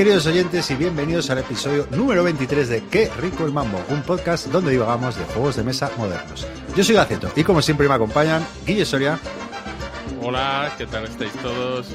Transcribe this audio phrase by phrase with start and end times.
[0.00, 4.46] queridos oyentes, y bienvenidos al episodio número 23 de Qué rico el mambo, un podcast
[4.46, 6.46] donde divagamos de juegos de mesa modernos.
[6.74, 9.18] Yo soy Gaceto y como siempre me acompañan Guille Soria.
[10.22, 11.88] Hola, ¿qué tal estáis todos?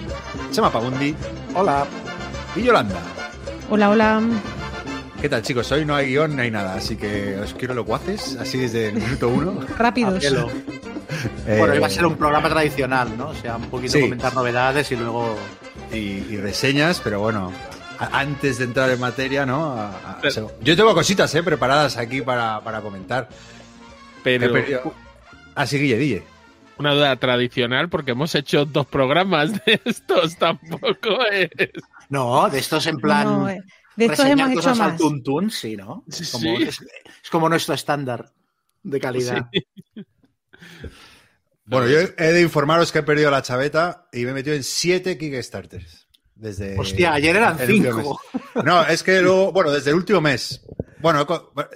[0.52, 1.16] Chema Pagundi.
[1.56, 1.88] Hola.
[2.56, 3.00] Y Yolanda.
[3.71, 4.21] Hola, hola.
[5.20, 5.71] ¿Qué tal, chicos?
[5.71, 8.90] Hoy no hay guion, no hay nada, así que os quiero lo guaces, así desde
[8.90, 9.62] el minuto uno.
[9.79, 10.24] Rápidos.
[10.24, 13.29] Eh, bueno, iba a ser un programa tradicional, ¿no?
[13.29, 15.36] O sea, un poquito comentar novedades y luego.
[15.92, 17.51] Y, reseñas, pero bueno,
[18.00, 19.92] antes de entrar en materia, ¿no?
[20.62, 21.44] yo tengo cositas ¿eh?
[21.44, 23.30] preparadas aquí para, comentar.
[24.24, 24.54] Pero.
[25.56, 26.24] Así, Guille, Guille.
[26.78, 31.50] Una duda tradicional, porque hemos hecho dos programas de estos, tampoco es.
[32.09, 33.50] No, de estos en plan.
[33.50, 33.62] Eh,
[33.96, 34.98] de estos hemos hecho más.
[34.98, 36.04] tuntún, sí, ¿no?
[36.08, 36.38] Es,
[37.32, 38.32] como nuestro estándar
[38.84, 39.50] de calidad.
[41.68, 44.64] Bueno, yo he de informaros que he perdido la chaveta y me he metido en
[44.64, 46.05] siete Kickstarters.
[46.46, 48.22] Desde Hostia, ayer eran cinco.
[48.64, 50.62] No, es que luego, bueno, desde el último mes.
[51.00, 51.26] Bueno,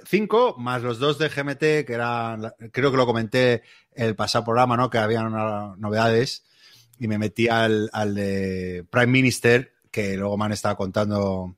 [0.06, 3.62] cinco más los dos de GMT, que eran, creo que lo comenté
[3.94, 4.88] el pasado programa, ¿no?
[4.88, 5.32] Que habían
[5.78, 6.44] novedades.
[7.00, 11.56] Y me metí al, al de Prime Minister, que luego me han estado contando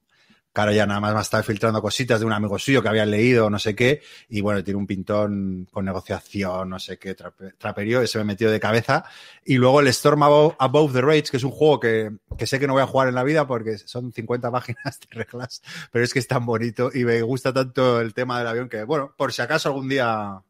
[0.52, 3.48] Claro, ya nada más me estaba filtrando cositas de un amigo suyo que había leído,
[3.48, 7.14] no sé qué, y bueno, tiene un pintón con negociación, no sé qué,
[7.56, 9.04] traperio, ese me metió de cabeza.
[9.46, 12.10] Y luego el Storm Above, the Rage, que es un juego que,
[12.44, 15.62] sé que no voy a jugar en la vida porque son 50 páginas de reglas,
[15.90, 18.84] pero es que es tan bonito y me gusta tanto el tema del avión que,
[18.84, 20.42] bueno, por si acaso algún día...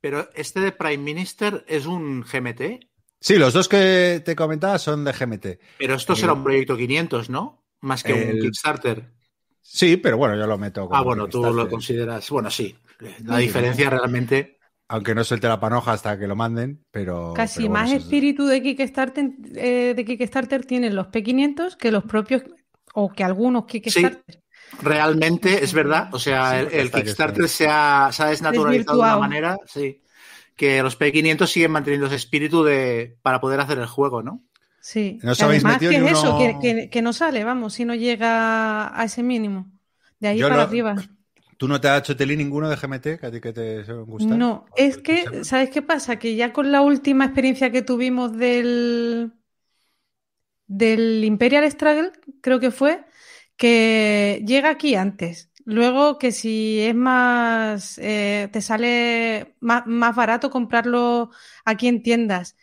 [0.00, 2.88] Pero este de Prime Minister es un GMT.
[3.20, 5.46] Sí, los dos que te comentaba son de GMT.
[5.78, 7.61] Pero esto será un proyecto 500, ¿no?
[7.82, 9.12] Más que un Kickstarter.
[9.60, 10.88] Sí, pero bueno, yo lo meto.
[10.92, 12.28] ah, bueno, tú lo consideras.
[12.30, 12.76] Bueno, sí.
[13.24, 14.58] La diferencia realmente.
[14.88, 17.32] Aunque no suelte la panoja hasta que lo manden, pero.
[17.34, 22.42] Casi más espíritu de Kickstarter, eh, de Kickstarter tienen los P500 que los propios.
[22.94, 24.22] O que algunos Kickstarter.
[24.28, 24.38] Sí,
[24.82, 26.10] realmente es verdad.
[26.12, 29.56] O sea, el, Kickstarter se ha, se ha desnaturalizado de una manera.
[29.66, 30.02] Sí.
[30.54, 34.44] Que los P500 siguen manteniendo ese espíritu de, para poder hacer el juego, ¿no?
[34.82, 36.36] Sí, ¿No además que es eso,
[36.90, 39.70] que, no sale, vamos, si no llega a ese mínimo.
[40.18, 40.96] De ahí para arriba.
[41.56, 44.36] ¿Tú no te has hecho tele ninguno de GMT que a ti que te gusta?
[44.36, 46.18] No, es que, ¿sabes qué pasa?
[46.18, 49.32] Que ya con la última experiencia que tuvimos del,
[50.66, 52.10] del Imperial Struggle,
[52.40, 53.04] creo que fue,
[53.56, 55.52] que llega aquí antes.
[55.64, 61.30] Luego que si es más, eh, te sale más, más, barato comprarlo
[61.64, 62.56] aquí en tiendas.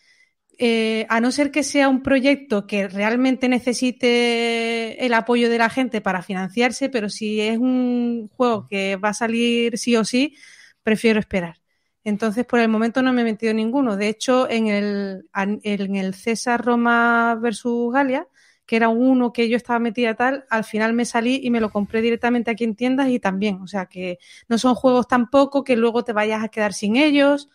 [0.62, 5.70] Eh, a no ser que sea un proyecto que realmente necesite el apoyo de la
[5.70, 10.36] gente para financiarse, pero si es un juego que va a salir sí o sí,
[10.84, 11.62] prefiero esperar.
[12.03, 13.96] Entonces, por el momento no me he metido ninguno.
[13.96, 18.28] De hecho, en el, en el César Roma versus Galia,
[18.66, 21.69] que era uno que yo estaba metida tal, al final me salí y me lo
[21.69, 23.62] compré directamente aquí en tiendas y también.
[23.62, 24.19] O sea que
[24.50, 27.50] no son juegos tampoco que luego te vayas a quedar sin ellos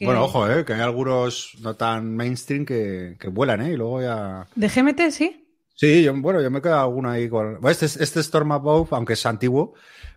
[0.00, 0.64] bueno, ojo, ¿eh?
[0.64, 3.72] que hay algunos no tan mainstream que, vuelan, ¿eh?
[3.72, 4.46] Y luego ya...
[4.54, 5.44] ¿De GMT, sí?
[5.74, 7.58] Sí, yo, bueno, yo me he quedado alguno ahí con...
[7.68, 9.74] este, este Storm Above, aunque es antiguo,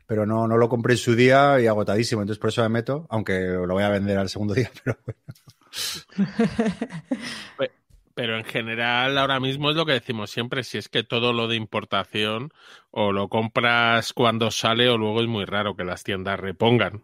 [0.08, 3.06] pero no, no lo compré en su día y agotadísimo, entonces por eso me meto,
[3.10, 5.20] aunque lo voy a vender al segundo día, pero bueno.
[8.14, 11.48] Pero en general ahora mismo es lo que decimos siempre, si es que todo lo
[11.48, 12.52] de importación
[12.90, 17.04] o lo compras cuando sale o luego es muy raro que las tiendas repongan.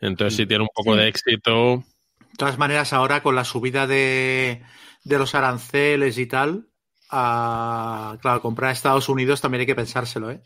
[0.00, 1.84] Entonces si tiene un poco de éxito...
[2.20, 4.62] De todas maneras ahora con la subida de,
[5.04, 6.68] los aranceles y tal,
[7.08, 10.40] claro, comprar a Estados Unidos también hay que pensárselo, ¿eh?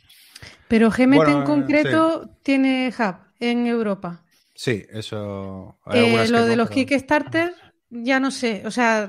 [0.69, 4.23] Pero GMT en concreto tiene hub en Europa.
[4.55, 5.79] Sí, eso.
[5.93, 7.55] Eh, lo de los Kickstarter,
[7.91, 8.63] ya no sé.
[8.65, 9.09] O sea,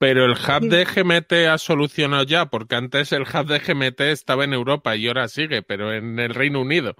[0.00, 4.44] pero el hub de GMT ha solucionado ya, porque antes el hub de GMT estaba
[4.44, 6.94] en Europa y ahora sigue, pero en el Reino Unido.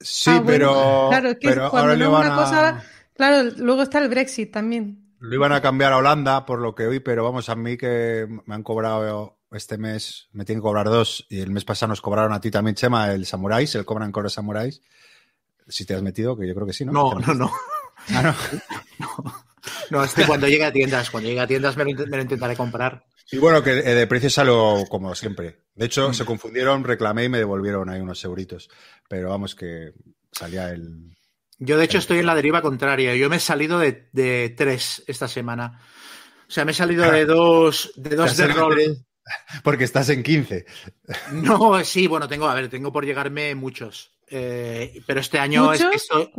[0.00, 1.08] Sí, ah, pero.
[1.10, 2.82] Claro, que cuando no una cosa.
[3.14, 5.12] Claro, luego está el Brexit también.
[5.20, 8.26] Lo iban a cambiar a Holanda, por lo que oí, pero vamos, a mí que
[8.46, 12.00] me han cobrado este mes, me tienen que cobrar dos, y el mes pasado nos
[12.00, 14.80] cobraron a ti también, Chema, el Samuráis, el cobran los Samuráis.
[15.68, 16.92] Si te has metido, que yo creo que sí, ¿no?
[16.92, 17.52] No, no, no.
[18.08, 18.34] Ah, no.
[18.98, 19.51] no.
[19.90, 23.04] No, es que cuando llegue a tiendas, cuando llegue a tiendas me lo, intentaré comprar.
[23.30, 25.60] Y bueno, que eh, de precio salió como siempre.
[25.74, 26.14] De hecho, mm.
[26.14, 28.68] se confundieron, reclamé y me devolvieron ahí unos euritos.
[29.08, 29.92] Pero vamos, que
[30.32, 31.16] salía el.
[31.58, 33.14] Yo, de hecho, estoy en la deriva contraria.
[33.14, 35.80] Yo me he salido de, tres esta semana.
[36.48, 39.06] O sea, me he salido de dos, de dos de rol.
[39.62, 40.66] Porque estás en 15.
[41.32, 44.12] No, sí, bueno, tengo, a ver, tengo por llegarme muchos.
[44.28, 46.30] Eh, pero este año es que estoy,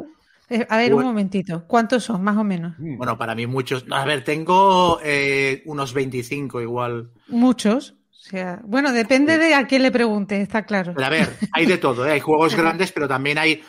[0.70, 1.66] a ver, un momentito.
[1.68, 2.74] ¿Cuántos son, más o menos?
[2.78, 2.98] Mm.
[2.98, 3.86] Bueno, para mí muchos.
[3.90, 7.12] A ver, tengo eh, unos 25 igual.
[7.28, 7.96] ¿Muchos?
[8.24, 10.94] sea, bueno, depende de a quién le pregunte, está claro.
[10.98, 12.12] a ver, hay de todo, ¿eh?
[12.12, 13.62] hay juegos grandes, pero también hay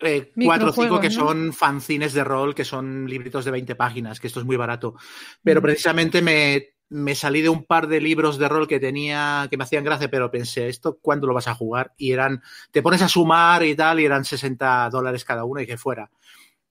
[0.00, 4.18] eh, cuatro o cinco que son fanzines de rol, que son libritos de 20 páginas,
[4.18, 4.96] que esto es muy barato.
[5.44, 5.62] Pero mm.
[5.62, 9.62] precisamente me, me, salí de un par de libros de rol que tenía, que me
[9.62, 11.92] hacían gracia, pero pensé, ¿esto cuándo lo vas a jugar?
[11.96, 12.42] Y eran,
[12.72, 16.10] te pones a sumar y tal, y eran 60 dólares cada uno y que fuera.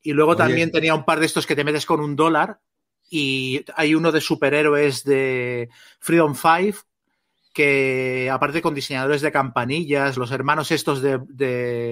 [0.02, 2.60] Y luego también tenía un par de estos que te metes con un dólar
[3.10, 5.70] y hay uno de superhéroes de
[6.00, 6.86] Freedom 5
[7.54, 11.20] que aparte con diseñadores de campanillas, los hermanos estos de,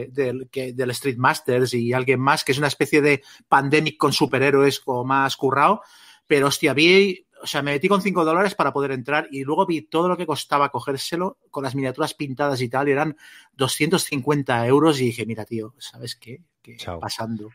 [0.09, 5.03] del Street Masters y alguien más, que es una especie de pandemic con superhéroes o
[5.03, 5.81] más currado,
[6.25, 9.65] pero hostia, vi, o sea, me metí con 5 dólares para poder entrar y luego
[9.65, 13.17] vi todo lo que costaba cogérselo con las miniaturas pintadas y tal, y eran
[13.53, 16.41] 250 euros y dije, mira, tío, ¿sabes qué?
[16.61, 17.49] ¿Qué pasando?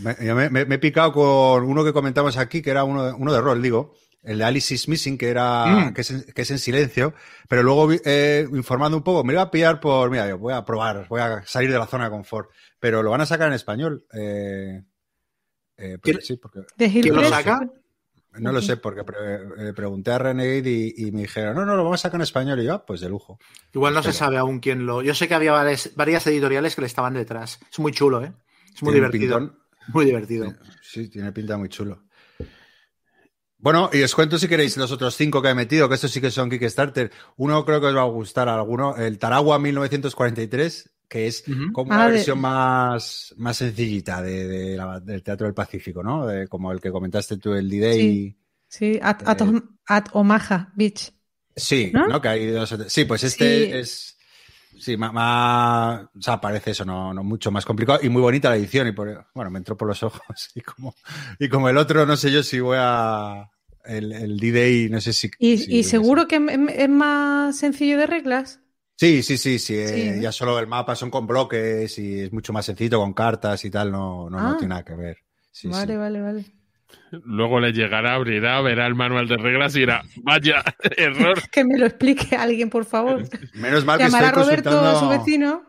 [0.00, 3.94] Me, he picado con uno que comentamos aquí, que era uno, uno de rol, digo,
[4.26, 5.94] el de Alice is Missing, que era mm.
[5.94, 7.14] que, es en, silencio,
[7.48, 11.06] pero luego eh, informando un poco, me iba a pillar por, mira, voy a probar,
[11.08, 12.50] voy a salir de la zona de confort,
[12.80, 14.04] pero lo van a sacar en español.
[14.12, 14.82] Eh,
[15.76, 17.60] eh sí, porque, ¿Quién lo saca?
[18.38, 22.00] No lo sé, porque eh, pregunté a Renegade y, me dijeron, no, no, lo vamos
[22.00, 22.60] a sacar en español.
[22.60, 23.38] Y yo, ah, pues de lujo.
[23.72, 25.00] Igual no se sabe aún quién lo.
[25.00, 27.58] Yo sé que había varias, editoriales que le estaban detrás.
[27.70, 28.34] Es muy chulo, ¿eh?
[28.74, 29.56] Es muy divertido.
[29.88, 30.54] Muy divertido.
[30.82, 32.06] Sí, tiene pinta muy chulo.
[33.58, 36.20] Bueno, y os cuento si queréis los otros cinco que he metido, que estos sí
[36.20, 37.10] que son Kickstarter.
[37.36, 42.04] Uno creo que os va a gustar alguno, el Taragua 1943, que es como una
[42.04, 46.26] ah, versión más, más sencillita de, del Teatro del Pacífico, ¿no?
[46.48, 48.36] como el que comentaste tú, el D-Day.
[48.68, 51.12] Sí, sí at, Omaha Beach.
[51.54, 52.20] Sí, ¿no?
[52.20, 52.54] Que hay
[52.88, 54.15] sí, pues este es
[54.78, 58.56] Sí, más, o sea, parece eso, no, no, mucho más complicado y muy bonita la
[58.56, 60.22] edición y por, bueno, me entró por los ojos
[60.54, 60.94] y como,
[61.38, 63.50] y como el otro, no sé yo si voy a,
[63.84, 65.30] el, el D-Day, no sé si...
[65.38, 66.36] ¿Y, seguro que
[66.76, 68.60] es más sencillo de reglas?
[68.96, 72.52] Sí, sí, sí, sí, eh, ya solo el mapa son con bloques y es mucho
[72.52, 74.56] más sencillo con cartas y tal, no, no, no ah.
[74.56, 75.18] tiene nada que ver.
[75.64, 76.55] vale, vale, vale.
[77.10, 80.62] Luego le llegará, abrirá, verá el manual de reglas y dirá, vaya,
[80.96, 81.40] error.
[81.50, 83.22] Que me lo explique alguien, por favor.
[83.54, 85.66] Menos mal que estoy a Roberto, a su vecino.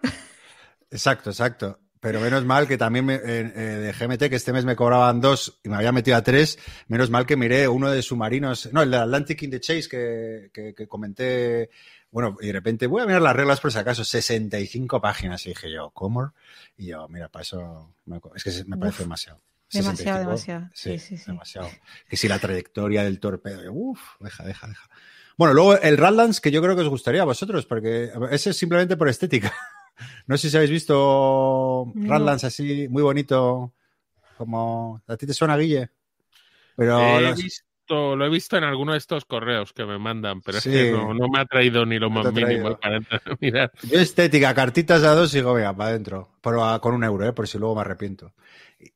[0.92, 1.80] Exacto, exacto.
[2.00, 5.60] Pero menos mal que también eh, eh, de GMT, que este mes me cobraban dos
[5.64, 8.92] y me había metido a tres, menos mal que miré uno de submarinos, no, el
[8.92, 11.72] de Atlantic in the Chase que, que, comenté,
[12.12, 15.50] bueno, y de repente voy a mirar las reglas por si acaso, 65 páginas, y
[15.50, 16.34] dije yo, ¿cómo?
[16.78, 17.94] Y yo, mira, para eso,
[18.36, 19.42] es que me parece demasiado.
[19.72, 20.70] Demasiado, demasiado.
[20.74, 21.70] Sí, sí, sí, demasiado.
[22.08, 24.90] Que si la trayectoria del torpedo, uff, deja, deja, deja.
[25.38, 28.58] Bueno, luego el Radlands, que yo creo que os gustaría a vosotros, porque ese es
[28.58, 29.54] simplemente por estética.
[30.28, 33.74] No sé si habéis visto Radlands así, muy bonito,
[34.38, 35.02] como...
[35.08, 35.90] ¿A ti te suena, Guille?
[36.76, 40.60] Pero he visto, lo he visto en alguno de estos correos que me mandan, pero
[40.60, 43.00] es que no, me ha traído ni lo más mínimo para
[43.40, 43.72] mirar.
[43.84, 46.30] Yo estética, cartitas a dos y digo, venga, para adentro.
[46.42, 47.34] Pero con un euro, ¿eh?
[47.34, 48.34] por si luego me arrepiento.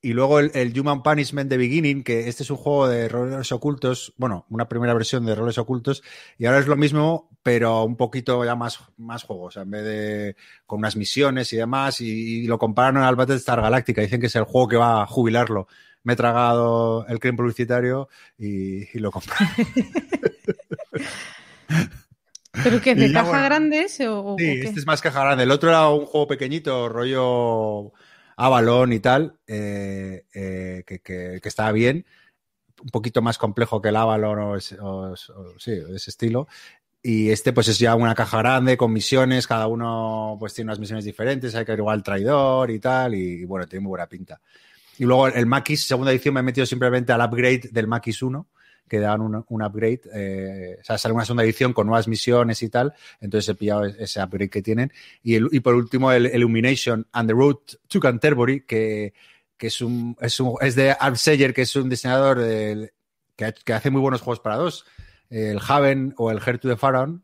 [0.02, 4.14] Y luego el, Human Punishment de Beginning, que este es un juego de roles ocultos,
[4.18, 6.04] bueno, una primera versión de roles ocultos,
[6.38, 10.36] y ahora es lo mismo, pero un poquito ya más, más juegos, en vez de
[10.68, 14.44] con unas misiones y demás, y, lo comparan al Battlestar Galactica, dicen que es el
[14.44, 15.68] juego que va a jubilarlo.
[16.04, 18.08] Me he tragado el crimen publicitario
[18.38, 19.34] y, lo compré.
[22.64, 25.44] ¿Pero es de caja grande ese o, Sí, este es más caja grande.
[25.44, 27.94] El otro era un juego pequeñito, rollo
[28.36, 32.06] Avalon y tal, eh, eh, que, que, estaba bien,
[32.82, 35.16] un poquito más complejo que el Avalon o,
[35.58, 36.48] sí, ese estilo.
[37.04, 40.80] Y este pues es ya una caja grande con misiones, cada uno pues tiene unas
[40.80, 44.40] misiones diferentes, hay que igual al traidor y tal, y, bueno, tiene muy buena pinta.
[45.00, 48.48] Y luego el Maquis, segunda edición, me he metido simplemente al upgrade del Maquis 1,
[48.92, 52.68] que dan un, upgrade, eh, o sea, sale una segunda edición con nuevas misiones y
[52.68, 54.92] tal, entonces he pillado ese upgrade que tienen.
[55.24, 57.56] Y, el, y por último, el Illumination and the Road
[57.88, 59.14] to Canterbury, que,
[59.56, 62.40] que es, un, es, un, es de Art Sayer, que es un diseñador
[63.38, 64.86] que, que, hace muy buenos juegos para dos,
[65.30, 67.22] el Haven o el Heir to the Pharaoh,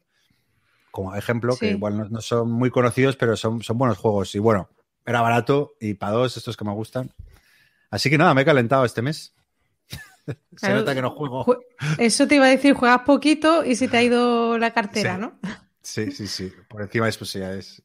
[0.89, 4.33] como ejemplo, que igual no, son muy conocidos, pero son, son buenos juegos.
[4.35, 4.69] Y bueno,
[5.05, 7.11] era barato y para dos, estos que me gustan.
[7.89, 9.33] Así que nada, me he calentado este mes.
[10.57, 11.59] Se nota que no juego.
[11.97, 15.39] Eso te iba a decir, juegas poquito y se te ha ido la cartera, ¿no?
[15.81, 16.51] Sí, sí, sí.
[16.67, 17.81] Por encima de posibilidades.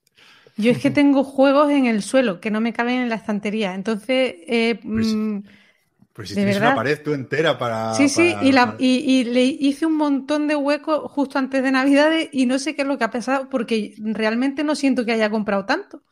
[0.57, 3.75] Yo es que tengo juegos en el suelo que no me caben en la estantería.
[3.75, 4.35] Entonces.
[4.47, 5.39] Eh, pues, mm,
[6.13, 7.95] pues si tienes una pared tú entera para.
[7.95, 12.29] Sí, sí, y, la, y, le hice un montón de huecos justo antes de Navidades
[12.33, 15.31] y no sé qué es lo que ha pasado porque realmente no siento que haya
[15.31, 16.03] comprado tanto.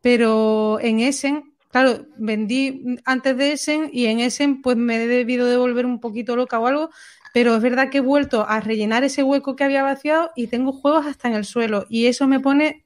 [0.00, 5.46] Pero en Essen Claro, vendí antes de Essen y en Essen pues me he debido
[5.46, 6.90] de volver un poquito loca o algo,
[7.32, 10.72] pero es verdad que he vuelto a rellenar ese hueco que había vaciado y tengo
[10.72, 12.84] juegos hasta en el suelo y eso me pone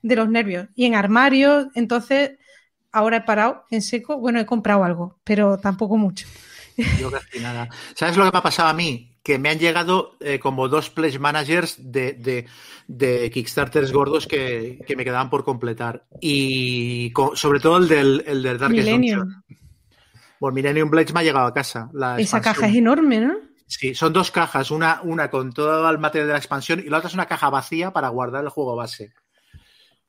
[0.00, 0.68] de los nervios.
[0.74, 2.38] Y en armario, entonces
[2.92, 4.18] ahora he parado en seco.
[4.18, 6.26] Bueno, he comprado algo, pero tampoco mucho.
[6.98, 7.68] Yo casi nada.
[7.94, 9.13] ¿Sabes lo que me ha pasado a mí?
[9.24, 12.46] Que me han llegado eh, como dos pledge managers de,
[12.86, 16.06] de, Kickstarters gordos que, me quedaban por completar.
[16.20, 19.42] Y sobre todo el del, el del Darkest Millennium.
[20.38, 21.90] Pues Millennium Pledge me ha llegado a casa.
[22.18, 23.34] Esa caja es enorme, ¿no?
[23.66, 26.98] Sí, son dos cajas, una, una con todo el material de la expansión y la
[26.98, 29.14] otra es una caja vacía para guardar el juego base.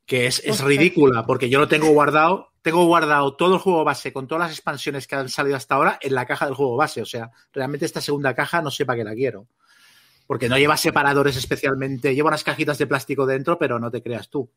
[0.06, 4.12] Que es, es ridícula, porque yo lo tengo guardado tengo guardado todo el juego base
[4.12, 7.00] con todas las expansiones que han salido hasta ahora en la caja del juego base.
[7.00, 9.46] O sea, realmente esta segunda caja no sé para qué la quiero.
[10.26, 14.32] Porque no lleva separadores especialmente, lleva unas cajitas de plástico dentro, pero no te creas
[14.32, 14.50] tú.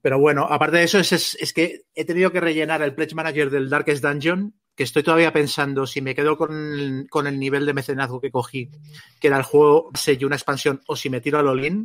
[0.00, 3.68] Pero bueno, aparte de eso, es, que he tenido que rellenar el Pledge Manager del
[3.68, 8.20] Darkest Dungeon, que estoy todavía pensando si me quedo con, con el nivel de mecenazgo
[8.20, 8.70] que cogí,
[9.18, 11.84] que era el juego base y una expansión, o si me tiro al all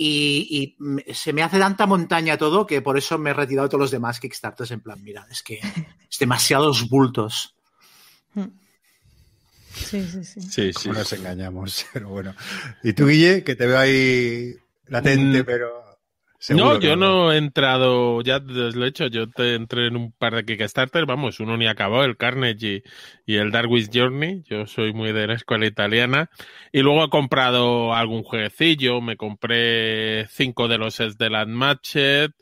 [0.00, 0.76] y,
[1.12, 3.90] se me hace tanta montaña todo que por eso me he retirado de todos los
[3.90, 5.58] demás Kickstarters en plan, mira, es que
[6.10, 7.54] es demasiados bultos.
[9.74, 10.40] Sí, sí, sí.
[10.40, 10.88] Sí, sí.
[10.90, 12.34] Nos engañamos, pero bueno.
[12.82, 14.54] Y tú, Guille, que te veo ahí
[14.86, 15.46] latente, mm.
[15.46, 15.87] pero
[16.50, 17.32] no, yo no.
[17.32, 21.40] he entrado, ya lo he hecho, yo te entré en un par de Kickstarter, vamos,
[21.40, 22.82] uno ni acabó, el Carnage
[23.26, 26.30] y, el Darwin's Journey, yo soy muy de la escuela italiana,
[26.72, 32.32] y luego he comprado algún jueguecillo, me compré cinco de los sets de Landmatchet,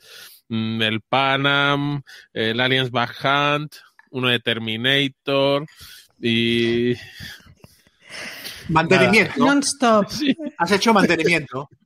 [0.49, 3.75] mm, el Panam, el Aliens Back Hunt,
[4.11, 5.65] uno de Terminator,
[6.21, 6.93] y
[8.69, 9.45] Mantenimiento.
[9.45, 10.07] Non-stop.
[10.57, 11.69] Has hecho mantenimiento.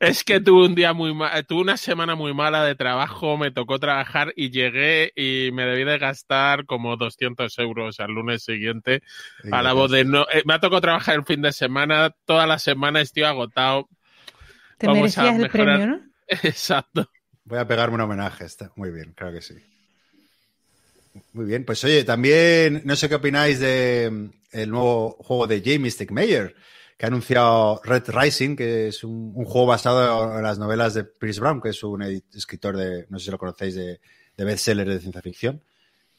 [0.00, 1.12] Es que tuve un día muy
[1.46, 5.84] tuve una semana muy mala de trabajo, me tocó trabajar y llegué y me debí
[5.84, 9.02] de gastar como 200 euros al lunes siguiente
[9.50, 10.22] a la voz de no.
[10.32, 13.88] Eh, me ha tocado trabajar el fin de semana, toda la semana estoy agotado.
[14.78, 16.00] Te merecías el premio, ¿no?
[16.28, 17.10] Exacto.
[17.44, 19.54] Voy a pegarme un homenaje, está muy bien, claro que sí.
[21.32, 25.62] Muy bien, pues oye, también no sé qué opináis de mm, el nuevo juego de
[25.64, 26.54] Jamie Stickmeyer,
[26.96, 31.40] que ha anunciado Red Rising, que es un, juego basado en las novelas de Chris
[31.40, 34.00] Brown, que es un escritor de, no sé si lo conocéis, de,
[34.36, 35.62] de bestsellers de ciencia ficción.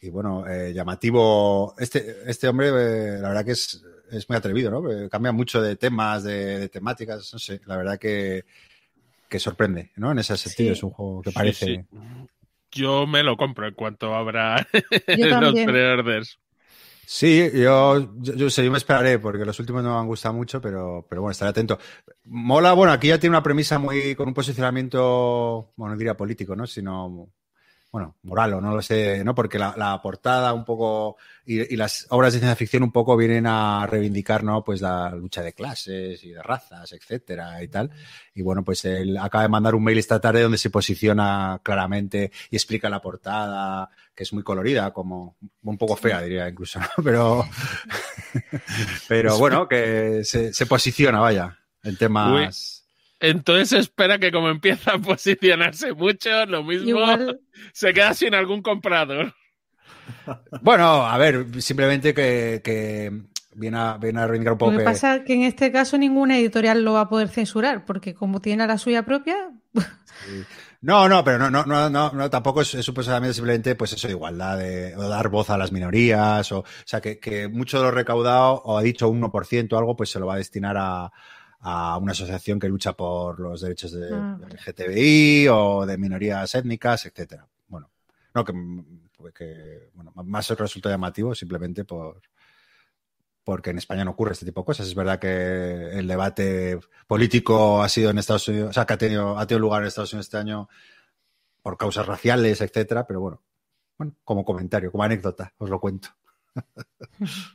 [0.02, 1.76] Y bueno, eh, llamativo.
[1.78, 4.92] Este, este hombre, eh, la verdad que es, es, muy atrevido, ¿no?
[4.92, 8.46] Eh, cambia mucho de temas, de, temáticas, no sé, la verdad que,
[9.28, 10.12] que sorprende, ¿no?
[10.12, 11.86] En ese sentido es un juego que parece
[12.76, 14.68] yo me lo compro en cuanto abra
[15.08, 16.40] los pre-orders.
[17.08, 20.60] Sí, yo, yo, sé, yo me esperaré porque los últimos no me han gustado mucho,
[20.60, 21.78] pero, pero bueno, estaré atento.
[22.26, 26.56] Mola, bueno, aquí ya tiene una premisa muy con un posicionamiento, bueno, no diría político,
[26.56, 26.66] ¿no?
[26.66, 27.30] Sino
[27.92, 29.34] bueno, moral o no lo sé, ¿no?
[29.34, 31.16] Porque la, portada un poco
[31.46, 34.64] y, las obras de ciencia ficción un poco vienen a reivindicar, ¿no?
[34.64, 37.92] Pues la lucha de clases y de razas, etcétera y tal.
[38.34, 42.32] Y bueno, pues él acaba de mandar un mail esta tarde donde se posiciona claramente
[42.50, 46.88] y explica la portada, que es muy colorida, como un poco fea, diría incluso, ¿no?
[47.02, 47.46] Pero,
[49.08, 52.75] pero bueno, que se, se posiciona, vaya, en temas...
[53.26, 57.00] Entonces espera que como empieza a posicionarse mucho, lo mismo
[57.74, 59.34] se queda sin algún comprador.
[60.62, 63.12] Bueno, a ver, simplemente que,
[63.56, 64.72] viene, a, viene a reivindicar un poco.
[64.72, 67.86] Lo que, pasa es que en este caso ninguna editorial lo va a poder censurar,
[67.86, 69.36] porque como tiene la suya propia.
[70.82, 74.92] No, no, pero no, no, no, no, tampoco es, supuestamente simplemente, pues eso, igualdad de
[74.92, 78.78] dar voz a las minorías, o, o sea, que, que mucho de lo recaudado, o
[78.78, 81.12] ha dicho un 1% o algo, pues se lo va a destinar a,
[81.60, 87.06] a una asociación que lucha por los derechos de, ah, LGTBI o de minorías étnicas,
[87.06, 87.48] etcétera.
[87.68, 87.90] Bueno,
[88.34, 88.54] no que,
[89.34, 92.22] que bueno, más resulta llamativo simplemente por
[93.46, 94.88] porque en España no ocurre este tipo de cosas.
[94.88, 98.98] Es verdad que el debate político ha sido en Estados Unidos, o sea, que ha
[98.98, 100.68] tenido, ha tenido lugar en Estados Unidos este año
[101.62, 103.42] por causas raciales, etcétera, pero bueno,
[103.98, 106.10] bueno, como comentario, como anécdota, os lo cuento.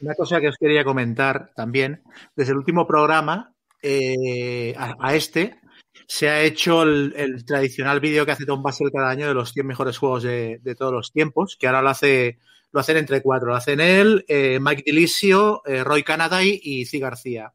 [0.00, 2.02] Una cosa que os quería comentar también,
[2.36, 5.60] desde el último programa eh, a, este,
[6.06, 9.66] se ha hecho el, tradicional vídeo que hace Tom Basel cada año de los 100
[9.66, 12.38] mejores juegos de, todos los tiempos, que ahora lo hace
[12.70, 13.48] lo hacen entre cuatro.
[13.48, 17.54] Lo hacen él, eh, Mike Delicio, eh, Roy Canaday y Ci García.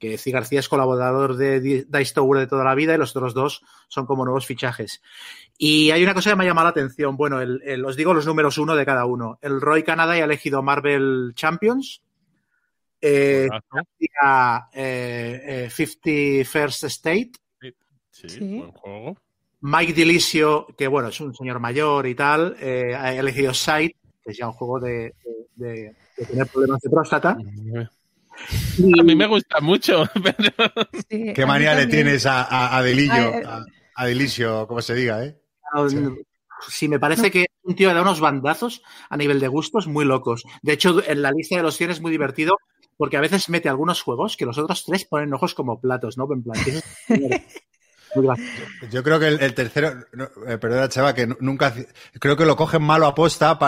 [0.00, 3.34] Que Ci García es colaborador de Dice Tower de toda la vida y los otros
[3.34, 5.00] dos son como nuevos fichajes.
[5.56, 7.16] Y hay una cosa que me ha llamado la atención.
[7.16, 7.38] Bueno,
[7.86, 9.38] os digo los números uno de cada uno.
[9.42, 12.02] El Roy Canada ha elegido Marvel Champions.
[13.00, 13.48] Eh,
[14.72, 17.32] eh, 50 eh, First State.
[18.10, 19.16] Sí, buen juego.
[19.60, 24.38] Mike Delicio, que bueno, es un señor mayor y tal, eh, ha elegido Sight, es
[24.38, 25.14] ya un juego de,
[25.56, 27.36] tener problemas de próstata.
[29.00, 30.04] A mí me gusta mucho.
[31.08, 33.32] ¿Qué manía le tienes a, a, Delillo?
[33.94, 35.36] A, Delicio, como se diga, ¿eh?
[36.68, 40.44] Sí, me parece que un tío da unos bandazos a nivel de gustos muy locos.
[40.62, 42.56] De hecho, en la lista de los 100 es muy divertido
[42.96, 46.28] porque a veces mete algunos juegos que los otros tres ponen ojos como platos, ¿no?
[46.32, 46.58] En plan,
[48.90, 50.04] Yo creo que el, tercero,
[50.46, 51.72] eh, perdona, Chava, que nunca.
[52.18, 53.58] Creo que lo cogen malo a posta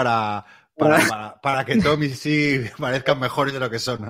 [0.76, 4.00] para, para, que Tommy sí parezcan mejores de lo que son.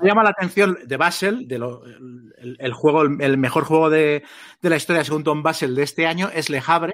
[0.00, 1.56] Me llama la atención de Basel, de
[2.58, 4.22] el, juego, el mejor juego de,
[4.60, 6.92] de, la historia según Tom Basel de este año es Le Havre,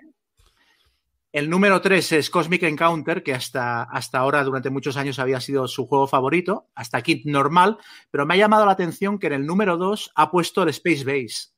[1.33, 5.67] el número 3 es Cosmic Encounter, que hasta, hasta ahora durante muchos años había sido
[5.67, 7.79] su juego favorito, hasta aquí normal,
[8.11, 11.05] pero me ha llamado la atención que en el número 2 ha puesto el Space
[11.05, 11.49] Base,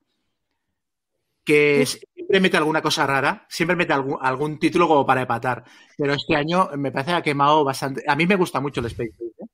[1.45, 1.85] que
[2.35, 5.63] siempre mete alguna cosa rara, siempre mete algún, título como para empatar,
[5.97, 8.03] pero este año me parece que ha quemado bastante.
[8.09, 9.47] A mí me gusta mucho el Space Base, ¿eh?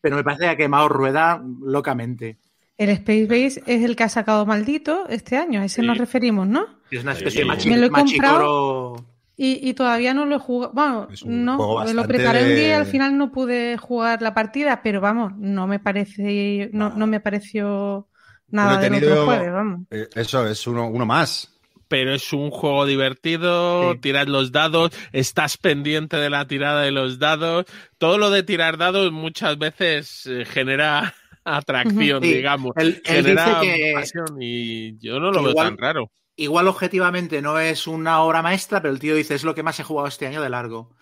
[0.00, 2.38] pero me parece que ha quemado rueda locamente.
[2.76, 6.46] El Space Base es el que ha sacado maldito este año, a ese nos referimos,
[6.46, 6.64] ¿no?
[6.92, 9.04] Es una especie de machicoro
[9.36, 10.72] y, todavía no lo he jugado.
[10.74, 15.00] Bueno, no, lo preparé un día y al final no pude jugar la partida, pero
[15.00, 18.06] vamos, no me parece, no, no me pareció
[18.46, 19.80] nada de otro jueves, vamos.
[19.90, 21.57] Eh, eso es uno, uno más.
[21.88, 27.18] Pero es un juego divertido, tiras los dados, estás pendiente de la tirada de los
[27.18, 27.64] dados.
[27.98, 31.14] Todo lo de tirar dados muchas veces eh, genera
[31.44, 32.72] atracción, digamos.
[33.04, 33.62] genera
[33.94, 38.80] pasión y yo no lo veo tan raro igual objetivamente no es una obra maestra,
[38.80, 40.94] pero el tío dice es lo que más he jugado este año de largo.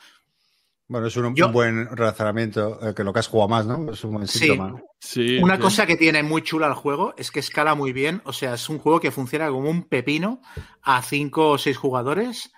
[0.88, 3.93] Bueno, es un, buen razonamiento, eh, que lo que has jugado más, ¿no?
[3.93, 4.81] Es un buen síntoma.
[5.00, 8.23] Sí, Una cosa que tiene muy chula el juego es que escala muy bien.
[8.25, 10.41] O sea, es un juego que funciona como un pepino
[10.82, 12.52] a cinco o seis jugadores.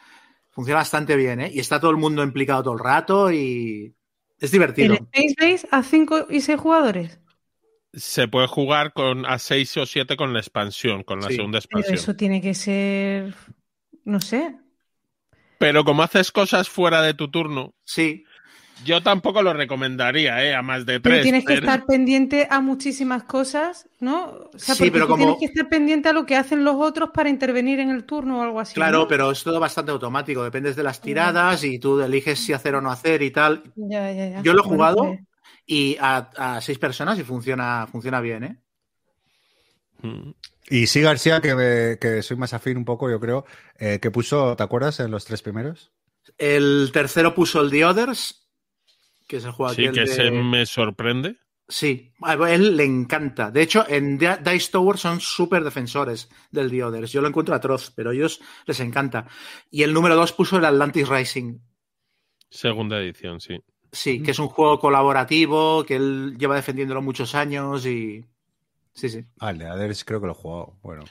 [0.51, 1.51] Funciona bastante bien, ¿eh?
[1.55, 3.95] Y está todo el mundo implicado todo el rato y
[4.39, 4.99] es divertido.
[5.13, 7.19] ¿El Space a cinco y seis jugadores?
[7.95, 11.93] se puede jugar con a 6 o 7 con la expansión, con la segunda expansión.
[11.93, 13.35] Pero eso tiene que ser,
[14.05, 14.57] no sé.
[15.59, 18.25] Pero como haces cosas fuera de tu turno, sí.
[18.85, 20.55] Yo tampoco lo recomendaría, ¿eh?
[20.55, 21.03] A más de tres.
[21.03, 24.49] Pero tienes que estar pendiente a muchísimas cosas, ¿no?
[24.55, 25.25] O sea, sí, pero como...
[25.25, 28.41] tienes que estar pendiente a lo que hacen los otros para intervenir en el turno
[28.41, 28.75] o algo así.
[28.75, 30.45] Claro, pero es todo bastante automático.
[30.45, 33.63] Dependes de las tiradas y tú eliges si hacer o no hacer y tal.
[33.77, 34.43] Ya, ya, ya.
[34.43, 35.21] Yo lo he jugado pues
[35.69, 38.57] y a, seis personas y funciona, funciona bien, ¿eh?
[40.03, 40.31] Mm.
[40.71, 43.45] Y sí, García, que, soy más afín un poco, yo creo,
[43.79, 45.93] eh, que puso, ¿te acuerdas, en los tres primeros?
[46.39, 48.48] El tercero puso el The Others,
[49.29, 51.37] que es el juego Sí, que se me sorprende.
[51.69, 53.51] Sí, a él le encanta.
[53.51, 57.13] De hecho, en Dice Tower son súper defensores del The Others.
[57.13, 59.27] Yo lo encuentro atroz, pero a ellos les encanta.
[59.71, 61.59] Y el número dos puso el Atlantis Rising.
[62.49, 63.59] Segunda edición, sí.
[63.93, 68.25] Sí, que es un juego colaborativo, que él lleva defendiéndolo muchos años y.
[68.95, 69.25] Sí, sí.
[69.39, 70.79] Ah, el Others creo que lo he jugado.
[70.83, 71.05] Bueno.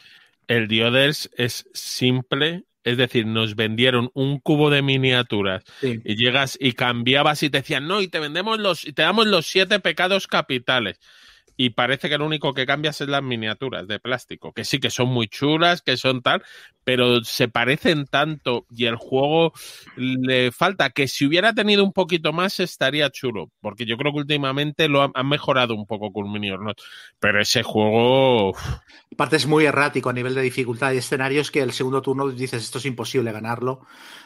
[0.48, 6.72] El Others es simple, es decir, nos vendieron un cubo de miniaturas y llegas y
[6.72, 10.26] cambiabas y te decían, no, y te vendemos los, y te damos los siete pecados
[10.26, 10.98] capitales
[11.58, 14.90] y parece que lo único que cambias es las miniaturas de plástico, que sí que
[14.90, 16.44] son muy chulas, que son tal,
[16.88, 19.52] pero se parecen tanto y el juego
[19.98, 24.20] le falta que si hubiera tenido un poquito más estaría chulo, porque yo creo que
[24.20, 26.50] últimamente lo han, mejorado un poco con Mini
[27.20, 28.56] pero ese juego...
[29.12, 32.64] Aparte es muy errático a nivel de dificultad y escenarios que el segundo turno dices
[32.64, 33.82] esto es imposible ganarlo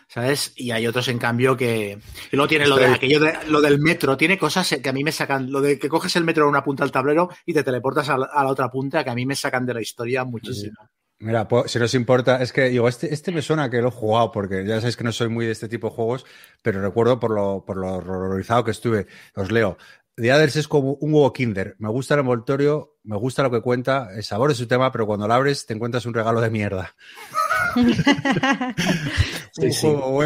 [0.08, 0.54] ¿sabes?
[0.56, 1.98] Y hay otros, en cambio, que.
[2.32, 5.06] Y luego tiene lo de aquello de, lo del metro, tiene cosas que a mí
[5.06, 5.50] me sacan.
[5.50, 8.18] Lo de que coges el metro en una punta del tablero y te teleportas a
[8.18, 10.76] la, otra punta, que a mí me sacan de la historia muchísimo.
[11.22, 14.32] Mira, si nos importa, es que digo, este, este me suena que lo he jugado,
[14.32, 16.26] porque ya sabéis que no soy muy de este tipo de juegos,
[16.64, 19.06] pero recuerdo por lo, por lo horrorizado que estuve.
[19.36, 19.78] Os leo.
[20.16, 21.76] The Others es como un huevo Kinder.
[21.78, 25.06] Me gusta el envoltorio, me gusta lo que cuenta, el sabor es su tema, pero
[25.06, 26.96] cuando lo abres te encuentras un regalo de mierda.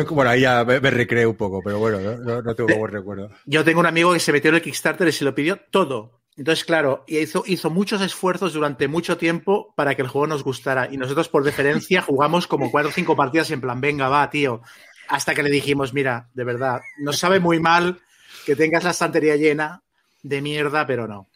[0.09, 3.29] Bueno, ahí ya me, recreé un poco, pero bueno, no, tengo buen recuerdo.
[3.45, 6.21] Yo tengo un amigo que se metió en el Kickstarter y se lo pidió todo.
[6.37, 10.89] Entonces, claro, hizo, hizo muchos esfuerzos durante mucho tiempo para que el juego nos gustara.
[10.91, 14.61] Y nosotros, por deferencia, jugamos como cuatro o cinco partidas en plan, venga, va, tío.
[15.07, 17.99] Hasta que le dijimos, mira, de verdad, nos sabe muy mal
[18.45, 19.81] que tengas la estantería llena
[20.23, 21.29] de mierda, pero no.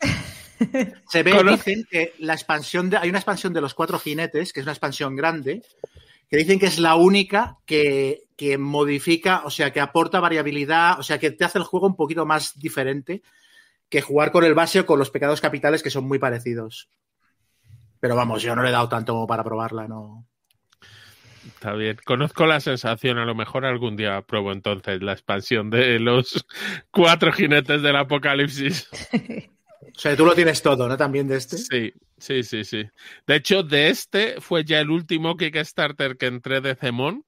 [1.09, 4.59] Se ve, dicen que la expansión de, hay una expansión de los cuatro jinetes, que
[4.59, 5.63] es una expansión grande,
[6.29, 8.25] que dicen que es la única que,
[8.59, 12.25] modifica, o sea, que aporta variabilidad, o sea, que te hace el juego un poquito
[12.25, 13.21] más diferente
[13.89, 16.89] que jugar con el base o con los pecados capitales que son muy parecidos.
[17.99, 20.25] Pero vamos, yo no le he dado tanto para probarla, no.
[21.47, 21.97] Está bien.
[22.05, 26.45] Conozco la sensación, a lo mejor algún día pruebo entonces la expansión de los
[26.91, 28.89] cuatro jinetes del apocalipsis.
[29.95, 30.95] O sea, tú lo tienes todo, ¿no?
[30.95, 31.57] También de este.
[31.57, 32.89] Sí, sí, sí, sí.
[33.27, 37.25] De hecho, de este fue ya el último Kickstarter que entré de Zemón.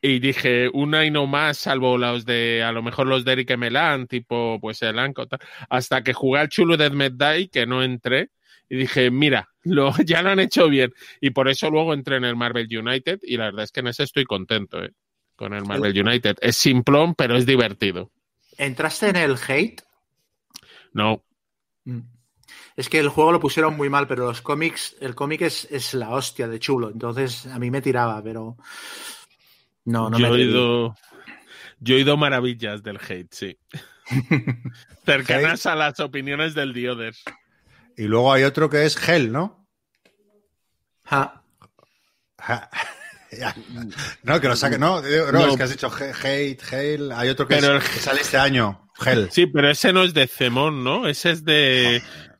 [0.00, 3.56] Y dije, una y no más, salvo los de, a lo mejor los de Eric
[3.56, 5.26] Melan, tipo, pues el Anco,
[5.68, 8.30] hasta que jugué al chulo de Medday, que no entré,
[8.68, 10.92] y dije, mira, lo, ya lo han hecho bien.
[11.20, 13.88] Y por eso luego entré en el Marvel United, y la verdad es que en
[13.88, 14.92] ese estoy contento, ¿eh?
[15.34, 16.36] Con el Marvel United.
[16.40, 18.10] Es simplón, pero es divertido.
[18.56, 19.82] ¿Entraste en el hate?
[20.92, 21.24] No.
[21.84, 22.00] Mm.
[22.76, 25.94] Es que el juego lo pusieron muy mal, pero los cómics, el cómic es, es
[25.94, 28.56] la hostia de chulo, entonces a mí me tiraba, pero
[29.88, 30.94] no, no yo me he oído,
[31.80, 33.58] Yo he oído maravillas del hate, sí.
[35.06, 37.22] Cercanas a las opiniones del Dioders.
[37.96, 39.66] Y luego hay otro que es Hell, ¿no?
[41.04, 41.42] Ja.
[42.38, 42.70] Ja.
[44.22, 47.46] No, que lo saque, no, no, no, es que has dicho hate, hell, hay otro
[47.46, 47.78] que, es, el...
[47.78, 49.28] que sale este año, Hell.
[49.30, 51.06] Sí, pero ese no es de Zemon, ¿no?
[51.06, 51.96] Ese es de...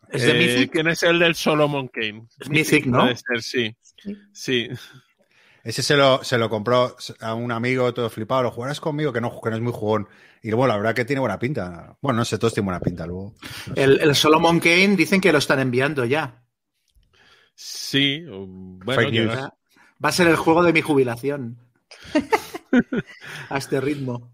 [0.08, 0.72] ¿Es de eh, Mythic?
[0.72, 2.26] ¿Quién es el del Solomon Kane?
[2.40, 3.00] Es Mythic, ¿no?
[3.00, 3.76] Puede ser, sí.
[4.32, 4.70] Sí.
[5.64, 9.20] Ese se lo, se lo compró a un amigo todo flipado, lo jugarás conmigo, que
[9.20, 10.08] no, que no es muy jugón.
[10.42, 11.96] Y luego la verdad que tiene buena pinta.
[12.00, 13.34] Bueno, no sé, todos tienen buena pinta luego.
[13.74, 16.42] El, el Solomon Kane dicen que lo están enviando ya.
[17.54, 19.26] Sí, bueno, yo...
[19.32, 21.58] va a ser el juego de mi jubilación.
[23.50, 24.30] a este ritmo.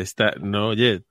[0.00, 1.02] Esta, no, oye,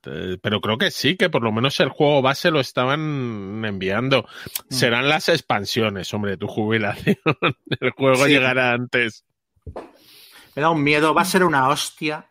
[0.41, 4.23] pero creo que sí, que por lo menos el juego base lo estaban enviando.
[4.69, 4.73] Mm.
[4.73, 7.17] Serán las expansiones, hombre, tu jubilación.
[7.79, 8.31] El juego sí.
[8.31, 9.23] llegará antes.
[10.55, 12.27] Me da un miedo, va a ser una hostia.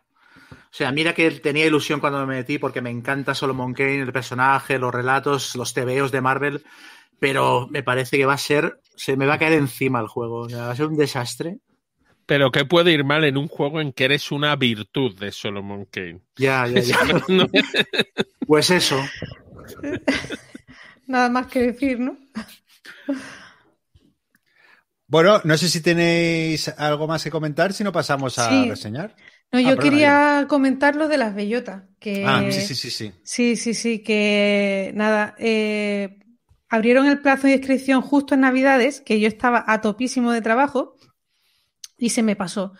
[0.51, 4.13] O sea, mira que tenía ilusión cuando me metí porque me encanta Solomon Kane, el
[4.13, 6.63] personaje, los relatos, los tebeos de Marvel,
[7.19, 10.41] pero me parece que va a ser, se me va a caer encima el juego,
[10.41, 11.57] o sea, va a ser un desastre.
[12.31, 15.83] Pero ¿qué puede ir mal en un juego en que eres una virtud de Solomon
[15.83, 16.21] Kane?
[16.37, 16.97] Ya, ya, ya.
[18.47, 19.03] pues eso.
[21.07, 22.17] Nada más que decir, ¿no?
[25.07, 28.69] Bueno, no sé si tenéis algo más que comentar, si no pasamos a sí.
[28.69, 29.13] reseñar.
[29.51, 31.83] No, yo ah, quería comentar lo de las bellotas.
[31.99, 32.23] Que...
[32.25, 33.11] Ah, sí, sí, sí, sí.
[33.25, 36.17] Sí, sí, sí, que nada, eh,
[36.69, 40.95] abrieron el plazo de inscripción justo en Navidades, que yo estaba a topísimo de trabajo
[42.01, 42.73] y se me pasó.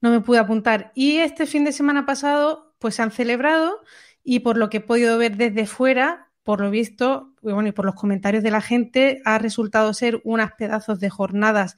[0.00, 0.92] No me pude apuntar.
[0.94, 3.80] Y este fin de semana pasado, pues se han celebrado
[4.22, 7.86] y por lo que he podido ver desde fuera, por lo visto, bueno, y por
[7.86, 11.76] los comentarios de la gente, ha resultado ser unas pedazos de jornadas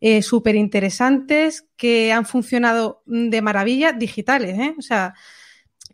[0.00, 4.74] eh, súper interesantes que han funcionado de maravilla digitales, ¿eh?
[4.78, 5.14] O sea,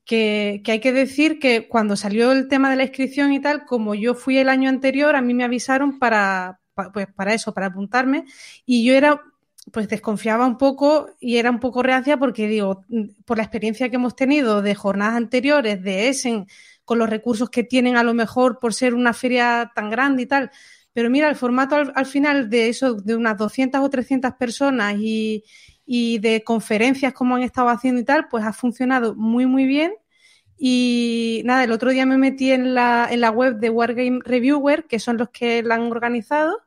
[0.04, 3.94] que, hay que decir que cuando salió el tema de la inscripción y tal, como
[3.94, 8.24] yo fui el año anterior, a mí me avisaron pues para eso, para apuntarme,
[8.66, 9.22] y yo era
[9.70, 12.84] pues desconfiaba un poco y era un poco reacia porque digo,
[13.24, 16.46] por la experiencia que hemos tenido de jornadas anteriores de Essen,
[16.84, 20.26] con los recursos que tienen a lo mejor por ser una feria tan grande y
[20.26, 20.50] tal,
[20.92, 24.96] pero mira, el formato al, al final de eso, de unas 200 o 300 personas
[24.98, 25.44] y,
[25.86, 29.92] y de conferencias como han estado haciendo y tal, pues ha funcionado muy, muy bien.
[30.58, 34.86] Y nada, el otro día me metí en la, en la web de Wargame Reviewer,
[34.86, 36.60] que son los que la han organizado,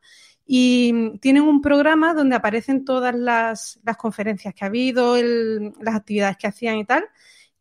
[0.45, 5.95] y tienen un programa donde aparecen todas las, las conferencias que ha habido, el, las
[5.95, 7.05] actividades que hacían y tal.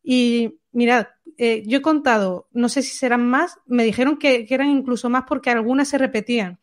[0.02, 1.06] Y mirad,
[1.38, 5.24] eh, yo he contado, no sé si serán más, me dijeron que, eran incluso más
[5.26, 6.60] porque algunas se repetían.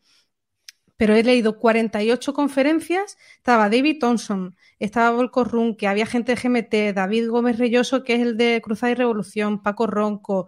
[0.95, 6.95] Pero he leído 48 conferencias, estaba David Thompson, estaba Volko que había gente de GMT,
[6.95, 10.47] David Gómez Reyoso, que es el de Cruzada y Revolución, Paco Ronco,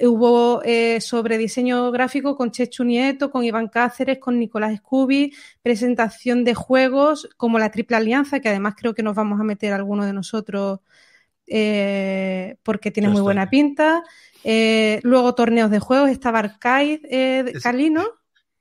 [0.00, 6.42] Hubo eh, sobre diseño gráfico con Chechu Nieto, con Iván Cáceres, con Nicolás Scooby, presentación
[6.44, 10.04] de juegos como la Triple Alianza, que además creo que nos vamos a meter alguno
[10.04, 10.80] de nosotros
[11.46, 14.02] eh, porque tiene muy buena pinta.
[14.42, 18.04] Eh, luego torneos de juegos, estaba Arcade eh, Calino.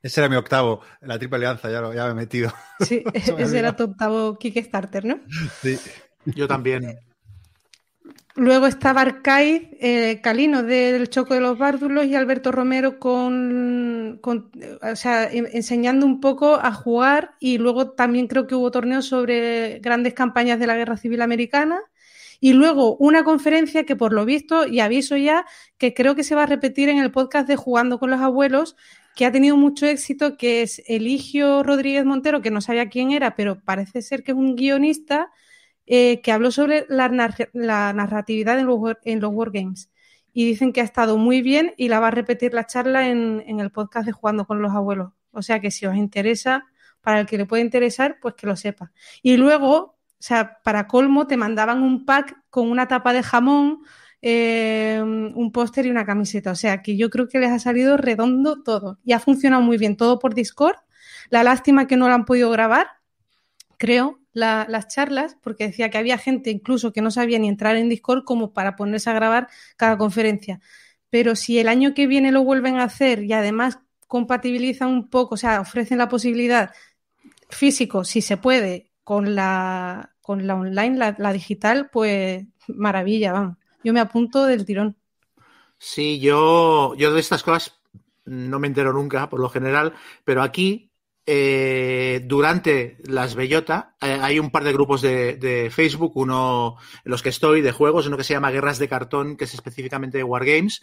[0.02, 2.54] Ese era mi octavo, la Triple Alianza, ya, lo, ya me he metido.
[2.82, 5.20] Sí, ese era tu octavo Kickstarter, ¿no?
[5.62, 5.80] Sí.
[6.26, 7.00] Yo también.
[8.36, 14.50] Luego estaba Arcaiz, eh, Calino del Choco de los Bárdulos y Alberto Romero con, con
[14.82, 19.78] o sea, enseñando un poco a jugar y luego también creo que hubo torneos sobre
[19.80, 21.80] grandes campañas de la Guerra Civil Americana.
[22.40, 25.46] Y luego una conferencia que por lo visto, y aviso ya,
[25.78, 28.76] que creo que se va a repetir en el podcast de Jugando con los Abuelos,
[29.16, 33.36] que ha tenido mucho éxito, que es Eligio Rodríguez Montero, que no sabía quién era,
[33.36, 35.32] pero parece ser que es un guionista
[35.86, 39.92] eh, que habló sobre la, nar la narratividad en los, en los Wargames.
[40.34, 43.60] Y dicen que ha estado muy bien y la va a repetir la charla en,
[43.60, 45.12] el podcast de Jugando con los Abuelos.
[45.32, 46.66] O sea que si os interesa,
[47.02, 48.92] para el que le pueda interesar, pues que lo sepa.
[49.22, 49.94] Y luego
[50.24, 53.82] sea, para colmo te mandaban un pack con una tapa de jamón,
[54.22, 56.52] eh, un póster y una camiseta.
[56.52, 59.78] O sea, que yo creo que les ha salido redondo todo y ha funcionado muy
[59.78, 60.78] bien todo por Discord.
[61.30, 62.88] La lástima que no lo han podido grabar,
[63.78, 67.90] creo, las charlas, porque decía que había gente incluso que no sabía ni entrar en
[67.90, 70.60] Discord como para ponerse a grabar cada conferencia.
[71.10, 75.36] Pero si el año que viene lo vuelven a hacer y además compatibilizan un poco,
[75.36, 76.72] o sea, ofrecen la posibilidad
[77.50, 83.58] físico, si se puede, con la, con la online, la, digital, pues maravilla, vamos.
[83.84, 84.96] Yo me apunto del tirón.
[85.78, 87.80] Sí, yo, yo de estas cosas
[88.26, 89.94] no me entero nunca, por lo general,
[90.24, 90.93] pero aquí
[91.26, 97.24] eh, durante las Bellota eh, hay un par de grupos de, Facebook, uno en los
[97.24, 100.24] que estoy de juegos, uno que se llama Guerras de Cartón, que es específicamente de
[100.24, 100.82] Wargames,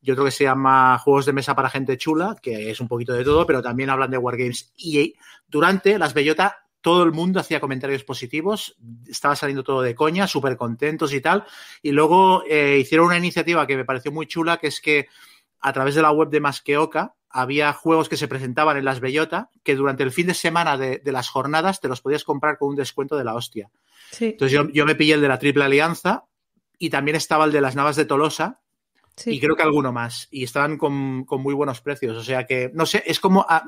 [0.00, 3.14] y otro que se llama Juegos de Mesa para Gente Chula, que es un poquito
[3.14, 4.72] de todo, pero también hablan de Wargames.
[4.76, 5.14] Y
[5.48, 8.76] durante las Bellota todo el mundo hacía comentarios positivos,
[9.08, 11.44] estaba saliendo todo de coña, súper contentos y tal.
[11.82, 15.08] Y luego eh, hicieron una iniciativa que me pareció muy chula, que es que
[15.60, 19.50] a través de la web de Masqueoka había juegos que se presentaban en las Bellota
[19.62, 22.76] que durante el fin de semana de, las jornadas te los podías comprar con un
[22.76, 23.70] descuento de la hostia.
[24.20, 26.24] Entonces yo, yo, me pillé el de la Triple Alianza
[26.78, 28.60] y también estaba el de las Navas de Tolosa
[29.26, 30.28] y creo que alguno más.
[30.30, 32.16] Y estaban con, muy buenos precios.
[32.16, 33.44] O sea que, no sé, es como.
[33.48, 33.64] Ah,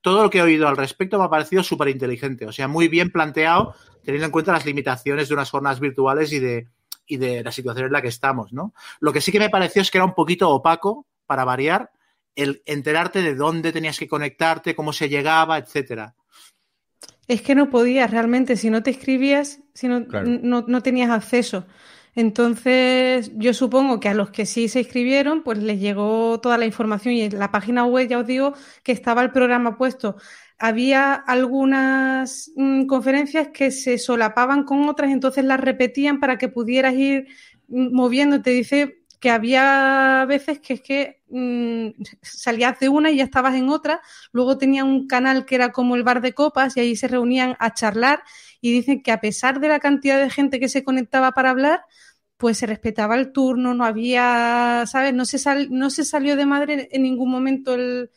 [0.00, 2.46] todo lo que he oído al respecto me ha parecido súper inteligente.
[2.46, 6.38] O sea, muy bien planteado, teniendo en cuenta las limitaciones de unas jornadas virtuales y
[6.38, 6.68] de,
[7.06, 8.72] y de la situación en la que estamos, ¿no?
[9.00, 11.90] Lo que sí que me pareció es que era un poquito opaco, para variar,
[12.38, 16.14] el enterarte de dónde tenías que conectarte, cómo se llegaba, etcétera.
[17.26, 21.66] Es que no podías realmente, si no te escribías, si no, no, tenías acceso.
[22.14, 26.64] Entonces, yo supongo que a los que sí se inscribieron, pues les llegó toda la
[26.64, 30.16] información y en la página web ya os digo que estaba el programa puesto.
[30.58, 36.94] Había algunas mm, conferencias que se solapaban con otras, entonces las repetían para que pudieras
[36.94, 37.26] ir
[37.66, 38.50] mm, moviéndote.
[38.50, 41.88] Dice que había veces que es que mmm,
[42.22, 44.00] salías de una y ya estabas en otra,
[44.32, 47.56] luego tenía un canal que era como el bar de copas y ahí se reunían
[47.58, 48.22] a charlar
[48.60, 51.82] y dicen que a pesar de la cantidad de gente que se conectaba para hablar,
[52.36, 55.12] pues se respetaba el turno, no había, ¿sabes?
[55.12, 58.10] No se, sal, no se salió de madre en ningún momento el,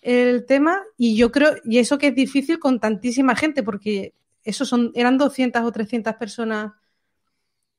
[0.00, 4.14] el tema y yo creo, y eso que es difícil con tantísima gente, porque
[4.44, 6.72] eso son, eran 200 o 300 personas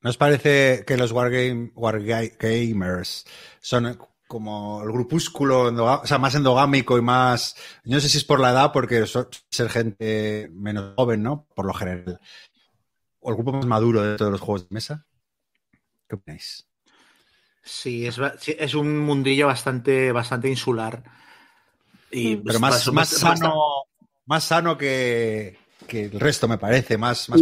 [0.02, 3.26] ¿Nos parece que los wargame, wargamers
[3.60, 7.56] son como el grupúsculo, o sea, más endogámico y más,
[7.86, 11.48] no sé si es por la edad, porque ser gente menos joven, ¿no?
[11.56, 12.20] Por lo general.
[13.22, 15.06] O el grupo más maduro de todos los juegos de mesa.
[16.08, 16.68] ¿Qué opináis?
[17.64, 21.04] Sí, es, un mundillo bastante, bastante insular.
[22.12, 23.84] Y Pero más, más, sano,
[24.26, 25.58] más sano que,
[25.90, 26.98] el resto, me parece.
[26.98, 27.42] Más, más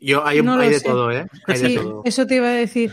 [0.00, 1.26] yo, hay, de todo, ¿eh?
[1.46, 2.02] Hay de todo.
[2.04, 2.92] Eso te iba a decir.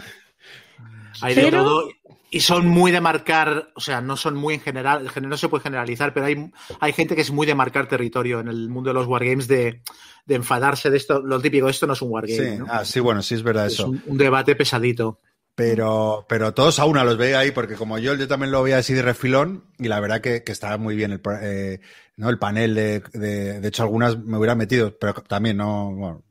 [1.22, 1.90] Hay de todo.
[2.30, 5.38] Y son muy de marcar, o sea, no son muy en general, el género no
[5.38, 8.68] se puede generalizar, pero hay, hay gente que es muy de marcar territorio en el
[8.68, 9.82] mundo de los wargames, de,
[10.26, 11.22] de enfadarse de esto.
[11.22, 12.58] Lo típico, esto no es un wargame.
[12.58, 13.88] Sí, ah, sí bueno, sí es verdad eso.
[13.88, 15.22] Un, un, debate pesadito.
[15.56, 18.78] Pero, pero todos a una los veía ahí, porque como yo, yo también lo veía
[18.78, 21.80] así de refilón, y la verdad que, que estaba muy bien el, eh,
[22.18, 22.30] ¿no?
[22.30, 26.24] el panel de, de, de, hecho, algunas me hubiera metido, pero también no, bueno,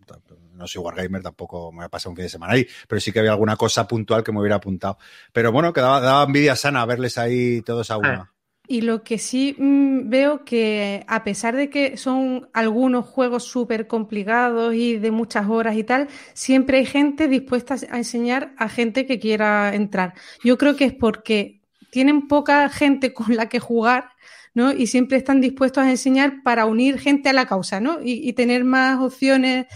[0.56, 3.20] no soy Wargamer, tampoco me ha pasado un fin de semana ahí, pero sí que
[3.20, 4.98] había alguna cosa puntual que me hubiera apuntado.
[5.32, 7.98] Pero bueno, que daba, envidia sana verles ahí todos a ah.
[7.98, 8.32] una.
[8.68, 13.86] Y lo que sí mm, veo que a pesar de que son algunos juegos súper
[13.86, 19.06] complicados y de muchas horas y tal, siempre hay gente dispuesta a enseñar a gente
[19.06, 20.14] que quiera entrar.
[20.42, 24.10] Yo creo que es porque tienen poca gente con la que jugar,
[24.52, 24.72] ¿no?
[24.72, 27.98] Y siempre están dispuestos a enseñar para unir gente a la causa, ¿no?
[28.02, 29.66] y tener más opciones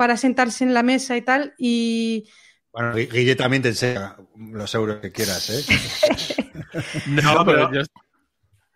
[0.00, 1.52] para sentarse en la mesa y tal.
[1.58, 2.26] Y.
[2.72, 6.46] Bueno, Guille también te enseña los euros que quieras, ¿eh?
[7.06, 7.90] no, pero ellos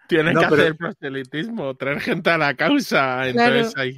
[0.06, 3.26] tienen que hacer proselitismo, traer gente a la causa.
[3.26, 3.96] Entonces ahí.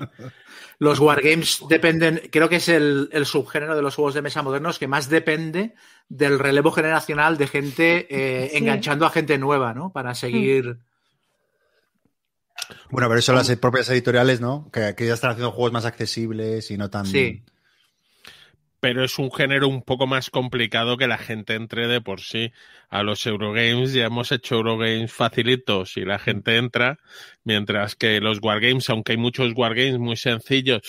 [0.79, 4.87] Los wargames dependen, creo que es el, subgénero de los juegos de mesa modernos que
[4.87, 5.75] más depende
[6.09, 9.91] del relevo generacional de gente eh, enganchando a gente nueva, ¿no?
[9.91, 10.79] Para seguir.
[12.91, 14.71] Bueno, pero eso las propias editoriales, ¿no?
[14.73, 17.07] Que, ya están haciendo juegos más accesibles y no tan.
[17.07, 17.43] Sí.
[18.81, 22.53] Pero es un género un poco más complicado que la gente entre de por sí.
[22.89, 26.99] A los Eurogames ya hemos hecho Eurogames facilitos y la gente entra,
[27.43, 30.83] mientras que los Wargames, aunque hay muchos Wargames muy sencillos,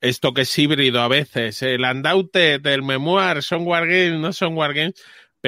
[0.00, 4.94] esto que es híbrido a veces, el Andaute del Memoir son Wargames, no son Wargames,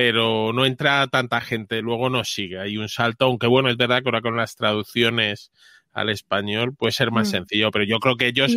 [0.01, 2.61] pero no entra tanta gente, luego no sigue.
[2.61, 5.51] Hay un salto, aunque bueno, es verdad que ahora con las traducciones
[5.93, 7.31] al español puede ser más mm.
[7.33, 8.55] sencillo, pero yo creo que ellos...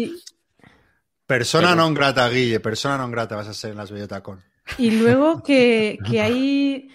[1.26, 4.46] Persona non grata, Guille, persona non grata vas a ser en las Bellotacón.
[4.78, 6.90] Y luego que, que hay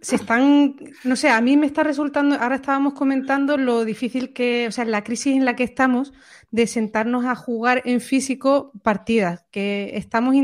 [0.00, 4.68] se están, no sé, a mí me está resultando, ahora estábamos comentando lo difícil que,
[4.68, 6.12] o sea, la crisis en la que estamos
[6.52, 10.36] de sentarnos a jugar en físico partidas, que estamos,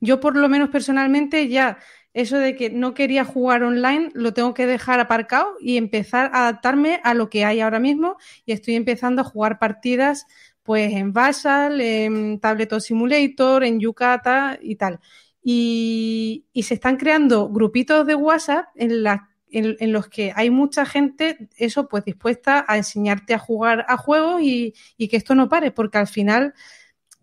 [0.00, 1.76] yo por lo menos personalmente ya
[2.14, 6.48] eso de que no quería jugar online lo tengo que dejar aparcado y empezar a
[6.48, 10.26] adaptarme a lo que hay ahora mismo y estoy empezando a jugar partidas
[10.62, 15.00] pues en Basal, en Tableto Simulator, en Yucata y tal.
[15.42, 22.04] Y, se están creando grupitos de WhatsApp en, los que hay mucha gente, eso pues
[22.04, 26.06] dispuesta a enseñarte a jugar a juegos y, y que esto no pare, porque al
[26.06, 26.54] final,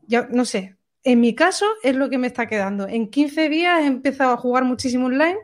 [0.06, 2.88] ya no sé, en mi caso es lo que me está quedando.
[2.88, 5.38] En 15 días he empezado a jugar muchísimo online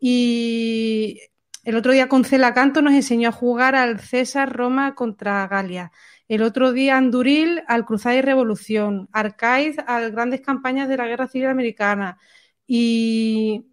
[0.00, 1.20] y
[1.64, 5.92] el otro día con Cela Canto nos enseñó a jugar al César Roma contra Galia.
[6.28, 11.28] El otro día Anduril al Cruzada y Revolución, Arcaiz al Grandes Campañas de la Guerra
[11.28, 12.18] Civil Americana.
[12.66, 13.66] Y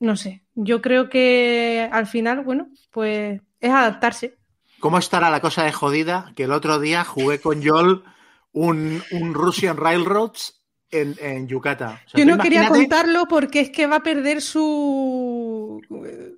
[0.00, 4.36] no sé, yo creo que al final, bueno, pues es adaptarse.
[4.80, 6.32] ¿Cómo estará la cosa de jodida?
[6.36, 8.04] Que el otro día jugué con Yol
[8.52, 10.63] un, Russian Railroads
[10.94, 12.00] en, en Yucata.
[12.14, 15.80] yo no quería contarlo porque es que va a perder su.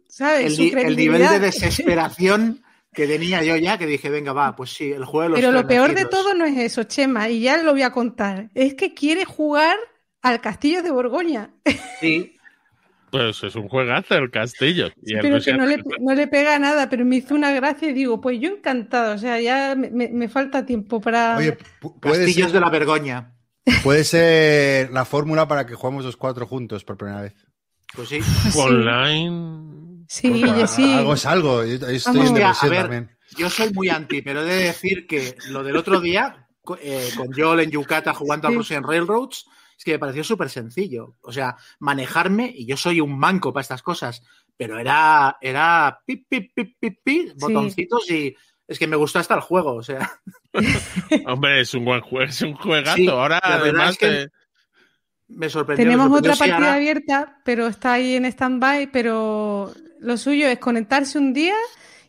[0.08, 0.58] ¿Sabes?
[0.58, 2.62] El, el nivel de desesperación
[2.96, 5.94] que tenía yo ya, que dije, venga, va, pues sí, el juego Pero lo peor
[5.94, 8.48] de todo no es eso, Chema, y ya lo voy a contar.
[8.54, 9.76] Es que quiere jugar
[10.22, 11.50] al Castillo de Borgoña.
[12.00, 12.32] Sí.
[13.10, 14.90] Pues es un juegazo el castillo.
[15.22, 18.50] pero que no le, pega nada, pero me hizo una gracia y digo, pues yo
[18.50, 21.38] encantado, o sea, ya me, falta tiempo para...
[21.38, 21.56] Oye,
[22.00, 23.35] Castillos de la Vergoña.
[23.82, 27.34] Puede ser la fórmula para que juguemos los cuatro juntos por primera vez.
[27.94, 28.20] Pues sí.
[28.56, 29.76] Online
[30.08, 30.94] Sí, sí.
[30.94, 31.64] Algo es algo.
[31.64, 32.20] Yo, estoy
[33.36, 36.48] yo soy muy anti, pero he de decir que lo del otro día,
[36.80, 41.16] eh, con Joel en Yucata jugando a Russian Railroads, es que me pareció súper sencillo.
[41.22, 44.22] O sea, manejarme, y yo soy un manco para estas cosas,
[44.56, 48.34] pero era, era pip, pip, pip, pip, pip, botoncitos y
[48.68, 50.20] es que me gustó hasta el juego, o sea.
[51.26, 53.12] Hombre, es un buen juego, es un juegazo.
[53.12, 54.28] Ahora, además que...
[55.28, 55.84] Me sorprendió.
[55.84, 61.32] Tenemos otra partida abierta, pero está ahí en stand-by, pero lo suyo es conectarse un
[61.32, 61.54] día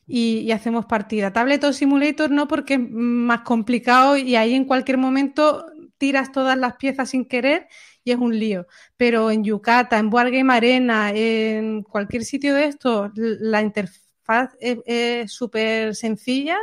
[0.06, 1.34] y, hacemos partida.
[1.34, 5.66] Tablet o Simulator no porque es más complicado y ahí en cualquier momento
[5.98, 7.68] tiras todas las piezas sin querer
[8.04, 8.68] y es un lío.
[8.98, 14.07] Pero en Yucata, en Wargame Arena, en cualquier sitio de esto, la interfaz
[14.60, 16.58] es súper sencilla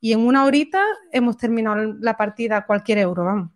[0.00, 3.50] y en una horita hemos terminado la partida a cualquier euro, vamos.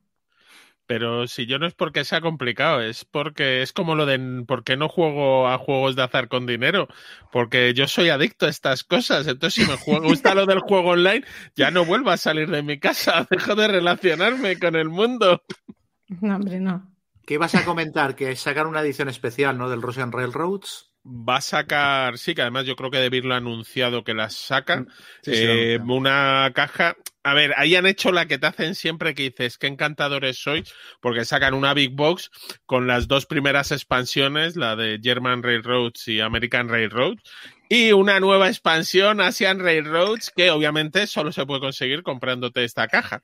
[0.88, 4.64] Pero si yo no es porque sea complicado, es porque es como lo de por
[4.64, 6.88] qué no juego a juegos de azar con dinero,
[7.30, 11.26] porque yo soy adicto a estas cosas, entonces si me gusta lo del juego online,
[11.54, 15.42] ya no vuelvo a salir de mi casa, dejo de relacionarme con el mundo.
[16.22, 16.90] No, hombre, no.
[17.26, 18.16] ¿Qué ibas a comentar?
[18.16, 19.68] Que sacar una edición especial, ¿no?
[19.68, 23.38] Del Russian Railroads va a sacar, sí, que además yo creo que Debir lo ha
[23.38, 24.86] anunciado que las sacan, mm,
[25.26, 26.96] eh, una caja.
[27.22, 30.72] A ver, ahí han hecho la que te hacen siempre que dices, qué encantadores sois,
[31.00, 32.30] porque sacan una Big Box
[32.66, 37.22] con las dos primeras expansiones, la de German Railroads y American Railroads,
[37.68, 43.22] y una nueva expansión, Asian Railroads, que obviamente solo se puede conseguir comprándote esta caja.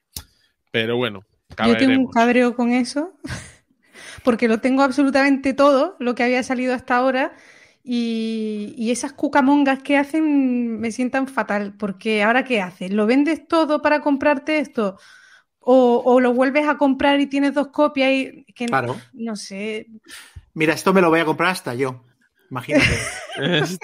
[0.71, 1.25] Pero bueno.
[1.65, 3.13] Yo tengo un cabreo con eso,
[4.25, 7.37] porque lo tengo absolutamente todo, lo que había salido hasta ahora,
[7.87, 12.91] y, esas cucamongas que hacen me sientan fatal, porque ahora ¿qué haces?
[12.91, 14.99] ¿Lo vendes todo para comprarte esto?
[15.67, 18.97] O, lo vuelves a comprar y tienes dos copias y que claro.
[19.13, 19.87] no, sé.
[20.53, 22.05] Mira, esto me lo voy a comprar hasta yo.
[22.51, 22.99] Imagínate.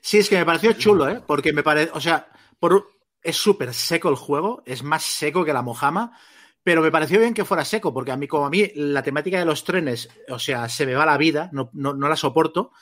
[0.00, 1.20] sí, es que me pareció chulo, ¿eh?
[1.24, 2.28] Porque me parece, o sea,
[2.60, 2.88] por,
[3.20, 6.16] es súper seco el juego, es más seco que la mojama,
[6.62, 9.40] pero me pareció bien que fuera seco, porque a mí, como a mí, la temática
[9.40, 12.72] de los trenes, o sea, se me va la vida, no, no, no la soporto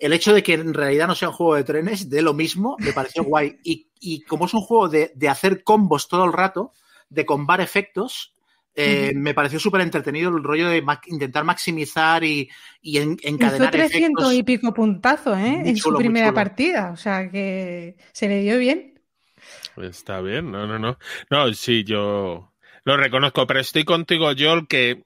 [0.00, 2.76] el hecho de que en realidad no sea un juego de trenes, de lo mismo,
[2.80, 3.58] me pareció guay.
[3.62, 6.72] Y, como es un juego de, hacer combos todo el rato,
[7.10, 8.34] de combar efectos,
[8.74, 12.48] eh, me pareció súper entretenido el rollo de intentar maximizar y,
[12.80, 15.62] y en, encadenar Hizo 300 y pico puntazos, ¿eh?
[15.66, 16.90] en su primera partida.
[16.92, 19.00] O sea que se le dio bien.
[19.76, 20.98] Está bien, no, no, no.
[21.30, 22.52] No, sí, yo
[22.84, 25.02] lo reconozco, pero estoy contigo, Joel, que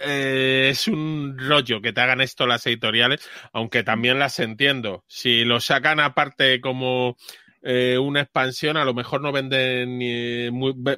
[0.00, 5.04] eh, es un rollo que te hagan esto las editoriales, aunque también las entiendo.
[5.06, 7.16] Si lo sacan aparte como
[7.62, 10.48] eh, una expansión, a lo mejor no venden ni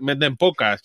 [0.00, 0.82] venden pocas.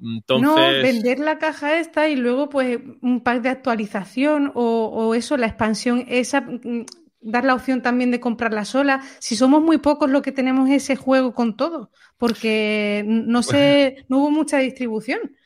[0.00, 0.48] Entonces...
[0.48, 5.36] No, vender la caja esta y luego pues un pack de actualización o, o eso,
[5.36, 6.86] la expansión esa, mm,
[7.20, 9.02] dar la opción también de comprarla sola.
[9.18, 14.18] Si somos muy pocos los que tenemos ese juego con todo, porque no sé, no
[14.18, 15.36] hubo mucha distribución.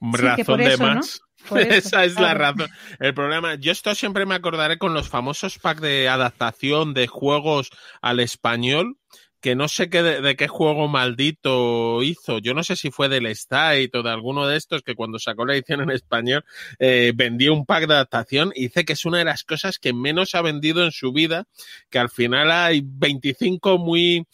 [0.00, 1.22] razón de más.
[1.56, 2.68] Esa es la razón.
[2.98, 7.70] El problema, yo esto siempre me acordaré con los famosos packs de adaptación de juegos
[8.00, 8.96] al español,
[9.40, 12.38] que no sé qué de, qué juego maldito hizo.
[12.38, 15.46] Yo no sé si fue del State o de alguno de estos que cuando sacó
[15.46, 16.44] la edición en español
[16.78, 19.92] eh, vendió un pack de adaptación y dice que es una de las cosas que
[19.92, 21.46] menos ha vendido en su vida,
[21.88, 24.26] que al final hay 25 muy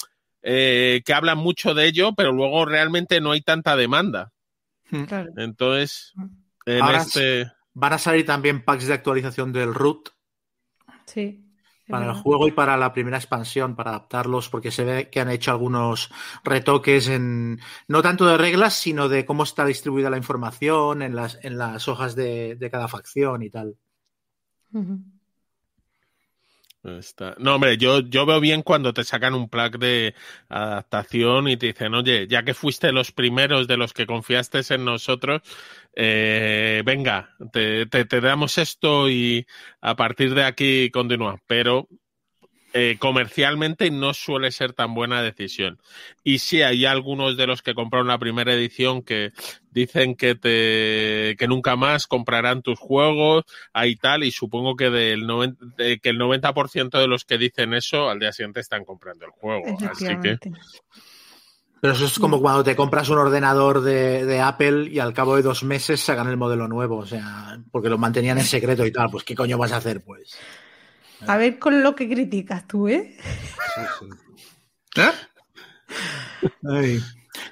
[0.43, 4.33] eh, que hablan mucho de ello, pero luego realmente no hay tanta demanda.
[5.37, 6.15] Entonces,
[6.67, 7.51] en este...
[7.79, 10.09] Van a salir también packs de actualización del root.
[11.05, 11.47] Sí.
[11.89, 15.31] Para el juego y para la primera expansión, para adaptarlos, porque se ve que han
[15.31, 16.11] hecho algunos
[16.43, 21.39] retoques en, no tanto de reglas, sino de cómo está distribuida la información en las,
[21.43, 23.77] en las hojas de, cada facción y tal.
[27.39, 30.15] No, hombre, yo, yo veo bien cuando te sacan un pack de
[30.49, 34.85] adaptación y te dicen, oye, ya que fuiste los primeros de los que confiaste en
[34.85, 35.43] nosotros,
[35.95, 39.47] eh, venga, te, te, te, damos esto y
[39.81, 41.41] a partir de aquí continúa.
[41.47, 41.89] Pero
[42.73, 45.79] eh, comercialmente no suele ser tan buena decisión.
[46.25, 49.33] Y sí, hay algunos de los que compraron la primera edición que
[49.71, 55.27] dicen que te que nunca más comprarán tus juegos, hay tal, y supongo que del
[55.77, 59.79] que el 90% de los que dicen eso al día siguiente están comprando el juego.
[59.91, 60.39] Así que.
[61.81, 65.37] Pero eso es como cuando te compras un ordenador de, de, Apple y al cabo
[65.37, 68.91] de dos meses sacan el modelo nuevo, o sea, porque lo mantenían en secreto y
[68.91, 69.11] tal.
[69.11, 70.37] Pues, ¿qué coño vas a hacer, pues?
[71.27, 73.17] A ver con lo que criticas tú, ¿eh?
[74.97, 75.13] ¿Eh?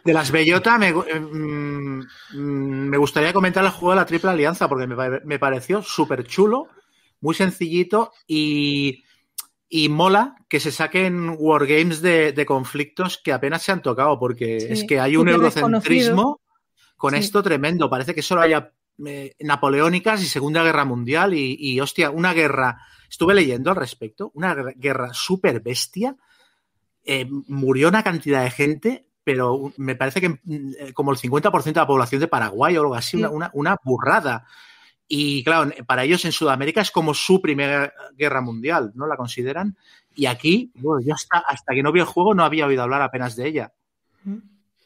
[0.05, 2.03] De las Bellota me, mm,
[2.33, 6.69] me, gustaría comentar el juego de la Triple Alianza porque me, pareció súper chulo,
[7.21, 9.03] muy sencillito y,
[9.91, 14.85] mola que se saquen wargames de, de conflictos que apenas se han tocado porque es
[14.85, 16.41] que hay un eurocentrismo
[16.97, 17.91] con esto tremendo.
[17.91, 18.73] Parece que solo haya
[19.05, 22.79] eh, napoleónicas y Segunda Guerra Mundial y, y, hostia, una guerra
[23.15, 26.17] Estuve leyendo al respecto, una guerra súper bestia.
[27.05, 31.73] Eh, murió una cantidad de gente, pero me parece que mm, como el 50% de
[31.75, 34.49] la población de Paraguay o algo así, una, burrada.
[35.07, 39.07] Y claro, para ellos en Sudamérica es como su primera guerra mundial, ¿no?
[39.07, 39.77] La consideran.
[40.17, 43.03] Y aquí, bueno, yo hasta, hasta que no vi el juego no había oído hablar
[43.03, 43.73] apenas de ella.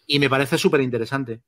[0.07, 1.41] Y me parece súper interesante.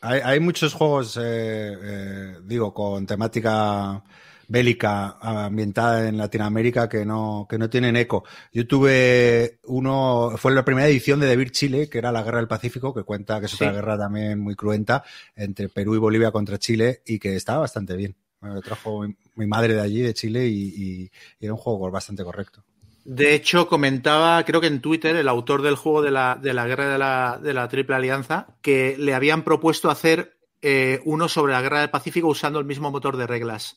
[0.00, 4.02] Hay, muchos juegos, eh, eh, digo, con temática
[4.48, 8.24] bélica ambientada en Latinoamérica que no, que no tienen eco.
[8.52, 12.48] Yo tuve uno, fue la primera edición de Debir Chile, que era la Guerra del
[12.48, 16.58] Pacífico, que cuenta que es otra guerra también muy cruenta entre Perú y Bolivia contra
[16.58, 18.16] Chile y que estaba bastante bien.
[18.40, 22.62] Me lo trajo mi, madre de allí, de Chile, y, era un juego bastante correcto.
[23.04, 26.66] De hecho, comentaba, creo que en Twitter, el autor del juego de la, de la
[26.66, 31.52] guerra de la, de la Triple Alianza, que le habían propuesto hacer eh, uno sobre
[31.52, 33.76] la guerra del Pacífico usando el mismo motor de reglas.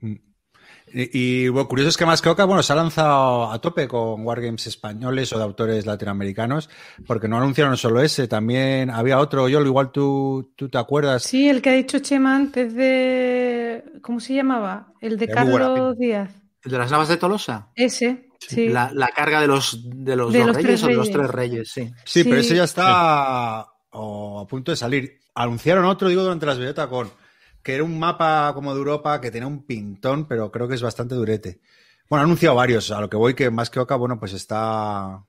[0.00, 0.16] Mm.
[0.92, 4.26] Y, lo curioso es que más que Oca, bueno, se ha lanzado a tope con
[4.26, 6.68] wargames españoles o de autores latinoamericanos,
[7.06, 11.22] porque no anunciaron solo ese, también había otro, yo igual tú, tú te acuerdas.
[11.22, 14.92] Sí, el que ha dicho Chema antes de, ¿cómo se llamaba?
[15.00, 16.30] El de Carlos Díaz.
[16.64, 17.68] ¿El de las Navas de Tolosa?
[17.76, 18.68] Ese, sí.
[18.68, 21.92] La, carga de los, de los dos reyes, o de los tres reyes, sí.
[22.04, 25.20] Sí, pero ese ya está a punto de salir.
[25.34, 27.08] Anunciaron otro, digo, durante las bellotas con
[27.62, 30.82] que era un mapa como de Europa que tenía un pintón, pero creo que es
[30.82, 31.60] bastante durete.
[32.08, 35.24] Bueno, ha anunciado varios, a lo que voy que más que Oca, bueno, pues está...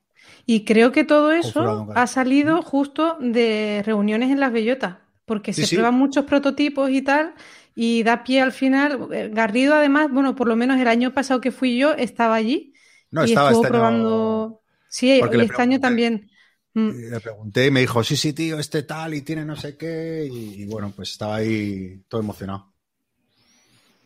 [0.45, 5.67] Y creo que todo eso ha salido justo de reuniones en las bellotas, porque se
[5.67, 7.35] prueban muchos prototipos y tal,
[7.75, 9.07] y da pie al final.
[9.31, 12.73] Garrido, además, bueno, por lo menos el año pasado que fui yo, estaba allí.
[13.11, 14.61] No, estaba estuvo este probando.
[14.87, 16.30] Sí, y este año también.
[16.73, 17.11] Mm.
[17.11, 20.27] le pregunté y me dijo, sí, sí, tío, este tal y tiene no sé qué.
[20.31, 22.71] Y, bueno, pues estaba ahí todo emocionado.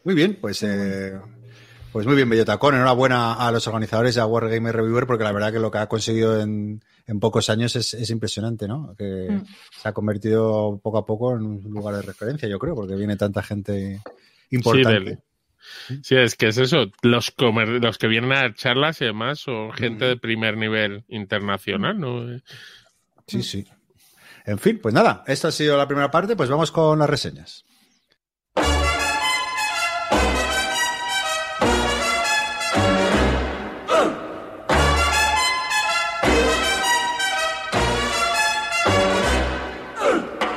[0.03, 1.13] Muy bien, pues, eh,
[1.91, 2.75] pues muy bien, Bellotacón.
[2.75, 5.87] Enhorabuena a los organizadores y a Wargamer Reviewer, porque la verdad que lo que ha
[5.87, 6.81] conseguido en,
[7.19, 8.95] pocos años es, impresionante, ¿no?
[8.97, 9.45] Que mm.
[9.81, 13.15] se ha convertido poco a poco en un lugar de referencia, yo creo, porque viene
[13.15, 14.01] tanta gente
[14.49, 15.11] importante.
[15.11, 15.17] Sí,
[16.09, 16.91] es que es eso.
[17.01, 22.25] Los, los que vienen a charlas y demás son gente de primer nivel internacional, ¿no?
[23.27, 23.65] Sí, sí.
[24.45, 27.65] En fin, pues nada, esta ha sido la primera parte, pues vamos con las reseñas.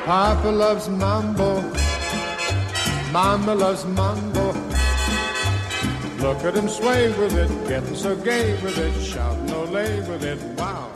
[0.08, 1.62] Papa loves mambo.
[3.12, 4.57] Mama loves mambo.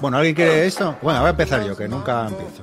[0.01, 0.97] Bueno, ¿alguien quiere esto?
[1.01, 2.63] Bueno, voy a empezar yo, que nunca empiezo.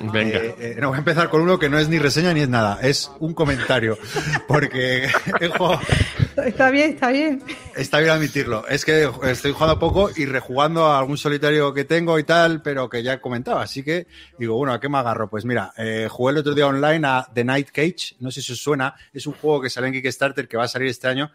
[0.00, 0.38] Venga.
[0.38, 2.48] Eh, eh, no, voy a empezar con uno que no es ni reseña ni es
[2.48, 3.98] nada, es un comentario.
[4.46, 5.08] Porque
[6.46, 7.42] Está bien, está bien.
[7.76, 8.66] Está bien admitirlo.
[8.68, 12.88] Es que estoy jugando poco y rejugando a algún solitario que tengo y tal, pero
[12.88, 13.58] que ya he comentado.
[13.58, 14.06] Así que
[14.38, 15.28] digo, bueno, ¿a qué me agarro?
[15.28, 18.16] Pues mira, eh, jugué el otro día online a The Night Cage.
[18.20, 18.94] No sé si os suena.
[19.12, 21.30] Es un juego que sale en Kickstarter que va a salir este año.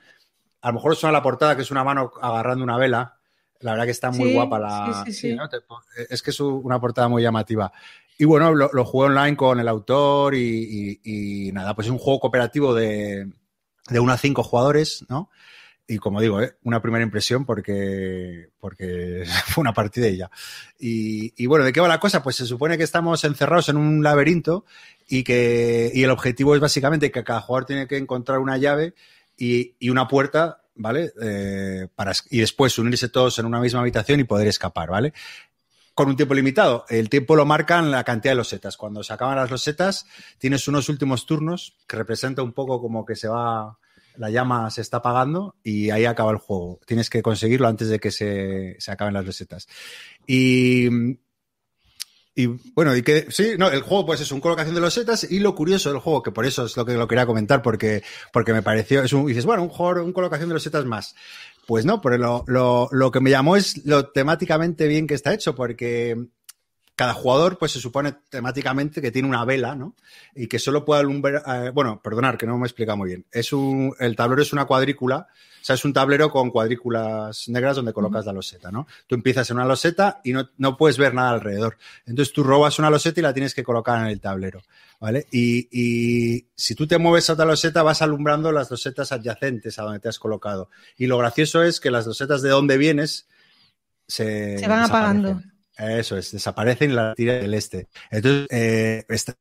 [0.62, 3.18] A lo mejor os suena la portada, que es una mano agarrando una vela.
[3.64, 5.06] La verdad que está muy guapa la.
[5.08, 7.72] es que es una portada muy llamativa.
[8.18, 12.74] Y bueno, lo, jugué online con el autor y, nada, pues es un juego cooperativo
[12.74, 13.28] de,
[13.90, 15.30] de uno a cinco jugadores, ¿no?
[15.86, 16.56] Y como digo, ¿eh?
[16.64, 20.32] una primera impresión porque, porque fue una partida y ya.
[20.80, 22.24] Y, bueno, ¿de qué va la cosa?
[22.24, 24.66] Pues se supone que estamos encerrados en un laberinto
[25.08, 28.94] y que y el objetivo es básicamente que cada jugador tiene que encontrar una llave
[29.36, 31.14] y, y una puerta ¿vale?
[31.22, 35.14] Eh, para, y después unirse todos en una misma habitación y poder escapar, ¿vale?
[35.94, 36.86] Con un tiempo limitado.
[36.90, 38.78] El tiempo lo marcan la cantidad de losetas.
[38.78, 40.06] Cuando se acaban las losetas,
[40.40, 43.78] tienes unos últimos turnos que representa un poco como que se va,
[44.16, 46.80] la llama se está apagando y ahí acaba el juego.
[46.86, 49.68] Tienes que conseguirlo antes de que se, se acaben las losetas.
[50.26, 51.18] Y
[52.36, 55.30] y bueno, y que sí, no, el juego pues es un colocación de los setas
[55.30, 58.04] y lo curioso del juego, que por eso es lo que lo quería comentar, porque,
[58.32, 61.16] porque me pareció, es un, dices, bueno, un juego, un colocación de los setas más.
[61.68, 65.34] Pues no, pero lo, lo, lo que me llamó es lo temáticamente bien que está
[65.34, 66.18] hecho, porque
[66.96, 69.96] cada jugador, pues se supone temáticamente que tiene una vela, ¿no?
[70.36, 73.26] Y que solo puede alumbrar, eh, bueno, perdonar, que no me explica muy bien.
[73.32, 75.28] Es un, el tablero es una cuadrícula,
[75.62, 78.86] o sea, es un tablero con cuadrículas negras donde colocas la loseta, ¿no?
[79.08, 81.78] Tú empiezas en una loseta y no, no, puedes ver nada alrededor.
[82.06, 84.62] Entonces tú robas una loseta y la tienes que colocar en el tablero,
[85.00, 85.26] ¿vale?
[85.32, 89.84] Y, y si tú te mueves a otra loseta, vas alumbrando las losetas adyacentes a
[89.84, 90.70] donde te has colocado.
[90.98, 93.28] Y lo gracioso es que las losetas de donde vienes
[94.06, 95.42] se, se van apagando.
[95.78, 97.88] Eso es, desaparecen en la tira del este.
[98.12, 99.36] Entonces, eh, está,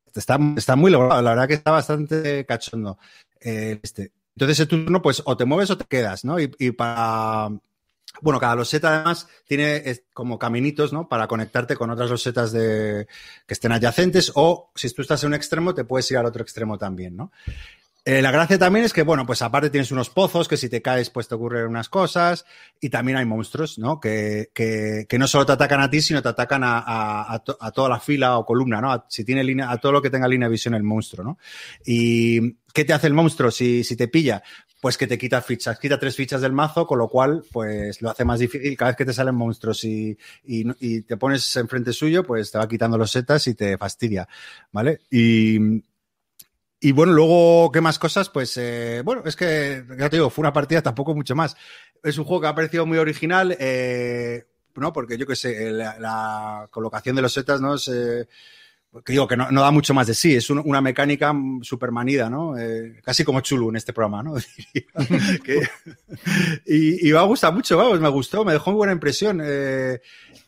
[0.57, 2.99] está, muy logrado, la verdad que está bastante cachondo.
[3.41, 4.13] Eh, este.
[4.35, 6.41] Entonces, ese turno, pues, o te mueves o te quedas, ¿no?
[6.41, 7.51] Y, y para.
[8.21, 11.09] Bueno, cada loseta además tiene como caminitos, ¿no?
[11.09, 13.07] Para conectarte con otras losetas de,
[13.47, 16.43] que estén adyacentes o si tú estás en un extremo te puedes ir al otro
[16.43, 17.33] extremo también, ¿no?
[18.05, 20.83] Eh, la gracia también es que, bueno, pues aparte tienes unos pozos que si te
[20.83, 22.45] caes, pues te ocurren unas cosas.
[22.81, 24.01] Y también hay monstruos, ¿no?
[24.01, 27.71] Que, que, que no solo te atacan a ti, sino te atacan a, a, a,
[27.71, 29.05] toda la fila o columna, ¿no?
[29.09, 31.39] si tiene línea, a todo lo que tenga línea de visión el monstruo, ¿no?
[31.87, 34.43] Y ¿qué te hace el monstruo si, si te pilla?
[34.81, 38.11] Pues que te quita fichas, quita tres fichas del mazo, con lo cual, pues lo
[38.11, 38.77] hace más difícil.
[38.77, 42.59] Cada vez que te salen monstruos y, y, y te pones enfrente suyo, pues te
[42.59, 44.27] va quitando los setas y te fastidia,
[44.73, 45.03] ¿vale?
[45.09, 45.83] Y,
[46.85, 48.29] y bueno, luego, ¿qué más cosas?
[48.29, 51.57] Pues, eh, bueno, es que, ya te digo, fue una partida tampoco mucho más.
[52.03, 54.93] Es un juego que ha parecido muy original, eh, ¿no?
[54.93, 57.77] Porque yo qué sé, la, colocación de los setas, ¿no?
[57.77, 58.27] Es, eh,
[59.07, 62.59] digo que no, da mucho más de sí, es una mecánica súper manida, ¿no?
[62.59, 64.35] Eh, casi como Chulu en este programa, ¿no?
[66.67, 69.41] y, y, me ha gustado mucho, vamos, me gustó, me dejó muy buena impresión.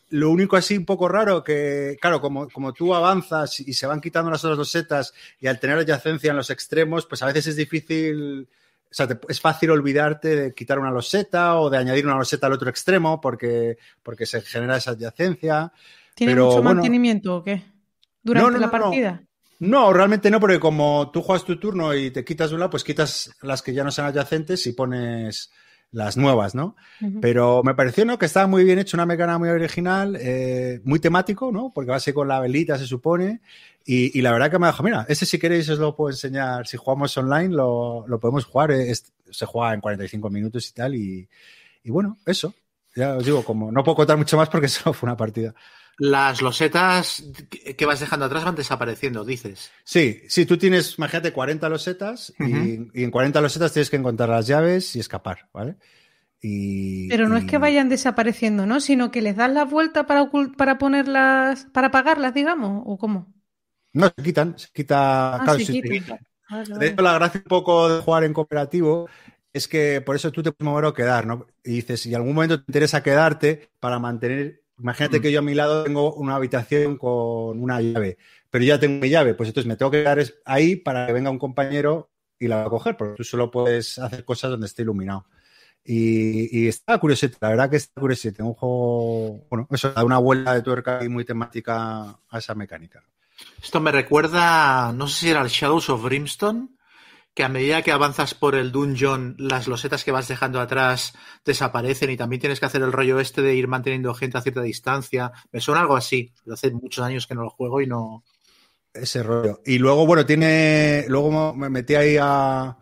[0.09, 4.01] Lo único así un poco raro que, claro, como, como tú avanzas y se van
[4.01, 7.47] quitando las otras dos setas y al tener adyacencia en los extremos, pues a veces
[7.47, 8.47] es difícil,
[8.89, 12.47] o sea, te, es fácil olvidarte de quitar una loseta o de añadir una loseta
[12.47, 15.71] al otro extremo porque, porque se genera esa adyacencia.
[16.13, 17.63] ¿Tiene mucho mantenimiento o qué?
[18.21, 19.23] ¿Durante la partida?
[19.59, 23.35] No, realmente no, porque como tú juegas tu turno y te quitas una, pues quitas
[23.41, 25.51] las que ya no sean adyacentes y pones
[25.95, 26.75] las nuevas, ¿no?
[27.21, 28.19] Pero me pareció, ¿no?
[28.19, 31.71] Que estaba muy bien hecho, una mecánica muy original, eh, muy temático, ¿no?
[31.73, 33.39] Porque va a ser con la velita, se supone.
[33.85, 36.75] Y, la verdad que me dijo, mira, ese si queréis os lo puedo enseñar, si
[36.75, 41.29] jugamos online lo, lo podemos jugar, se juega en 45 minutos y tal, y,
[41.83, 42.53] y bueno, eso.
[42.95, 45.53] Ya os digo, como no puedo contar mucho más porque solo fue una partida.
[45.97, 47.23] Las losetas
[47.77, 49.71] que vas dejando atrás van desapareciendo, dices.
[49.83, 54.47] Sí, sí, tú tienes, imagínate, 40 losetas y, en 40 losetas tienes que encontrar las
[54.47, 55.77] llaves y escapar, ¿vale?
[56.41, 58.81] Y, Pero no es que vayan desapareciendo, ¿no?
[58.81, 63.33] Sino que les das la vuelta para, para ponerlas, para apagarlas, digamos, ¿o cómo?
[63.93, 65.35] No, se quitan, se quita.
[65.35, 66.19] Ah, se quitan.
[66.77, 69.07] De hecho, la gracia un poco de jugar en cooperativo
[69.53, 71.47] es que por eso tú te puedes mover o quedar, ¿no?
[71.63, 75.21] Y dices, si en algún momento te interesa quedarte para mantener Imagínate mm.
[75.21, 78.17] que yo a mi lado tengo una habitación con una llave,
[78.49, 81.29] pero ya tengo mi llave, pues entonces me tengo que quedar ahí para que venga
[81.29, 82.09] un compañero
[82.39, 85.25] y la va a coger, porque tú solo puedes hacer cosas donde esté iluminado.
[85.87, 88.29] Y, está curioso, la verdad que está curioso.
[88.39, 93.03] Un juego, bueno, eso da una vuelta de tuerca y muy temática a esa mecánica.
[93.61, 96.69] Esto me recuerda, no sé si era el Shadows of Brimstone,
[97.35, 101.13] que a medida que avanzas por el dungeon, las losetas que vas dejando atrás
[101.43, 104.61] desaparecen y también tienes que hacer el rollo este de ir manteniendo gente a cierta
[104.61, 105.33] distancia.
[105.51, 106.31] Me suena algo así.
[106.49, 108.23] Hace muchos años que no lo juego y no.
[108.93, 109.59] Ese rollo.
[109.65, 111.03] Y luego, bueno, tiene.
[111.09, 112.77] Luego me metí ahí a,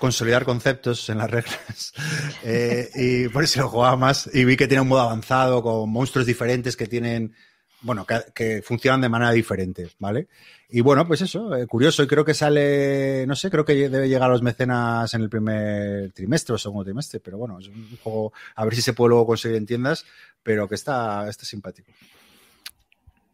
[0.00, 1.92] consolidar conceptos en las reglas.
[2.42, 4.28] Eh, y por eso lo jugaba más.
[4.32, 7.34] Y vi que tiene un modo avanzado con monstruos diferentes que tienen
[7.82, 10.28] bueno, que, funcionan de manera diferente, ¿vale?
[10.72, 14.08] Y bueno, pues eso, eh, curioso, y creo que sale, no sé, creo que debe
[14.08, 17.98] llegar a los mecenas en el primer trimestre o segundo trimestre, pero bueno, es un
[18.02, 20.06] juego, a ver si se puede luego conseguir en tiendas,
[20.42, 21.90] pero que está, está simpático.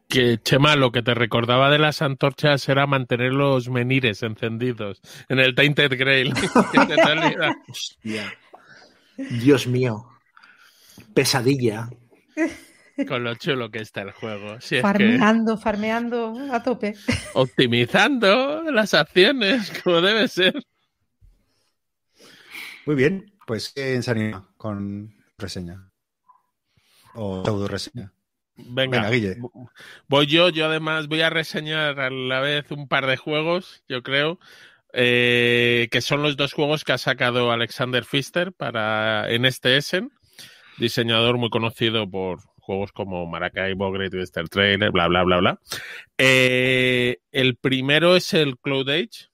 [0.08, 5.40] Que Chema, lo que te recordaba de las antorchas era mantener los menires encendidos en
[5.40, 6.32] el Tainted Grail.
[7.68, 8.32] Hostia.
[9.16, 10.06] Dios mío.
[11.12, 11.90] Pesadilla.
[13.04, 14.58] Con lo chulo que está el juego.
[14.80, 16.94] farmeando, farmeando a tope.
[17.34, 20.54] Optimizando las acciones, como debe ser.
[22.86, 25.90] Muy bien, pues ¿quién se con reseña?
[27.14, 28.12] O pseudo reseña.
[28.56, 29.36] Venga, Guille.
[30.08, 34.02] Voy yo, yo además voy a reseñar a la vez un par de juegos, yo
[34.02, 34.38] creo,
[34.94, 40.10] eh, que son los dos juegos que ha sacado Alexander Pfister para en este Essen,
[40.78, 45.60] diseñador muy conocido por juegos como Maracaibo, Great Western Trailer, bla, bla, bla, bla.
[46.18, 49.30] Eh, el primero es el Cloud Age.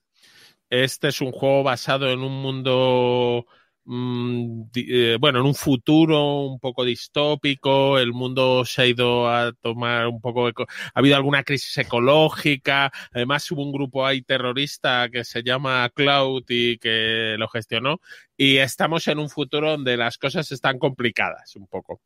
[0.71, 3.47] Este es un juego basado en un mundo
[3.85, 9.53] Mm, eh, bueno, en un futuro un poco distópico, el mundo se ha ido a
[9.53, 10.65] tomar un poco, ha
[10.95, 16.79] habido alguna crisis ecológica, además hubo un grupo ahí terrorista que se llama Cloud y
[16.79, 18.01] que lo gestionó,
[18.37, 22.01] y estamos en un futuro donde las cosas están complicadas un poco.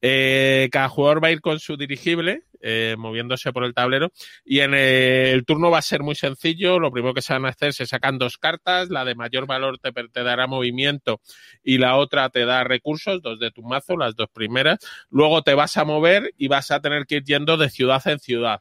[0.00, 4.12] Eh, cada jugador va a ir con su dirigible, eh, moviéndose por el tablero,
[4.44, 6.78] y en el turno va a ser muy sencillo.
[6.78, 9.78] Lo primero que se van a hacer se sacan dos cartas, la de mayor valor
[9.78, 11.20] te, te dará movimiento
[11.62, 14.78] y la otra te da recursos, dos de tu mazo, las dos primeras.
[15.10, 18.18] Luego te vas a mover y vas a tener que ir yendo de ciudad en
[18.18, 18.60] ciudad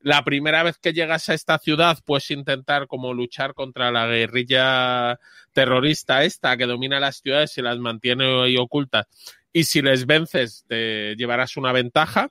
[0.00, 5.18] la primera vez que llegas a esta ciudad puedes intentar como luchar contra la guerrilla
[5.52, 9.06] terrorista esta que domina las ciudades y las mantiene ahí ocultas.
[9.52, 12.30] Y si les vences, te llevarás una ventaja.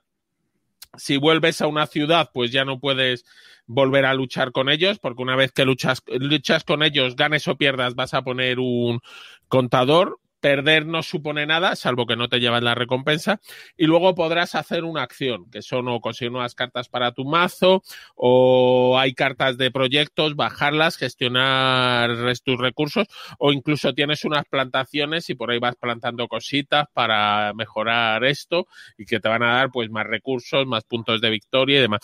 [0.96, 3.24] Si vuelves a una ciudad, pues ya no puedes
[3.66, 7.56] volver a luchar con ellos, porque una vez que luchas, luchas con ellos, ganes o
[7.56, 9.00] pierdas, vas a poner un
[9.48, 13.40] contador perder no supone nada, salvo que no te llevas la recompensa,
[13.76, 17.82] y luego podrás hacer una acción, que son o conseguir nuevas cartas para tu mazo,
[18.14, 22.10] o hay cartas de proyectos, bajarlas, gestionar
[22.44, 23.08] tus recursos,
[23.40, 29.04] o incluso tienes unas plantaciones y por ahí vas plantando cositas para mejorar esto y
[29.04, 32.02] que te van a dar pues más recursos, más puntos de victoria y demás.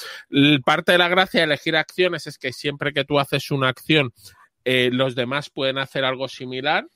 [0.64, 4.12] Parte de la gracia de elegir acciones es que siempre que tú haces una acción,
[4.64, 6.86] eh, los demás pueden hacer algo similar.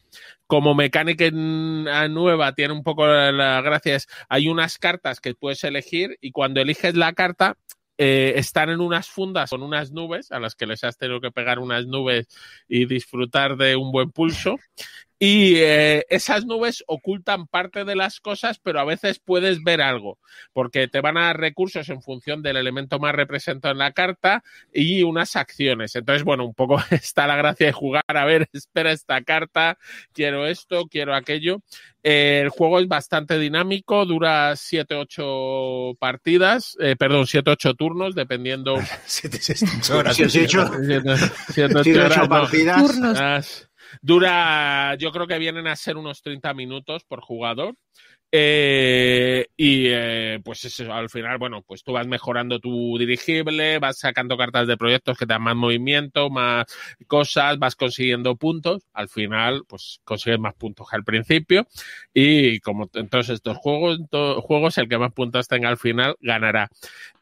[0.46, 3.98] Como mecánica nueva tiene un poco la, gracia
[4.28, 7.56] hay unas cartas que puedes elegir y cuando eliges la carta
[7.98, 11.30] eh, están en unas fundas con unas nubes a las que les has tenido que
[11.30, 12.28] pegar unas nubes
[12.68, 14.56] y disfrutar de un buen pulso
[15.18, 20.18] y eh, esas nubes ocultan parte de las cosas, pero a veces puedes ver algo,
[20.52, 24.44] porque te van a dar recursos en función del elemento más representado en la carta
[24.74, 25.96] y unas acciones.
[25.96, 29.78] Entonces, bueno, un poco está la gracia de jugar, a ver, espera esta carta,
[30.12, 31.62] quiero esto, quiero aquello.
[32.02, 38.76] Eh, el juego es bastante dinámico, dura 7-8 partidas, eh, perdón, 7-8 turnos, dependiendo.
[38.76, 40.18] 7-8 horas.
[40.18, 42.86] 7-8 partidas.
[42.86, 43.65] Turnos.
[44.02, 47.74] Dura, yo creo que vienen a ser unos 30 minutos por jugador.
[48.38, 53.98] Eh, y eh, pues eso, al final, bueno, pues tú vas mejorando tu dirigible, vas
[54.00, 56.66] sacando cartas de proyectos que te dan más movimiento, más
[57.06, 58.82] cosas, vas consiguiendo puntos.
[58.92, 61.66] Al final, pues consigues más puntos que al principio.
[62.12, 64.00] Y como entonces estos juegos,
[64.42, 66.68] juegos, el que más puntos tenga al final ganará.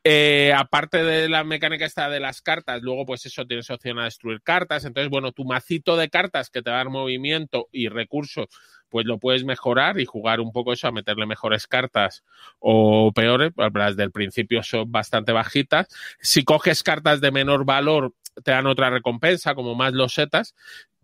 [0.02, 4.04] Eh, aparte de la mecánica esta de las cartas, luego pues eso tienes opción a
[4.04, 4.84] destruir cartas.
[4.84, 8.48] Entonces, bueno, tu macito de cartas que te da movimiento y recursos
[8.94, 12.22] pues lo puedes mejorar y jugar un poco eso a meterle mejores cartas
[12.60, 15.88] o peores, las del principio son bastante bajitas.
[16.20, 18.14] Si coges cartas de menor valor,
[18.44, 20.54] te dan otra recompensa, como más losetas.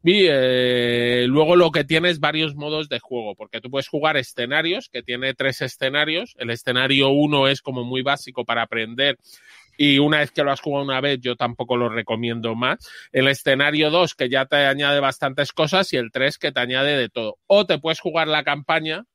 [0.04, 4.16] Y eh, luego lo que tiene es varios modos de juego, porque tú puedes jugar
[4.16, 6.36] escenarios, que tiene tres escenarios.
[6.38, 9.18] El escenario uno es como muy básico para aprender
[9.82, 12.86] y una vez que lo has jugado una vez, yo tampoco lo recomiendo más.
[13.12, 16.98] El escenario 2, que ya te añade bastantes cosas, y el 3, que te añade
[16.98, 17.38] de todo.
[17.46, 19.06] O te puedes jugar la campaña,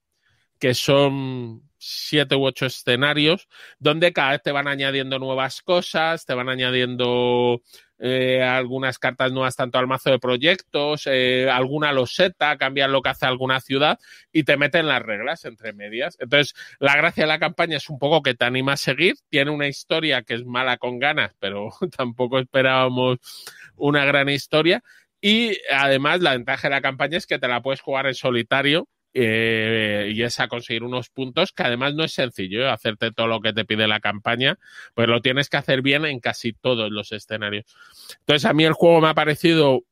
[0.57, 3.47] que son siete u ocho escenarios
[3.79, 7.61] donde cada vez te van añadiendo nuevas cosas, te van añadiendo
[7.99, 13.09] eh, algunas cartas nuevas tanto al mazo de proyectos, eh, alguna loseta, cambian lo que
[13.09, 13.99] hace alguna ciudad
[14.31, 16.17] y te meten las reglas entre medias.
[16.19, 19.51] Entonces, la gracia de la campaña es un poco que te anima a seguir, tiene
[19.51, 23.19] una historia que es mala con ganas, pero tampoco esperábamos
[23.75, 24.83] una gran historia.
[25.21, 28.87] Y además la ventaja de la campaña es que te la puedes jugar en solitario
[29.17, 32.69] eh, y es a conseguir unos puntos que además no es sencillo ¿eh?
[32.69, 34.59] hacerte todo lo que te pide la campaña,
[34.93, 37.65] pues lo tienes que hacer bien en casi todos los escenarios.
[38.19, 39.85] Entonces a mí el juego me ha parecido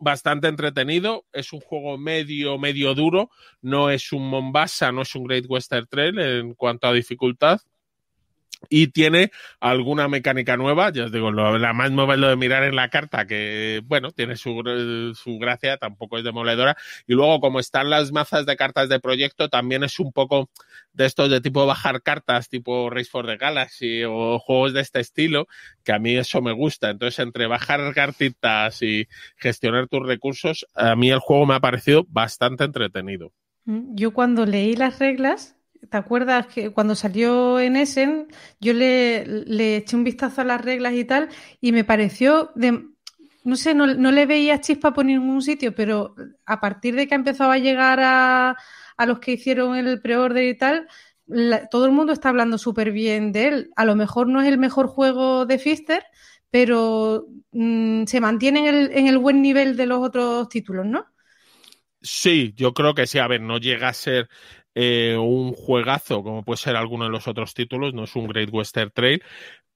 [0.00, 3.28] bastante entretenido, es un juego medio, medio duro,
[3.60, 7.60] no es un Mombasa, no es un Great Western Trail en cuanto a dificultad,
[8.68, 9.30] y tiene
[9.60, 10.90] alguna mecánica nueva.
[10.92, 14.12] Ya os digo, la más nueva es lo de mirar en la carta, que bueno,
[14.12, 14.62] tiene su,
[15.14, 16.76] su, gracia, tampoco es demoledora.
[17.06, 20.50] Y luego, como están las mazas de cartas de proyecto, también es un poco
[20.92, 25.00] de estos de tipo bajar cartas, tipo Race for the Galaxy o juegos de este
[25.00, 25.46] estilo,
[25.84, 26.90] que a mí eso me gusta.
[26.90, 32.04] Entonces, entre bajar cartitas y gestionar tus recursos, a mí el juego me ha parecido
[32.08, 33.32] bastante entretenido.
[33.64, 35.56] Mm, yo cuando leí las reglas,
[35.90, 38.28] ¿Te acuerdas que cuando salió en Essen
[38.60, 41.28] yo le, eché un vistazo a las reglas y tal
[41.60, 42.84] y me pareció de,
[43.44, 46.14] no sé, no, le veía chispa por ningún sitio, pero
[46.46, 48.56] a partir de que ha empezado a llegar a,
[48.96, 50.86] a los que hicieron el pre-order y tal,
[51.70, 53.70] todo el mundo está hablando súper bien de él.
[53.76, 56.04] A lo mejor no es el mejor juego de Fister,
[56.50, 61.06] pero mmm, se mantiene en el, en el buen nivel de los otros títulos, ¿no?
[62.02, 63.18] Sí, yo creo que sí.
[63.18, 64.28] A ver, no llega a ser
[64.74, 68.48] eh, un juegazo, como puede ser alguno de los otros títulos, no es un Great
[68.52, 69.22] Western Trail,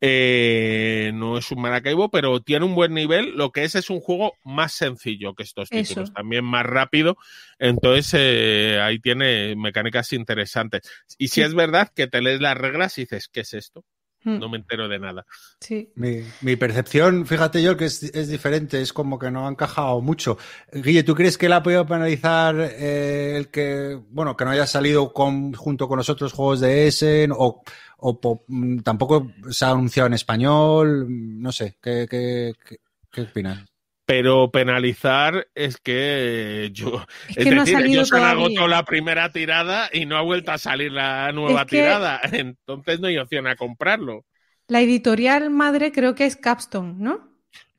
[0.00, 3.36] eh, no es un Maracaibo, pero tiene un buen nivel.
[3.36, 7.16] Lo que es es un juego más sencillo que estos títulos, también más rápido.
[7.58, 10.82] Entonces eh, ahí tiene mecánicas interesantes.
[11.18, 11.42] Y si sí.
[11.42, 13.84] es verdad que te lees las reglas y dices, ¿qué es esto?
[14.26, 15.24] No me entero de nada.
[15.60, 15.92] Sí.
[15.94, 20.00] Mi, mi percepción, fíjate yo, que es, es, diferente, es como que no ha encajado
[20.00, 20.36] mucho.
[20.72, 24.66] Guille, ¿tú crees que él ha podido penalizar eh, el que, bueno, que no haya
[24.66, 27.62] salido con, junto con los otros juegos de Essen o,
[27.98, 28.44] o po,
[28.82, 31.06] tampoco se ha anunciado en español?
[31.08, 32.78] No sé, ¿qué, qué, qué,
[33.10, 33.64] qué opinas?
[34.06, 39.32] Pero penalizar es que yo es, es que decir, no ellos han agotado la primera
[39.32, 43.18] tirada y no ha vuelto a salir la nueva es que tirada, entonces no hay
[43.18, 44.24] opción a comprarlo.
[44.68, 47.28] La editorial madre creo que es Capstone, ¿no?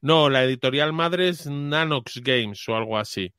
[0.02, 3.34] No, la editorial madre es Nanox Games o algo así.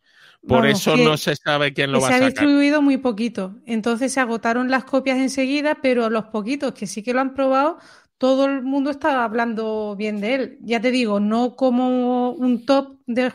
[0.47, 2.19] Por Vamos, eso no se sabe quién lo va a sacar.
[2.19, 3.57] Se ha distribuido muy poquito.
[3.67, 7.79] Entonces se agotaron las copias enseguida, pero los poquitos que sí que lo han probado
[8.19, 10.59] todo el mundo está hablando bien de él.
[10.63, 13.33] Ya te digo, no como un top de,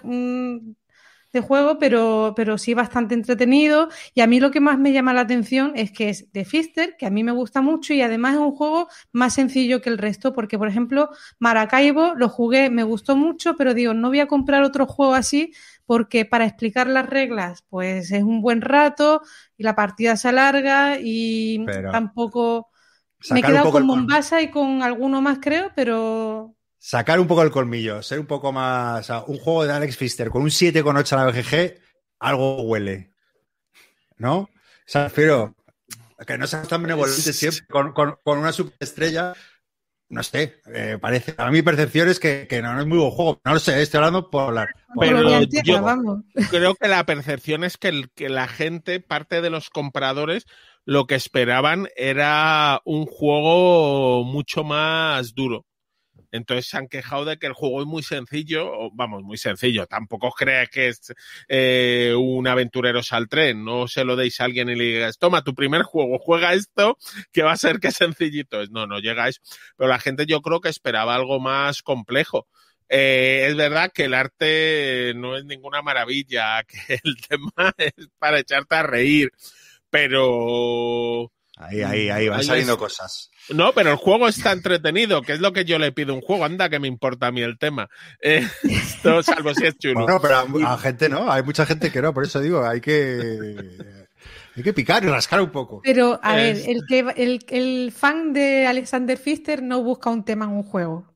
[1.34, 3.90] de juego, pero, pero sí bastante entretenido.
[4.14, 6.96] Y a mí lo que más me llama la atención es que es de Fister,
[6.98, 9.98] que a mí me gusta mucho y además es un juego más sencillo que el
[9.98, 11.10] resto, porque por ejemplo,
[11.40, 15.54] Maracaibo lo jugué, me gustó mucho, pero digo, no voy a comprar otro juego así
[15.86, 19.22] porque para explicar las reglas, pues es un buen rato
[19.58, 21.92] y la partida se alarga y pero...
[21.92, 22.70] tampoco
[23.32, 26.56] me he quedado con Mombasa y con alguno más, creo, pero.
[26.78, 29.02] Sacar un poco el colmillo, ser un poco más.
[29.02, 31.80] O sea, un juego de Alex Pfister con un 7,8 a la BGG,
[32.20, 33.14] algo huele.
[34.18, 34.38] ¿No?
[34.40, 34.50] O
[34.86, 35.56] sea, prefiero
[36.26, 39.34] que no seas tan benevolente siempre con, con, con una superestrella.
[40.10, 41.34] No sé, eh, parece.
[41.38, 43.42] A mi percepción es que, que, no es muy buen juego.
[43.44, 44.76] No lo sé, estoy hablando por hablar.
[44.94, 46.20] Por Pero yo vamos.
[46.52, 50.46] creo que la percepción es que, el, que la gente, parte de los compradores,
[50.86, 55.66] lo que esperaban era un juego mucho más duro.
[56.34, 59.86] Entonces se han quejado de que el juego es muy sencillo, vamos, muy sencillo.
[59.86, 61.14] Tampoco crees que es
[61.48, 63.28] eh, un aventurero al.
[63.64, 66.98] No se lo deis a alguien y le digas, toma tu primer juego, juega esto,
[67.32, 68.72] que va a ser que sencillito es.
[68.72, 69.42] No, no llegáis.
[69.78, 72.48] Pero la gente yo creo que esperaba algo más complejo.
[72.90, 78.40] Eh, es verdad que el arte no es ninguna maravilla, que el tema es para
[78.40, 79.32] echarte a reír
[79.94, 81.32] pero...
[81.56, 82.80] Ahí, ahí, ahí van ahí saliendo es...
[82.80, 83.30] cosas.
[83.50, 86.22] No, pero el juego está entretenido, que es lo que yo le pido a un
[86.22, 86.46] juego.
[86.46, 87.90] Anda, que me importa a mí el tema.
[88.20, 90.02] Eh, esto, salvo si es chulo.
[90.02, 92.82] Bueno, pero a, a, gente no, hay mucha gente que no, por eso digo, hay
[92.82, 93.56] que.
[94.56, 95.82] Hay que picar y rascar un poco.
[95.84, 96.66] Pero, a es...
[96.66, 100.64] ver, el, que, el, el fan de Alexander Pfister no busca un tema en un
[100.64, 101.14] juego.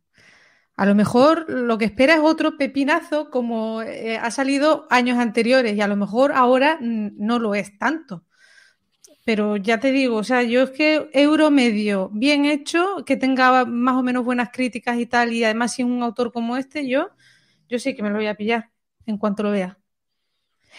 [0.76, 5.76] A lo mejor lo que espera es otro pepinazo como eh, ha salido años anteriores
[5.76, 8.27] y a lo mejor ahora no lo es tanto.
[9.28, 13.66] Pero ya te digo, o sea, yo es que euro medio bien hecho, que tenga
[13.66, 17.10] más o menos buenas críticas y tal, y además si un autor como este, yo,
[17.68, 18.72] yo sí que me lo voy a pillar
[19.06, 19.80] en cuanto lo vea.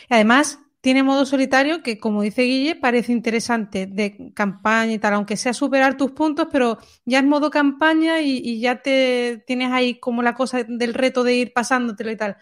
[0.09, 5.13] Y además, tiene modo solitario que, como dice Guille, parece interesante de campaña y tal,
[5.13, 10.01] aunque sea superar tus puntos, pero ya es modo campaña y, ya te tienes ahí
[10.01, 12.39] como la cosa del reto de ir pasándotelo y tal.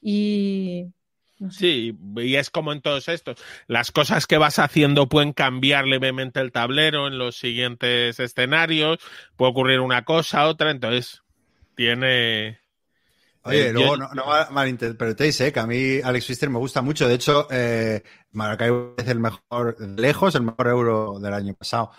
[0.00, 0.92] Y
[1.50, 3.42] Sí, y es como en todos estos.
[3.66, 8.98] Las cosas que vas haciendo pueden cambiar levemente el tablero en los siguientes escenarios,
[9.36, 11.22] puede ocurrir una cosa, otra, entonces
[11.74, 12.60] tiene...
[13.42, 15.52] Oye, eh, luego no, malinterpretéis, ¿eh?
[15.52, 17.06] que a mí Alex Pfister me gusta mucho.
[17.06, 21.90] De hecho, eh, Maracaibo es el mejor, lejos, el mejor euro del año pasado.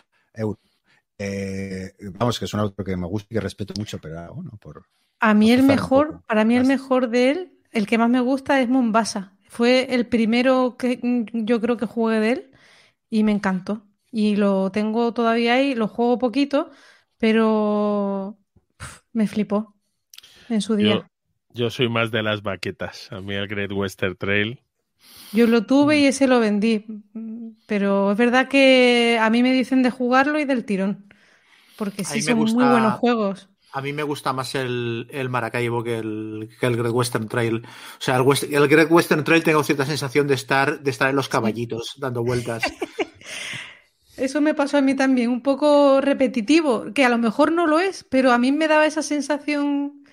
[1.17, 4.51] Eh, vamos, que es un autor que me gusta y que respeto mucho, pero bueno,
[4.59, 4.85] por...
[5.19, 8.59] A mí el mejor, para mí el mejor de él, el que más me gusta
[8.61, 9.33] es Mombasa.
[9.47, 10.99] Fue el primero que
[11.33, 12.51] yo creo que jugué de él
[13.09, 13.83] y me encantó.
[14.11, 16.71] Y lo tengo todavía ahí, lo juego poquito,
[17.17, 18.37] pero
[19.13, 19.75] me flipó
[20.49, 21.07] en su día.
[21.53, 23.11] Yo soy más de las baquetas.
[23.11, 24.59] A mí el Great Western Trail.
[25.31, 26.85] Yo lo tuve y ese lo vendí.
[27.67, 31.05] Pero es verdad que a mí me dicen de jugarlo y del tirón.
[31.77, 33.49] Porque sí son muy buenos juegos.
[33.75, 37.57] A mí me gusta más el, Maracaibo que el, Great Western Trail.
[37.57, 41.17] O sea, el, el, Great Western Trail tengo cierta sensación de estar, de estar en
[41.17, 42.63] los caballitos dando vueltas.
[44.15, 47.79] Eso me pasó a mí también, un poco repetitivo, que a lo mejor no lo
[47.79, 50.05] es, pero a mí me daba esa sensación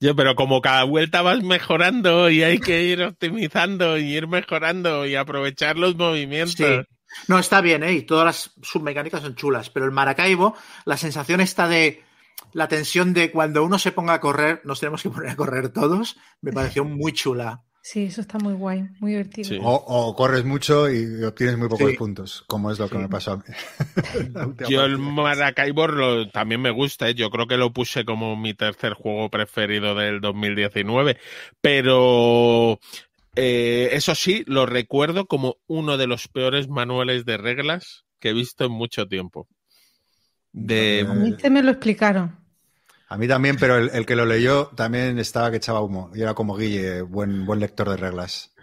[0.00, 5.06] yo, pero como cada vuelta vas mejorando y hay que ir optimizando y ir mejorando
[5.06, 6.86] y aprovechar los movimientos.
[7.28, 7.92] No, está bien, ¿eh?
[7.92, 12.02] Y todas las submecánicas son chulas, pero el Maracaibo, la sensación está de
[12.52, 15.68] la tensión de cuando uno se ponga a correr, nos tenemos que poner a correr
[15.70, 17.62] todos, me pareció muy chula.
[17.84, 19.60] Sí, eso está muy guay, muy divertido.
[19.64, 23.36] O, corres mucho y obtienes muy pocos puntos, como es lo que me pasó a
[23.38, 23.42] mí.
[24.68, 27.14] Yo el Maracaibo también me gusta, ¿eh?
[27.16, 31.18] yo creo que lo puse como mi tercer juego preferido del 2019,
[31.60, 32.78] pero
[33.34, 38.32] eh, eso sí, lo recuerdo como uno de los peores manuales de reglas que he
[38.32, 39.48] visto en mucho tiempo.
[40.52, 41.06] De...
[41.08, 42.36] A mí se me lo explicaron.
[43.08, 46.10] A mí también, pero el, que lo leyó también estaba que echaba humo.
[46.14, 48.54] Y era como Guille, buen, buen lector de reglas.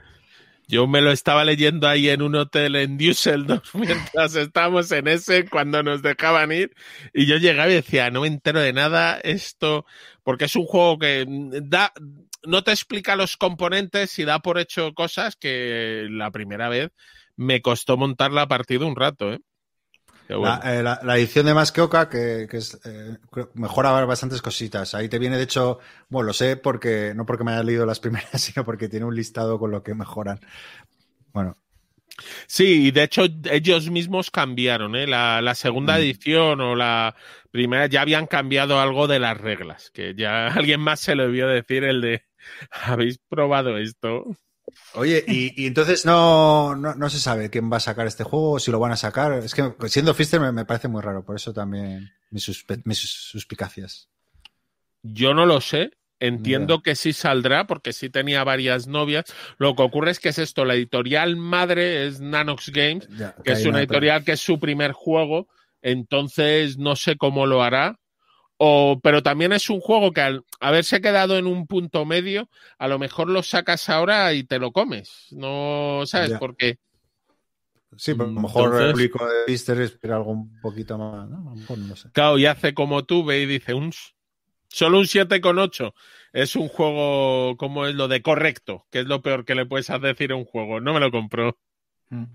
[0.68, 5.48] Yo me lo estaba leyendo ahí en un hotel en Düsseldorf mientras estábamos en ese,
[5.50, 6.76] cuando nos dejaban ir.
[7.14, 9.86] Y yo llegaba y decía, no me entero de nada esto,
[10.24, 11.92] porque es un juego que da,
[12.44, 16.90] no te explica los componentes y da por hecho cosas que la primera vez
[17.36, 19.40] me costó montar la partida un rato, ¿eh?
[20.30, 23.18] Eh, la, edición de Masqueoka, que, que es, eh,
[23.56, 24.94] mejora bastantes cositas.
[24.94, 28.00] Ahí te viene, de hecho, bueno, lo sé porque, no porque me haya leído las
[28.00, 30.40] primeras, sino porque tiene un listado con lo que mejoran.
[31.34, 31.58] Bueno.
[32.48, 35.08] Sí, y de hecho ellos mismos cambiaron, ¿eh?
[35.08, 35.98] La, segunda mm.
[35.98, 37.16] edición o la
[37.50, 41.48] primera ya habían cambiado algo de las reglas, que ya alguien más se lo vio
[41.48, 42.24] decir el de,
[42.72, 44.26] ¿habéis probado esto?
[44.94, 48.80] Oye, y, entonces no, no, se sabe quién va a sacar este juego, si lo
[48.80, 49.34] van a sacar.
[49.34, 54.10] Es que siendo Fister me, parece muy raro, por eso también mis, suspicacias.
[55.04, 55.92] Yo no lo sé.
[56.22, 59.24] Entiendo que sí saldrá, porque sí tenía varias novias.
[59.58, 63.08] Lo que ocurre es que es esto, la editorial madre es Nanox Games,
[63.46, 65.48] que es una editorial que es su primer juego,
[65.82, 68.00] entonces no sé cómo lo hará
[68.62, 72.90] o, pero también es un juego que al haberse quedado en un punto medio, a
[72.90, 75.28] lo mejor lo sacas ahora y te lo comes.
[75.32, 76.78] No sabes por qué.
[77.96, 81.56] Sí, pero a lo mejor el público de Easter espera algo un poquito más, ¿no?
[81.56, 82.10] no sé.
[82.12, 83.94] Claro, y hace como tú, ve y dice, un,
[84.68, 85.94] solo un 7,8
[86.34, 89.88] es un juego como es lo de correcto, que es lo peor que le puedes
[90.02, 90.82] decir a un juego.
[90.82, 91.58] No me lo compró.
[92.10, 92.26] Mm.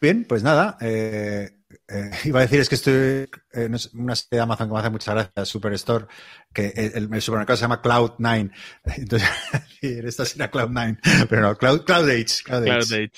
[0.00, 1.61] Bien, pues nada, eh,
[1.92, 4.90] eh, iba a decir, es que estoy en una serie de Amazon que me hace
[4.90, 6.06] muchas gracias, Superstore,
[6.52, 8.50] que el, supermercado se llama Cloud9.
[8.96, 9.28] Entonces,
[9.82, 12.42] esta será Cloud9, pero no, Cloud, Cloud Age.
[12.44, 13.10] Cloud, Age.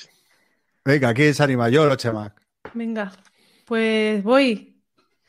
[0.85, 2.35] Venga, aquí se anima yo o Chemac.
[2.75, 3.13] Venga,
[3.65, 4.71] pues voy.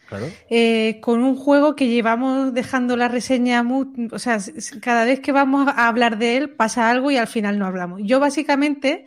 [0.08, 0.28] Claro.
[0.52, 3.66] Eh, con un juego que llevamos dejando la reseña,
[4.12, 4.38] o sea,
[4.80, 8.02] cada vez que vamos a hablar de él pasa algo y al final no hablamos.
[8.04, 9.06] Yo básicamente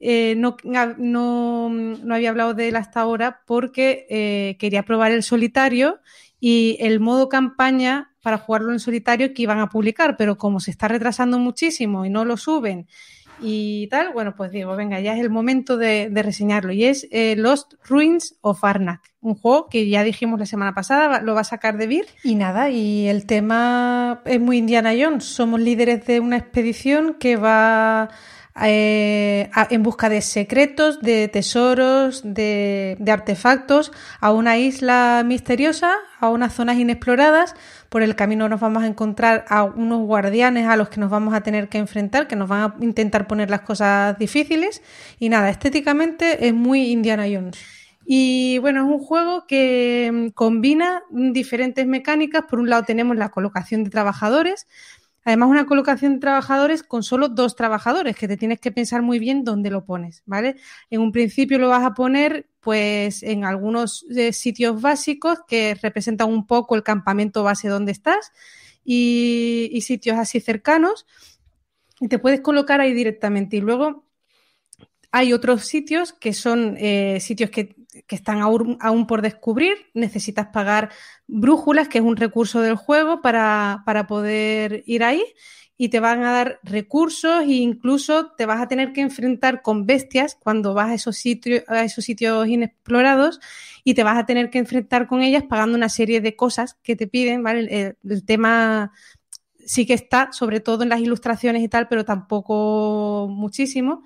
[0.00, 6.00] eh, no, no, había hablado de él hasta ahora porque eh, quería probar el solitario
[6.40, 10.70] y el modo campaña para jugarlo en solitario que iban a publicar, pero como se
[10.70, 12.86] está retrasando muchísimo y no lo suben
[13.42, 16.72] y tal, bueno, pues digo, venga, ya es el momento de, reseñarlo.
[16.72, 21.20] Y es eh, Lost Ruins of Arnak, un juego que ya dijimos la semana pasada,
[21.20, 22.06] lo va a sacar de Vir.
[22.22, 25.24] Y nada, y el tema es muy Indiana Jones.
[25.24, 28.10] Somos líderes de una expedición que va
[28.62, 36.54] eh, en busca de secretos, de tesoros, de, artefactos, a una isla misteriosa, a unas
[36.54, 37.54] zonas inexploradas.
[37.88, 41.34] Por el camino nos vamos a encontrar a unos guardianes a los que nos vamos
[41.34, 44.82] a tener que enfrentar, que nos van a intentar poner las cosas difíciles.
[45.18, 47.58] Y nada, estéticamente es muy Indiana Jones.
[48.12, 52.42] Y bueno, es un juego que mm, combina diferentes mecánicas.
[52.50, 54.66] Por un lado tenemos la colocación de trabajadores,
[55.24, 59.18] Además, una colocación de trabajadores con solo dos trabajadores, que te tienes que pensar muy
[59.18, 60.56] bien dónde lo pones, ¿vale?
[60.88, 66.30] En un principio lo vas a poner, pues, en algunos eh, sitios básicos que representan
[66.30, 68.32] un poco el campamento base donde estás
[68.84, 71.06] y, sitios así cercanos.
[72.00, 73.58] Y te puedes colocar ahí directamente.
[73.58, 74.06] Y luego
[75.12, 77.76] hay otros sitios que son eh, sitios que
[78.06, 79.74] que están aún, por descubrir.
[79.94, 80.90] Necesitas pagar
[81.26, 85.22] brújulas, que es un recurso del juego, para, poder ir ahí.
[85.76, 89.86] Y te van a dar recursos e incluso te vas a tener que enfrentar con
[89.86, 93.40] bestias cuando vas a esos sitios, a esos sitios inexplorados
[93.82, 96.96] y te vas a tener que enfrentar con ellas pagando una serie de cosas que
[96.96, 97.96] te piden, ¿vale?
[98.04, 98.92] el tema
[99.70, 104.02] sí que está, sobre todo en las ilustraciones y tal, pero tampoco muchísimo.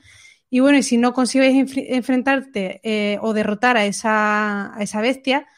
[0.55, 5.49] Y bueno, y si no consigues enfrentarte eh, o derrotar a esa, a esa bestia,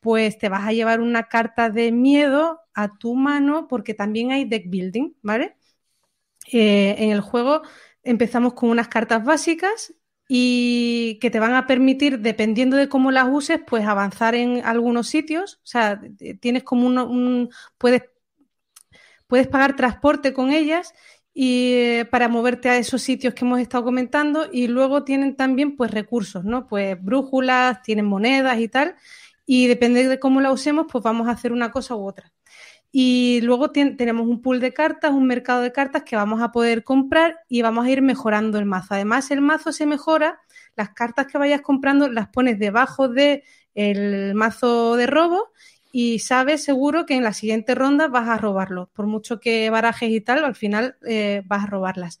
[0.00, 4.46] pues te vas a llevar una carta de miedo a tu mano porque también hay
[4.46, 5.58] deck building, ¿vale?
[6.52, 7.60] Eh, en el juego
[8.02, 9.94] empezamos con unas cartas básicas
[10.26, 15.08] y que te van a permitir, dependiendo de cómo las uses, pues avanzar en algunos
[15.08, 15.56] sitios.
[15.64, 16.00] O sea,
[16.40, 18.04] tienes como un, puedes,
[19.26, 20.94] puedes pagar transporte con ellas
[21.38, 25.76] y eh, para moverte a esos sitios que hemos estado comentando y luego tienen también
[25.76, 26.66] pues recursos, ¿no?
[26.66, 28.94] Pues brújulas, tienen monedas y tal
[29.44, 32.32] y depende de cómo la usemos pues vamos a hacer una cosa u otra.
[32.90, 36.84] Y luego tenemos un pool de cartas, un mercado de cartas que vamos a poder
[36.84, 38.94] comprar y vamos a ir mejorando el mazo.
[38.94, 40.40] Además el mazo se mejora,
[40.74, 43.42] las cartas que vayas comprando las pones debajo del
[43.74, 45.52] el mazo de robo
[45.92, 48.90] y sabes seguro que en la siguiente ronda vas a robarlo.
[48.92, 52.20] Por mucho que barajes y tal, al final eh, vas a robarlas.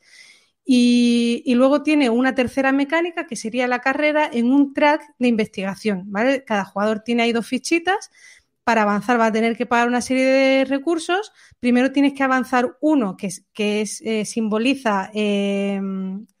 [0.64, 6.04] Y, luego tiene una tercera mecánica que sería la carrera en un track de investigación.
[6.06, 6.44] ¿vale?
[6.44, 8.10] Cada jugador tiene ahí dos fichitas.
[8.64, 11.32] Para avanzar va a tener que pagar una serie de recursos.
[11.60, 15.80] Primero tienes que avanzar uno que, es, que es, eh, simboliza eh,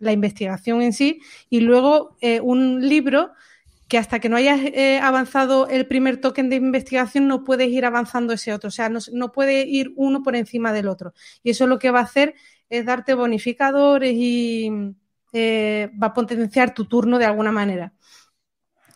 [0.00, 1.20] la investigación en sí
[1.50, 3.30] y luego un libro
[3.88, 7.84] que hasta que no hayas eh, avanzado el primer token de investigación no puedes ir
[7.84, 11.14] avanzando ese otro, o sea, no, puede ir uno por encima del otro.
[11.42, 12.34] Y eso lo que va a hacer
[12.68, 14.70] es darte bonificadores y
[15.32, 17.92] eh, va a potenciar tu turno de alguna manera.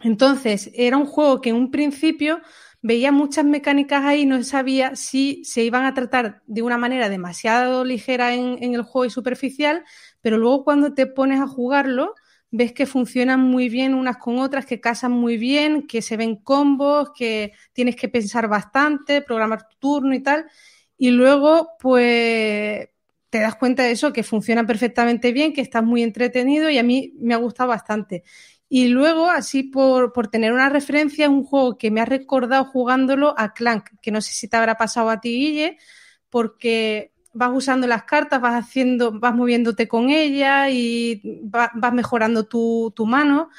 [0.03, 2.41] Entonces, era un juego que en un principio
[2.82, 7.11] veía muchas mecánicas ahí y no sabía si se iban a tratar de una manera
[7.11, 9.84] demasiado ligera en el juego y superficial,
[10.22, 12.14] pero luego cuando te pones a jugarlo,
[12.51, 16.36] ves que funcionan muy bien unas con otras, que casan muy bien, que se ven
[16.36, 20.46] combos, que tienes que pensar bastante, programar tu turno y tal.
[20.98, 22.88] Y luego, pues,
[23.30, 26.82] te das cuenta de eso, que funcionan perfectamente bien, que estás muy entretenido y a
[26.82, 28.24] mí me ha gustado bastante.
[28.68, 33.34] Y luego, así por, por tener una referencia, un juego que me ha recordado jugándolo
[33.36, 35.78] a Clank, que no sé si te habrá pasado a ti, Guille,
[36.28, 42.93] porque vas usando las cartas, vas haciendo, vas moviéndote con ellas y vas mejorando tu,
[43.07, 43.51] mano.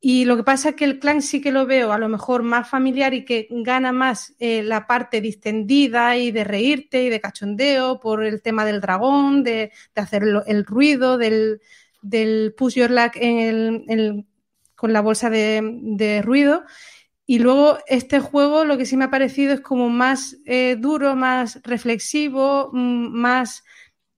[0.00, 2.42] Y lo que pasa es que el clan sí que lo veo a lo mejor
[2.42, 7.20] más familiar y que gana más eh, la parte distendida y de reírte y de
[7.20, 11.60] cachondeo por el tema del dragón, de, hacer el, ruido, del,
[12.02, 14.26] del push your luck en el,
[14.74, 16.64] con la bolsa de, de ruido.
[17.32, 21.16] Y luego este juego lo que sí me ha parecido es como más eh, duro,
[21.16, 23.64] más reflexivo, mm, más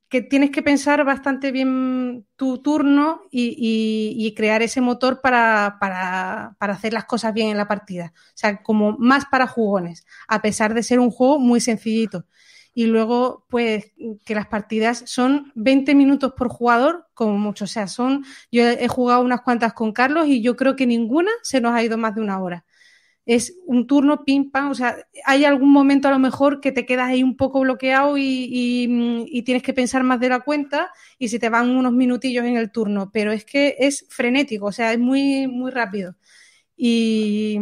[0.09, 6.73] que tienes que pensar bastante bien tu turno y, crear ese motor para, para, para,
[6.73, 8.12] hacer las cosas bien en la partida.
[8.17, 12.27] O sea, como más para jugones, a pesar de ser un juego muy sencillito.
[12.75, 13.93] Y luego, pues,
[14.25, 17.67] que las partidas son 20 minutos por jugador, como mucho.
[17.67, 21.31] O sea, son, yo he jugado unas cuantas con Carlos y yo creo que ninguna
[21.43, 22.65] se nos ha ido más de una hora
[23.27, 26.85] es un turno pim pam, o sea, hay algún momento a lo mejor que te
[26.85, 31.39] quedas ahí un poco bloqueado y, tienes que pensar más de la cuenta y se
[31.39, 34.99] te van unos minutillos en el turno, pero es que es frenético, o sea, es
[34.99, 36.16] muy, muy rápido.
[36.77, 37.59] Y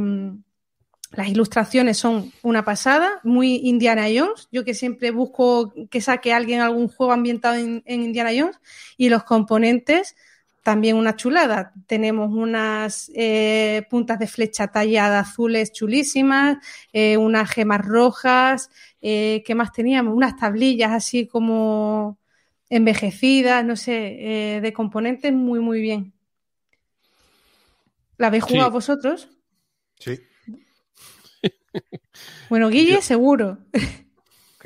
[1.12, 4.48] las ilustraciones son una pasada, muy Indiana Jones.
[4.50, 8.58] Yo que siempre busco que saque alguien algún juego ambientado en Indiana Jones
[8.96, 10.16] y los componentes
[10.62, 11.72] también una chulada.
[11.86, 16.58] Tenemos unas eh, puntas de flecha tallada azules chulísimas,
[16.92, 20.14] eh, unas gemas rojas, eh, ¿qué más teníamos?
[20.14, 22.18] Unas tablillas así como
[22.70, 26.14] envejecida, no sé, de componentes muy, muy bien.
[28.16, 29.28] ¿La habéis jugado vosotros?
[29.98, 30.20] Sí.
[32.48, 33.58] Bueno, Guille, seguro.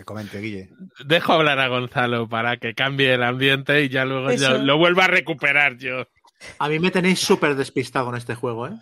[0.06, 0.70] Que comente, Guille.
[1.04, 4.30] Dejo hablar a Gonzalo para que cambie el ambiente y ya luego
[4.62, 6.06] lo vuelva a recuperar yo.
[6.60, 8.78] A mí me tenéis súper despistado en este juego, ¿eh?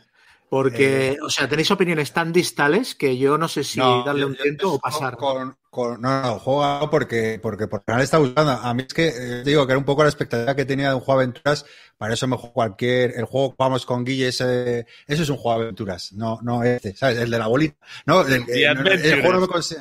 [0.51, 4.37] Porque, eh, o sea, tenéis opiniones tan distales que yo no sé si darle un
[4.37, 5.17] tiento o pasar.
[5.19, 8.53] no, no, juego porque, porque por final está gustando.
[8.53, 10.97] A mí es que eh, digo que era un poco la expectativa que tenía de
[10.97, 11.65] un juego de aventuras.
[11.97, 13.17] Para eso mejor cualquier.
[13.17, 16.13] El juego vamos con Guille, ese, eso es un juego de aventuras.
[16.13, 17.19] No, no este, ¿sabes?
[17.19, 17.77] El de la bolita.
[18.05, 19.81] No, el, el juego no me consigue.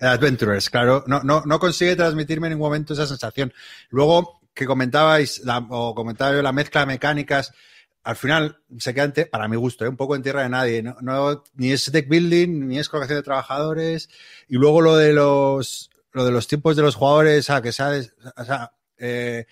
[0.00, 1.04] Adventures, claro.
[1.06, 3.52] No, no, no consigue transmitirme en ningún momento esa sensación.
[3.90, 7.52] Luego, que comentabais, o comentaba yo la mezcla de mecánicas
[8.02, 9.88] al final se queda, para mi gusto, ¿eh?
[9.88, 10.82] un poco en tierra de nadie.
[10.82, 14.08] No, ni es deck building, ni es colocación de trabajadores.
[14.48, 18.14] Y luego lo de los, lo de los tiempos de los jugadores, a que sabes,
[18.36, 19.46] o sea, eh,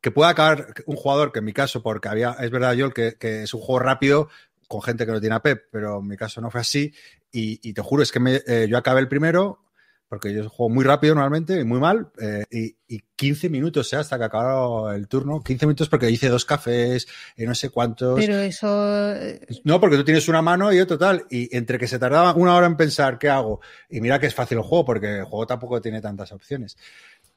[0.00, 3.16] que pueda acabar un jugador, que en mi caso, porque había, es verdad, yo, que,
[3.18, 4.28] que es un juego rápido
[4.68, 6.94] con gente que no tiene AP, pero en mi caso no fue así.
[7.32, 9.60] Y, te juro, es que me, eh, yo acabé el primero,
[10.08, 12.76] porque yo juego muy rápido normalmente y muy mal, eh, y,
[13.16, 17.54] 15 minutos hasta que acabó el turno, 15 minutos porque hice dos cafés y no
[17.54, 18.18] sé cuántos.
[18.18, 19.12] Pero eso...
[19.16, 22.32] Eh, no, porque tú tienes una mano y otro tal, y entre que se tardaba
[22.34, 25.24] una hora en pensar qué hago, y mira que es fácil el juego, porque el
[25.24, 26.76] juego tampoco tiene tantas opciones.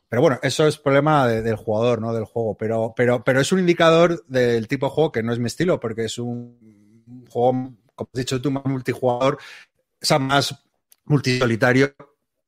[0.07, 3.59] Pero bueno, eso es problema del jugador, no del juego, pero, pero, pero es un
[3.59, 8.09] indicador del tipo de juego que no es mi estilo, porque es un juego, como
[8.13, 10.63] has dicho tú, más multijugador, o sea, más
[11.05, 11.95] multisolitario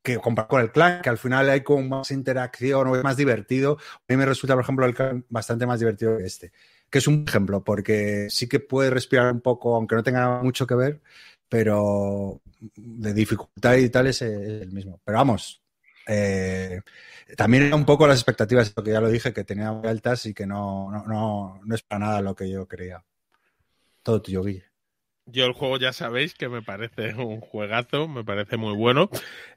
[0.04, 3.18] que comparar con el clan, que al final hay como más interacción o es más
[3.18, 3.78] divertido.
[3.96, 6.52] A mí me resulta, por ejemplo, el clan bastante más divertido que este,
[6.90, 10.68] que es un ejemplo, porque sí que puede respirar un poco, aunque no tenga mucho
[10.68, 11.02] que ver,
[11.50, 12.42] pero
[12.76, 15.00] de dificultad y tal es el mismo.
[15.06, 15.64] Pero vamos,
[16.08, 16.82] eh,
[17.38, 20.92] también un poco las expectativas, porque ya lo dije, que tenía altas y que no,
[20.92, 23.04] no, no, no es para nada lo que yo creía.
[24.04, 24.73] Todo tuyo, Guille.
[25.26, 29.10] Yo el juego ya sabéis que me parece un juegazo, me parece muy bueno.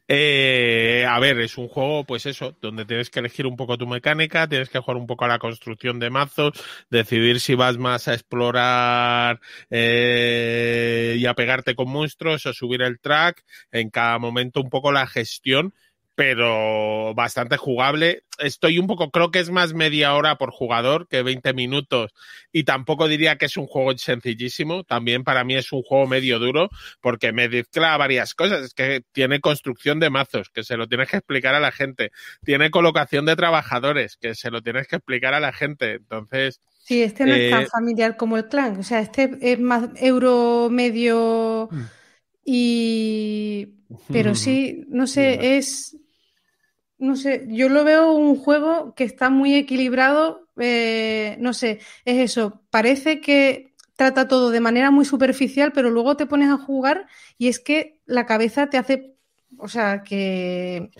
[0.06, 3.86] Eh, a ver, es un juego, pues eso, donde tienes que elegir un poco tu
[3.88, 6.52] mecánica, tienes que jugar un poco a la construcción de mazos,
[6.88, 9.40] decidir si vas más a explorar
[9.70, 14.92] eh, y a pegarte con monstruos o subir el track, en cada momento un poco
[14.92, 15.74] la gestión
[16.16, 18.22] pero bastante jugable.
[18.38, 22.12] Estoy un poco, creo que es más media hora por jugador que 20 minutos
[22.50, 24.82] y tampoco diría que es un juego sencillísimo.
[24.84, 26.70] También para mí es un juego medio duro
[27.02, 28.64] porque me mezcla varias cosas.
[28.64, 32.12] Es que tiene construcción de mazos, que se lo tienes que explicar a la gente.
[32.42, 35.96] Tiene colocación de trabajadores, que se lo tienes que explicar a la gente.
[35.96, 36.62] Entonces...
[36.78, 38.78] Sí, este no es tan eh, familiar como el clan.
[38.78, 41.68] O sea, este es más euro medio...
[41.70, 41.84] Mm.
[42.42, 43.68] Y...
[44.10, 45.96] Pero sí, no sé, es
[46.98, 52.18] no sé, yo lo veo un juego que está muy equilibrado, eh, no sé, es
[52.18, 57.06] eso, parece que trata todo de manera muy superficial, pero luego te pones a jugar
[57.38, 59.16] y es que la cabeza te hace,
[59.58, 60.90] o sea, que,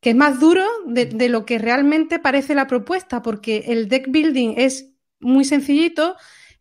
[0.00, 4.06] que es más duro de, de lo que realmente parece la propuesta, porque el deck
[4.10, 6.16] building es muy sencillito,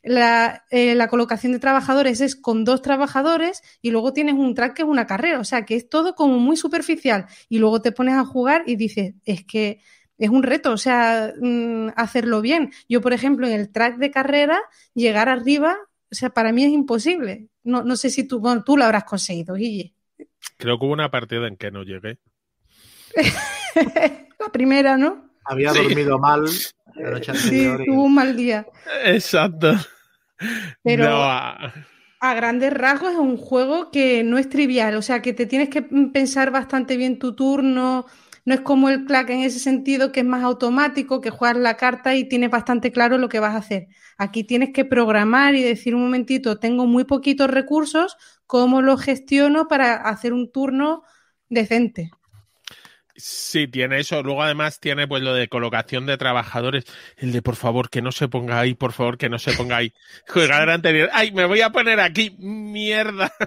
[0.06, 4.82] eh, la, colocación de trabajadores es con dos trabajadores y luego tienes un track que
[4.84, 5.40] es una carrera.
[5.40, 7.26] O sea, que es todo como muy superficial.
[7.50, 9.80] Y luego te pones a jugar y dices, es que
[10.18, 12.72] es un reto, o sea, mm, hacerlo bien.
[12.88, 14.62] Yo, por ejemplo, en el track de carrera,
[14.94, 15.76] llegar arriba,
[16.12, 17.50] o sea, para mí es imposible.
[17.64, 19.94] No, no sé si tú, bueno, tú lo habrás conseguido, Guille.
[20.58, 22.20] Creo que hubo una partida en que no llegué.
[24.40, 25.32] la primera, ¿no?
[25.44, 26.46] Había dormido mal
[26.96, 27.80] la noche anterior.
[27.80, 28.66] Sí, tuvo un mal día.
[29.04, 29.76] Exacto.
[30.84, 31.74] Pero a...
[32.22, 35.82] grandes rasgos es un juego que no es trivial, o sea, que te tienes que
[35.82, 38.06] pensar bastante bien tu turno.
[38.46, 41.78] No es como el clack en ese sentido que es más automático, que juegas la
[41.78, 43.88] carta y tienes bastante claro lo que vas a hacer.
[44.18, 49.68] Aquí tienes que programar y decir un momentito, tengo muy poquitos recursos, ¿cómo lo gestiono
[49.68, 51.02] para hacer un turno
[51.50, 52.12] decente?
[53.18, 54.22] Sí, tiene eso.
[54.24, 56.84] Luego además tiene pues lo de colocación de trabajadores.
[57.16, 59.78] El de por favor que no se ponga ahí, por favor que no se ponga
[59.78, 59.94] ahí.
[60.28, 61.10] Jugador anterior.
[61.14, 62.36] Ay, me voy a poner aquí.
[62.40, 63.32] Mierda.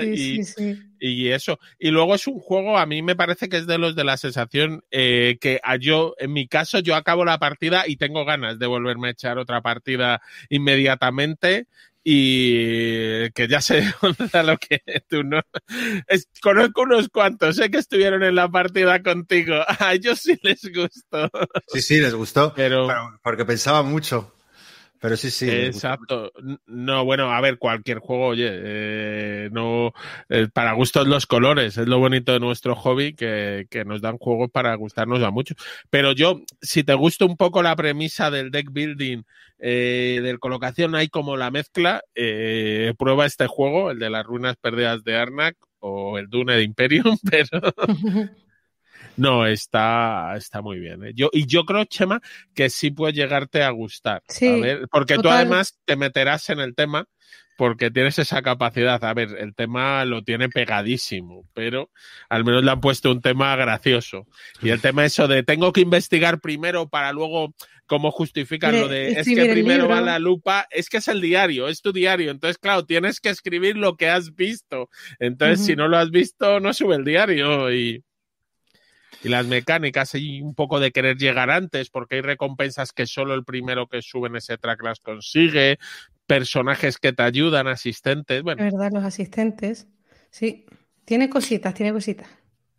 [0.00, 0.82] Sí, y, sí, sí.
[0.98, 1.58] y, eso.
[1.78, 4.16] Y luego es un juego, a mí me parece que es de los de la
[4.16, 8.58] sensación eh, que a yo, en mi caso, yo acabo la partida y tengo ganas
[8.58, 11.66] de volverme a echar otra partida inmediatamente
[12.06, 13.82] y que ya sé
[14.44, 15.40] lo que tú no.
[16.42, 19.54] conozco unos cuantos, sé que estuvieron en la partida contigo.
[19.80, 21.30] A ellos sí les gustó.
[21.68, 22.52] Sí, sí, les gustó.
[22.54, 22.88] Pero...
[23.22, 24.33] porque pensaba mucho.
[25.04, 25.50] Pero sí, sí.
[25.50, 26.32] Exacto.
[26.64, 29.92] No, bueno, a ver, cualquier juego, oye, eh, no,
[30.30, 34.16] eh, para gustos los colores, es lo bonito de nuestro hobby, que, que, nos dan
[34.16, 35.56] juegos para gustarnos a mucho.
[35.90, 39.24] Pero yo, si te gusta un poco la premisa del deck building,
[39.58, 44.56] eh, del colocación, hay como la mezcla, eh, prueba este juego, el de las ruinas
[44.56, 47.60] perdidas de Arnak o el Dune de Imperium, pero...
[49.16, 51.04] No, está, está muy bien.
[51.04, 51.12] ¿eh?
[51.14, 52.20] Yo, y yo creo, Chema,
[52.54, 54.22] que sí puede llegarte a gustar.
[54.28, 57.06] Sí, porque tú además te meterás en el tema
[57.56, 59.02] porque tienes esa capacidad.
[59.04, 61.90] A ver, el tema lo tiene pegadísimo, pero
[62.28, 64.26] al menos le han puesto un tema gracioso.
[64.62, 67.54] Y el tema eso de tengo que investigar primero para luego
[67.86, 71.68] cómo justificar lo de es que primero va la lupa, es que es el diario,
[71.68, 72.30] es tu diario.
[72.30, 74.88] Entonces, claro, tienes que escribir lo que has visto.
[75.18, 78.02] Entonces, si no lo has visto, no sube el diario y
[79.24, 83.34] y las mecánicas hay un poco de querer llegar antes porque hay recompensas que solo
[83.34, 85.78] el primero que sube en ese track las consigue,
[86.26, 88.62] personajes que te ayudan, asistentes, bueno.
[88.62, 89.88] verdad, los asistentes.
[90.30, 90.66] Sí,
[91.04, 92.28] tiene cositas, tiene cositas.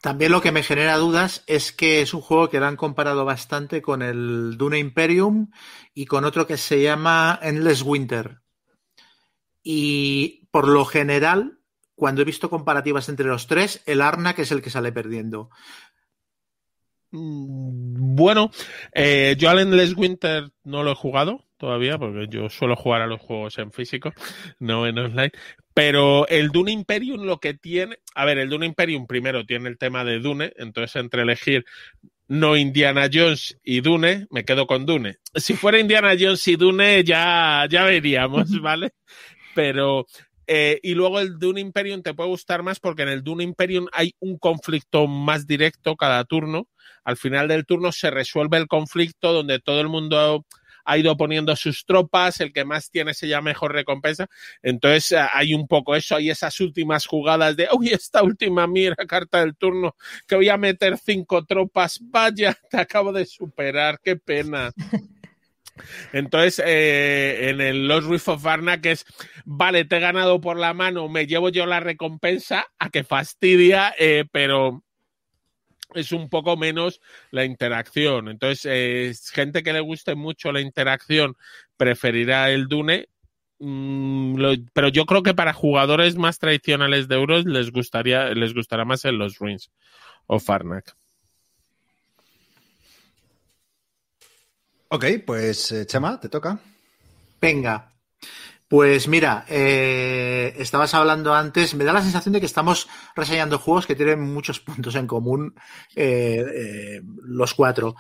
[0.02, 3.26] También lo que me genera dudas es que es un juego que lo han comparado
[3.26, 5.50] bastante con el Dune Imperium
[5.96, 8.42] y con otro que se llama Endless Winter.
[9.64, 11.60] Y por lo general,
[11.96, 15.50] cuando he visto comparativas entre los tres, el Arnak es el que sale perdiendo.
[17.16, 18.52] Mm, bueno,
[18.94, 23.08] eh, yo al Endless Winter no lo he jugado todavía, porque yo suelo jugar a
[23.08, 24.14] los juegos en físico,
[24.60, 25.32] no en online.
[25.74, 29.78] Pero el Dune Imperium lo que tiene, a ver, el Dune Imperium primero tiene el
[29.78, 31.66] tema de Dune, entonces entre elegir
[32.28, 35.18] no Indiana Jones y Dune, me quedo con Dune.
[35.36, 38.94] Si fuera Indiana Jones y Dune, ya, ya veríamos, ¿vale?
[39.54, 40.06] Pero
[40.48, 43.88] eh, y luego el Dune Imperium te puede gustar más porque en el Dune Imperium
[43.92, 46.68] hay un conflicto más directo cada turno.
[47.04, 50.46] Al final del turno se resuelve el conflicto donde todo el mundo
[50.86, 54.28] ha ido poniendo sus tropas, el que más tiene se llama mejor recompensa.
[54.62, 58.96] Entonces eh, hay un poco eso, hay esas últimas jugadas de, uy, esta última mira
[58.96, 59.96] carta del turno,
[60.28, 64.72] que voy a meter cinco tropas, vaya, te acabo de superar, qué pena.
[66.14, 68.46] Entonces, eh, en el Lost Reef of
[68.82, 69.06] que es,
[69.46, 73.94] vale, te he ganado por la mano, me llevo yo la recompensa, a que fastidia,
[74.00, 74.84] eh, pero
[75.94, 78.30] es un poco menos la interacción.
[78.30, 81.36] Entonces, eh, gente que le guste mucho la interacción
[81.78, 83.10] preferirá el Dune,
[83.60, 84.36] mm,
[84.74, 89.06] pero yo creo que para jugadores más tradicionales de euros les gustaría, les gustará más
[89.06, 89.72] el Los Ruins
[90.28, 90.96] of Arnak.
[94.90, 96.60] Ok, pues eh, Chema, te toca.
[97.42, 97.92] Venga.
[98.68, 103.86] Pues mira, eh, estabas hablando antes, me da la sensación de que estamos reseñando juegos
[103.86, 105.56] que tienen muchos puntos en común
[105.96, 107.96] eh, los cuatro.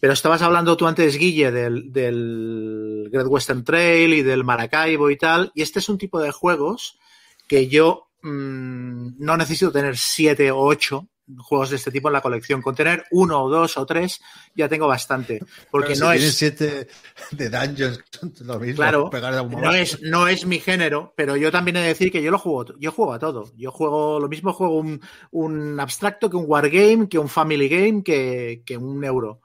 [0.00, 5.52] Pero estabas hablando tú antes, Guille, del, Great Western Trail y del Maracaibo y tal.
[5.54, 6.98] Y este es un tipo de juegos
[7.46, 12.20] que yo mm, no necesito tener siete o ocho juegos de este tipo en la
[12.20, 12.62] colección.
[12.62, 14.20] Con tener uno o dos o tres
[14.54, 15.40] ya tengo bastante.
[15.70, 16.34] Porque no es.
[16.34, 16.88] siete
[17.30, 18.02] de Dungeons,
[18.40, 18.76] lo mismo.
[18.76, 19.10] Claro,
[19.48, 22.38] no es, no es mi género, pero yo también he de decir que yo lo
[22.38, 23.52] juego, yo juego a todo.
[23.56, 25.00] Yo juego lo mismo, juego un,
[25.30, 29.40] un abstracto que un wargame, que un family game, que, que un euro.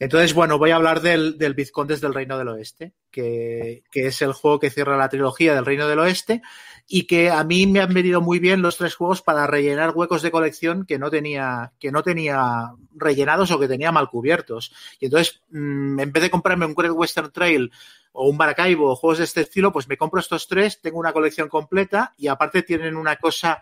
[0.00, 4.32] Entonces, bueno, voy a hablar del, del Vizcondes del Reino del Oeste, que, es el
[4.32, 6.40] juego que cierra la trilogía del Reino del Oeste
[6.86, 10.22] y que a mí me han venido muy bien los tres juegos para rellenar huecos
[10.22, 14.72] de colección que no tenía, que no tenía rellenados o que tenía mal cubiertos.
[15.00, 17.72] Y entonces, mmm, en vez de comprarme un Great Western Trail
[18.12, 21.12] o un Maracaibo o juegos de este estilo, pues me compro estos tres, tengo una
[21.12, 23.60] colección completa y aparte tienen una cosa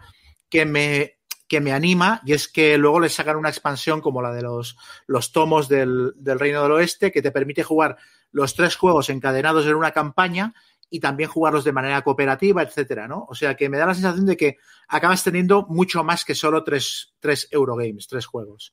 [0.51, 1.17] que me,
[1.49, 4.77] que me anima y es que luego les sacan una expansión como la de los,
[5.07, 7.97] los tomos del, del Reino del Oeste que te permite jugar
[8.33, 10.55] los tres juegos encadenados en una campaña
[10.91, 13.27] y también jugarlos de manera cooperativa, etcétera, ¿no?
[13.29, 14.59] O sea que me da la sensación de que
[14.89, 18.73] acabas teniendo mucho más que solo tres, tres Eurogames, tres juegos.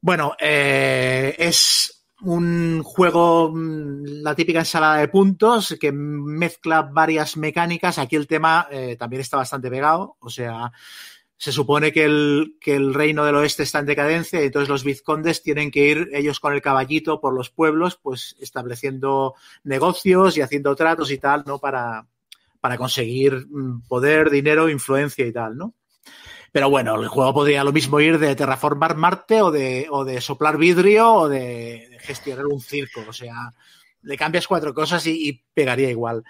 [0.00, 7.98] Bueno, eh, es un juego, mm, la típica ensalada de puntos que mezcla varias mecánicas.
[7.98, 10.72] Aquí el tema eh, también está bastante pegado, o sea,
[11.38, 14.84] se supone que el, que el reino del oeste está en decadencia y entonces los
[14.84, 20.40] vizcondes tienen que ir ellos con el caballito por los pueblos, pues estableciendo negocios y
[20.40, 21.58] haciendo tratos y tal, ¿no?
[21.58, 22.06] Para,
[22.60, 25.74] para conseguir mm, poder, dinero, influencia y tal, ¿no?
[26.52, 30.22] Pero bueno, el juego podría lo mismo ir de terraformar Marte o de, o de
[30.22, 33.02] soplar vidrio o de, gestionar un circo.
[33.06, 33.52] O sea,
[34.00, 36.24] le cambias cuatro cosas y pegaría igual.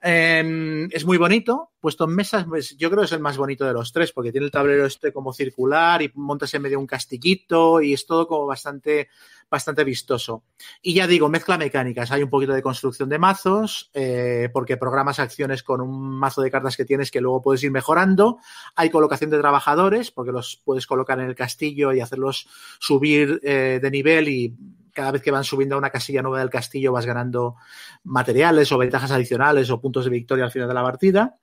[0.00, 3.64] Em, es muy bonito, puesto en mesas, pues yo creo que es el más bonito
[3.64, 6.86] de los tres, porque tiene el tablero este como circular y montas en medio un
[6.86, 9.08] castillito y es todo como bastante,
[9.50, 10.44] bastante vistoso.
[10.82, 15.18] Y ya digo, mezcla mecánicas, hay un poquito de construcción de mazos, eh, porque programas
[15.18, 18.38] acciones con un mazo de cartas que tienes que luego puedes ir mejorando,
[18.76, 22.48] hay colocación de trabajadores, porque los puedes colocar en el castillo y hacerlos
[22.78, 24.54] subir eh, de nivel y
[24.98, 27.54] cada vez que van subiendo a una casilla nueva del castillo vas ganando
[28.02, 31.38] materiales o ventajas adicionales o puntos de victoria al final de la partida.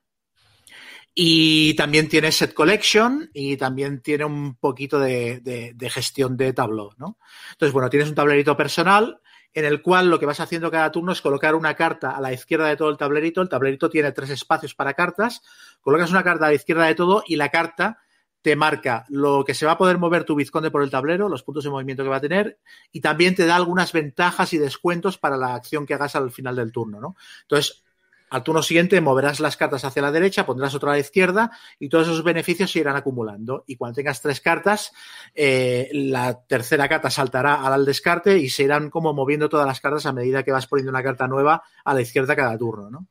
[1.14, 7.18] Y también tiene set collection y también tiene un poquito de, gestión de tableau, ¿no?
[7.54, 9.22] Entonces, bueno, tienes un tablerito personal
[9.54, 12.34] en el cual lo que vas haciendo cada turno es colocar una carta a la
[12.34, 13.42] izquierda de todo el tablerito.
[13.42, 15.42] El tablerito tiene tres espacios para cartas.
[15.80, 18.00] Colocas una carta a la izquierda de todo y la carta
[18.46, 21.42] te marca lo que se va a poder mover tu vizconde por el tablero, los
[21.42, 22.60] puntos de movimiento que va a tener,
[22.92, 26.56] y también te da algunas ventajas y descuentos para la acción que hagas al final
[26.56, 27.16] del turno, ¿no?
[27.42, 27.84] Entonces,
[28.30, 31.50] al turno siguiente moverás las cartas hacia la derecha, pondrás otra a la izquierda
[31.80, 33.64] y todos esos beneficios se irán acumulando.
[33.66, 34.92] Y cuando tengas tres cartas,
[35.34, 40.06] eh, la tercera carta saltará al descarte y se irán como moviendo todas las cartas
[40.06, 43.08] a medida que vas poniendo una carta nueva a la izquierda cada turno, ¿no?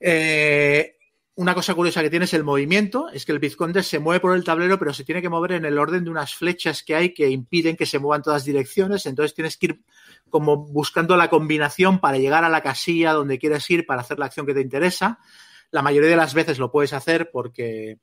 [0.00, 0.96] Eh,
[1.40, 4.36] una cosa curiosa que tiene es el movimiento, es que el vizconde se mueve por
[4.36, 7.14] el tablero, pero se tiene que mover en el orden de unas flechas que hay
[7.14, 9.80] que impiden que se muevan todas direcciones, entonces tienes que ir
[10.28, 14.26] como buscando la combinación para llegar a la casilla donde quieres ir para hacer la
[14.26, 15.18] acción que te interesa.
[15.70, 17.96] La mayoría de las veces lo puedes hacer porque,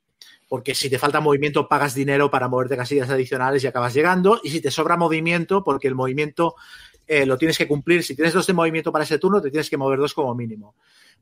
[0.48, 4.50] porque si te falta movimiento pagas dinero para moverte casillas adicionales y acabas llegando, y
[4.50, 6.56] si te sobra movimiento, porque el movimiento
[7.06, 9.70] eh, lo tienes que cumplir, si tienes dos de movimiento para ese turno, te tienes
[9.70, 10.74] que mover dos como mínimo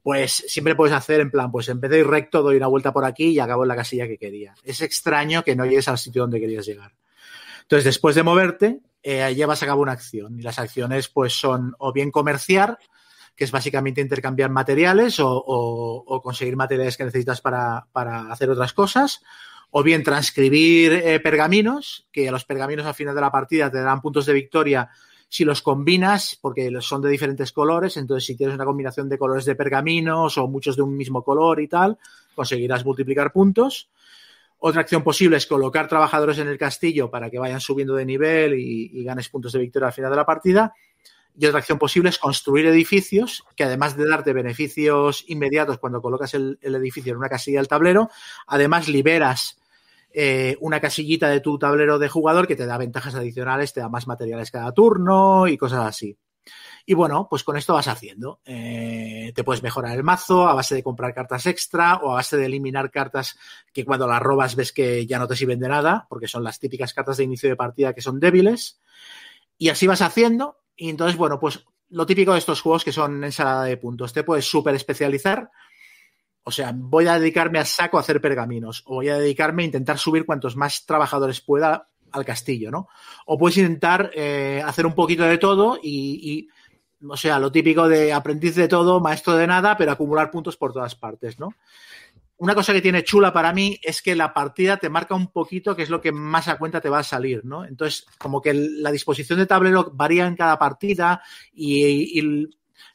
[0.07, 3.31] pues siempre puedes hacer en plan, pues en vez recto, doy una vuelta por aquí
[3.31, 4.55] y acabo en la casilla que quería.
[4.63, 6.93] Es extraño que no llegues al sitio donde querías llegar.
[7.63, 10.39] Entonces, después de moverte, eh, llevas a cabo una acción.
[10.39, 12.79] Y las acciones, pues, son o bien comerciar,
[13.35, 17.89] que es básicamente intercambiar materiales o, conseguir materiales que necesitas para,
[18.31, 19.23] hacer otras cosas,
[19.71, 23.83] o bien transcribir eh, pergaminos, que a los pergaminos al final de la partida te
[23.83, 24.89] dan puntos de victoria
[25.29, 29.45] si los combinas, porque son de diferentes colores, entonces si tienes una combinación de colores
[29.45, 31.99] de pergaminos o muchos de un mismo color y tal,
[32.35, 33.91] conseguirás multiplicar puntos.
[34.59, 38.55] Otra acción posible es colocar trabajadores en el castillo para que vayan subiendo de nivel
[38.55, 40.75] y, ganes puntos de victoria al final de la partida.
[41.39, 46.33] Y otra acción posible es construir edificios que además de darte beneficios inmediatos cuando colocas
[46.33, 48.09] el, el edificio en una casilla del tablero,
[48.47, 49.59] además liberas
[50.19, 53.91] eh, una casillita de tu tablero de jugador que te da ventajas adicionales, te da
[53.91, 56.17] más materiales cada turno y cosas así.
[56.87, 58.41] Y bueno, pues con esto vas haciendo.
[58.47, 62.39] Eh, te puedes mejorar el mazo a base de comprar cartas extra o a base
[62.39, 63.37] de eliminar cartas
[63.75, 66.59] que cuando las robas ves que ya no te sirven de nada, porque son las
[66.59, 68.81] típicas cartas de inicio de partida que son débiles.
[69.59, 70.63] Y así vas haciendo.
[70.77, 74.15] Y entonces, bueno, pues lo típico de estos juegos que son ensalada de puntos.
[74.15, 75.51] Te puedes súper especializar
[76.49, 79.67] o sea, voy a dedicarme a saco a hacer pergaminos, o voy a dedicarme a
[79.67, 82.87] intentar subir cuantos más trabajadores pueda al castillo, ¿no?
[83.27, 86.49] O puedes intentar eh, hacer un poquito de todo y,
[87.05, 90.73] o sea, lo típico de aprendiz de todo, maestro de nada, pero acumular puntos por
[90.73, 91.49] todas partes, ¿no?
[92.37, 95.75] Una cosa que tiene chula para mí es que la partida te marca un poquito
[95.75, 97.65] qué es lo que más a cuenta te va a salir, ¿no?
[97.65, 102.49] Entonces, como que la disposición de tablero varía en cada partida y, y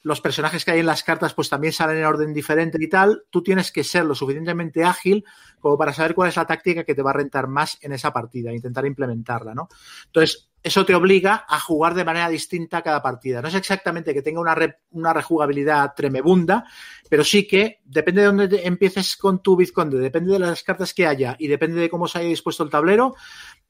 [0.03, 3.23] los personajes que hay en las cartas pues también salen en orden diferente y tal,
[3.29, 5.23] tú tienes que ser lo suficientemente ágil
[5.59, 8.11] como para saber cuál es la táctica que te va a rentar más en esa
[8.11, 9.67] partida, e intentar implementarla, ¿no?
[10.07, 13.41] Entonces, eso te obliga a jugar de manera distinta cada partida.
[13.41, 14.55] No es exactamente que tenga una,
[14.91, 16.65] una rejugabilidad tremebunda,
[17.09, 21.07] pero sí que depende de dónde empieces con tu Vizconde, depende de las cartas que
[21.07, 23.15] haya y depende de cómo se haya dispuesto el tablero,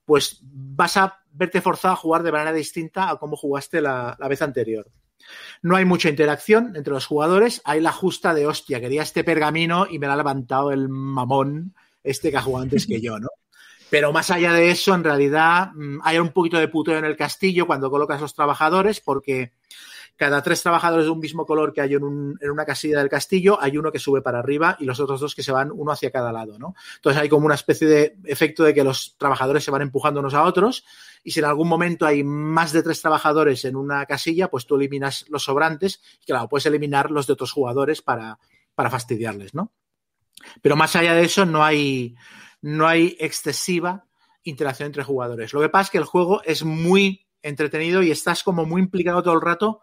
[0.03, 4.41] pues vas a verte forzado a jugar de manera distinta a cómo jugaste la vez
[4.41, 4.91] anterior.
[5.61, 7.61] No hay mucha interacción entre los jugadores.
[7.65, 11.73] Hay la justa de hostia, quería este pergamino y me lo ha levantado el mamón
[12.03, 13.29] este que ha jugado antes que yo, ¿no?
[13.89, 17.17] Pero más allá de eso, en realidad mm, hay un poquito de puteo en el
[17.17, 19.51] castillo cuando colocas los trabajadores, porque
[20.21, 23.75] cada tres trabajadores de un mismo color que hay en, una casilla del castillo, hay
[23.75, 26.31] uno que sube para arriba y los otros dos que se van uno hacia cada
[26.31, 26.75] lado, ¿no?
[26.97, 30.35] Entonces hay como una especie de efecto de que los trabajadores se van empujando unos
[30.35, 30.85] a otros
[31.23, 34.75] y si en algún momento hay más de tres trabajadores en una casilla, pues tú
[34.75, 38.37] eliminas los sobrantes y claro, puedes eliminar los de otros jugadores para,
[38.75, 39.71] para fastidiarles, ¿no?
[40.61, 42.13] Pero más allá de eso no hay,
[42.61, 44.05] no hay excesiva
[44.43, 45.51] interacción entre jugadores.
[45.51, 49.23] Lo que pasa es que el juego es muy entretenido y estás como muy implicado
[49.23, 49.81] todo el rato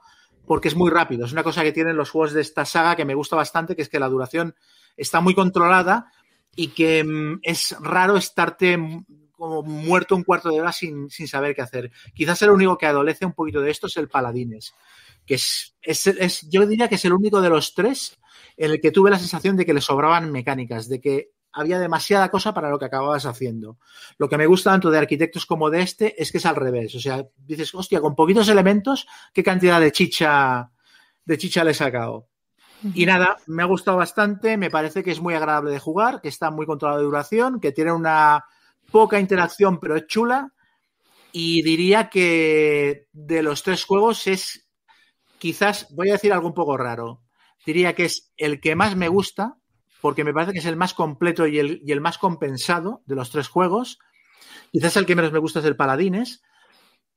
[0.48, 1.26] porque es muy rápido.
[1.26, 3.82] Es una cosa que tienen los juegos de esta saga que me gusta bastante, que
[3.82, 4.56] es que la duración
[4.96, 6.10] está muy controlada
[6.56, 8.76] y que mm, es raro estarte
[9.30, 11.92] como muerto un cuarto de hora sin, saber qué hacer.
[12.12, 14.74] Quizás el único que adolece un poquito de esto es el Paladines,
[15.24, 18.18] que es, es, yo diría que es el único de los tres
[18.56, 22.30] en el que tuve la sensación de que le sobraban mecánicas, de que había demasiada
[22.30, 23.78] cosa para lo que acababas haciendo.
[24.18, 26.94] Lo que me gusta tanto de arquitectos como de este es que es al revés.
[26.94, 30.70] O sea, dices, hostia, con poquitos elementos, ¿qué cantidad de chicha,
[31.24, 32.28] de chicha le he sacado?
[32.94, 36.28] Y nada, me ha gustado bastante, me parece que es muy agradable de jugar, que
[36.28, 38.44] está muy controlado de duración, que tiene una
[38.92, 40.52] poca interacción, pero es chula.
[41.32, 44.68] Y diría que de los tres juegos es
[45.38, 47.22] quizás, voy a decir algo un poco raro,
[47.64, 49.57] diría que es el que más me gusta,
[50.00, 53.14] porque me parece que es el más completo y el, y el más compensado de
[53.14, 53.98] los tres juegos.
[54.72, 56.42] Quizás el que menos me gusta es el Paladines,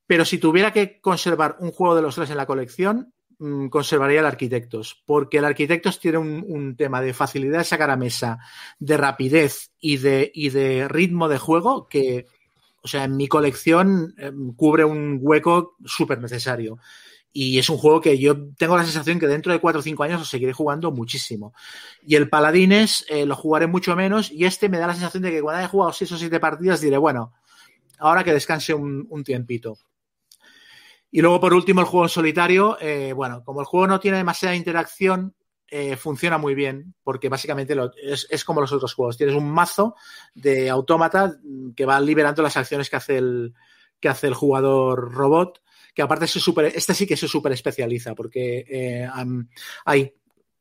[0.07, 4.19] pero si tuviera que conservar un juego de los tres en la colección, mm, conservaría
[4.19, 8.39] el Arquitectos, porque el Arquitectos tiene un, un, tema de facilidad de sacar a mesa,
[8.79, 12.27] de rapidez y de, y de ritmo de juego que,
[12.83, 16.79] o sea, en mi colección eh, cubre un hueco súper necesario.
[17.33, 20.03] Y es un juego que yo tengo la sensación que dentro de 4 o 5
[20.03, 21.53] años lo seguiré jugando muchísimo.
[22.05, 24.31] Y el Paladines eh, lo jugaré mucho menos.
[24.31, 26.81] Y este me da la sensación de que cuando haya jugado 6 o 7 partidas
[26.81, 27.33] diré, bueno,
[27.99, 29.77] ahora que descanse un, un tiempito.
[31.09, 32.77] Y luego, por último, el juego en solitario.
[32.79, 35.35] Eh, bueno, como el juego no tiene demasiada interacción,
[35.67, 39.17] eh, funciona muy bien, porque básicamente es, es, como los otros juegos.
[39.17, 39.95] Tienes un mazo
[40.33, 41.37] de autómata
[41.75, 43.53] que va liberando las acciones que hace el,
[43.99, 45.61] que hace el jugador robot
[45.93, 49.07] que aparte se super, este sí que se super especializa, porque eh,
[49.85, 50.13] hay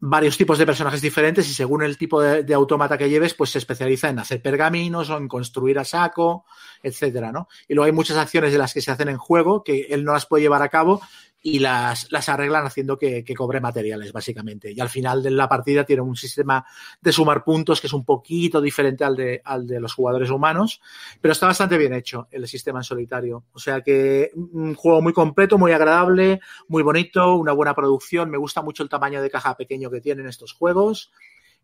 [0.02, 3.50] varios tipos de personajes diferentes y según el tipo de, de, autómata que lleves, pues
[3.50, 6.46] se especializa en hacer pergaminos o en construir a saco,
[6.82, 7.48] etcétera, ¿no?
[7.68, 10.14] Y luego hay muchas acciones de las que se hacen en juego que él no
[10.14, 11.02] las puede llevar a cabo
[11.42, 14.72] y las, las arreglan haciendo que, que, cobre materiales, básicamente.
[14.72, 16.64] Y al final de la partida tiene un sistema
[17.00, 20.80] de sumar puntos que es un poquito diferente al de, al de los jugadores humanos,
[21.20, 23.44] pero está bastante bien hecho el sistema en solitario.
[23.52, 28.30] O sea que un juego muy completo, muy agradable, muy bonito, una buena producción.
[28.30, 31.10] Me gusta mucho el tamaño de caja pequeño que tienen estos juegos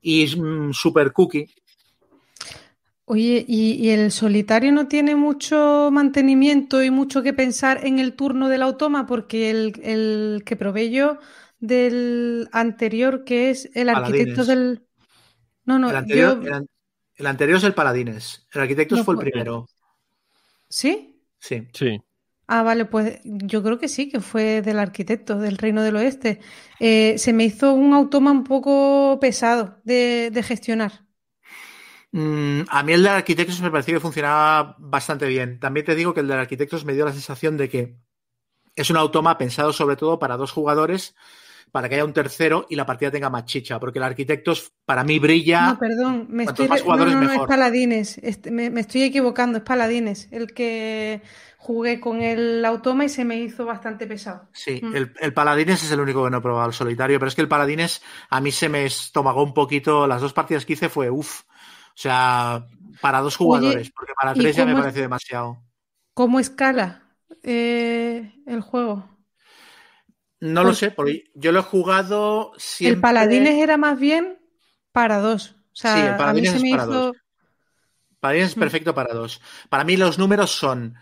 [0.01, 1.49] y mm, super cookie.
[3.09, 8.15] Oye, ¿y, ¿y, el solitario no tiene mucho mantenimiento y mucho que pensar en el
[8.15, 9.07] turno del automa?
[9.07, 11.19] Porque el, el que probé yo
[11.61, 14.47] del anterior, que es el arquitecto Paladines.
[14.49, 14.87] del.
[15.67, 16.57] No, no, el anterior, yo...
[16.57, 16.67] el,
[17.15, 18.45] el, anterior es el Paladines.
[18.53, 19.69] El arquitecto no, fue el primero.
[20.69, 21.23] ¿Sí?
[21.39, 21.69] Sí.
[21.73, 22.03] Sí.
[22.49, 26.41] Ah, vale, pues yo creo que sí, que fue del arquitecto del Reino del Oeste.
[26.81, 31.06] Eh, se me hizo un automa un poco pesado de, de gestionar.
[32.17, 35.61] Mm, a mí el de arquitectos me pareció que funcionaba bastante bien.
[35.61, 37.99] También te digo que el de arquitectos me dio la sensación de que
[38.75, 41.15] es un automa pensado sobre todo para dos jugadores,
[41.73, 45.05] para que haya un tercero y la partida tenga más chicha, porque el arquitectos para
[45.05, 45.67] mí brilla.
[45.73, 47.51] No, perdón, me estoy más jugadores, no, no, no, mejor.
[47.51, 51.21] es paladines, este, me, me, estoy equivocando, es paladines, el que
[51.59, 54.49] jugué con el automa y se me hizo bastante pesado.
[54.55, 54.97] Sí, mm.
[54.97, 57.43] el, el, paladines es el único que no he probado, el solitario, pero es que
[57.43, 61.11] el paladines a mí se me estomagó un poquito, las dos partidas que hice fue
[61.11, 61.43] uff.
[61.97, 62.67] O sea,
[63.01, 65.63] para dos jugadores, Oye, porque para tres ya me parece demasiado.
[66.13, 67.03] ¿Cómo escala
[67.43, 69.09] eh, el juego?
[70.41, 72.97] No pues, lo sé, porque yo lo he jugado siempre.
[72.97, 74.39] El Paladines era más bien
[74.93, 75.57] para dos.
[75.73, 77.07] O sea, sí, el Paladines a mí se es me para hizo...
[77.07, 77.17] dos.
[78.21, 79.41] Paladines es perfecto para dos.
[79.71, 80.99] Para mí los números son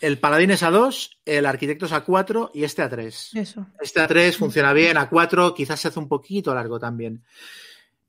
[0.00, 3.34] el Paladines a 2, el Arquitectos a 4 y este a 3.
[3.34, 3.66] Eso.
[3.80, 7.24] Este a 3 funciona bien, a 4 quizás se hace un poquito largo también.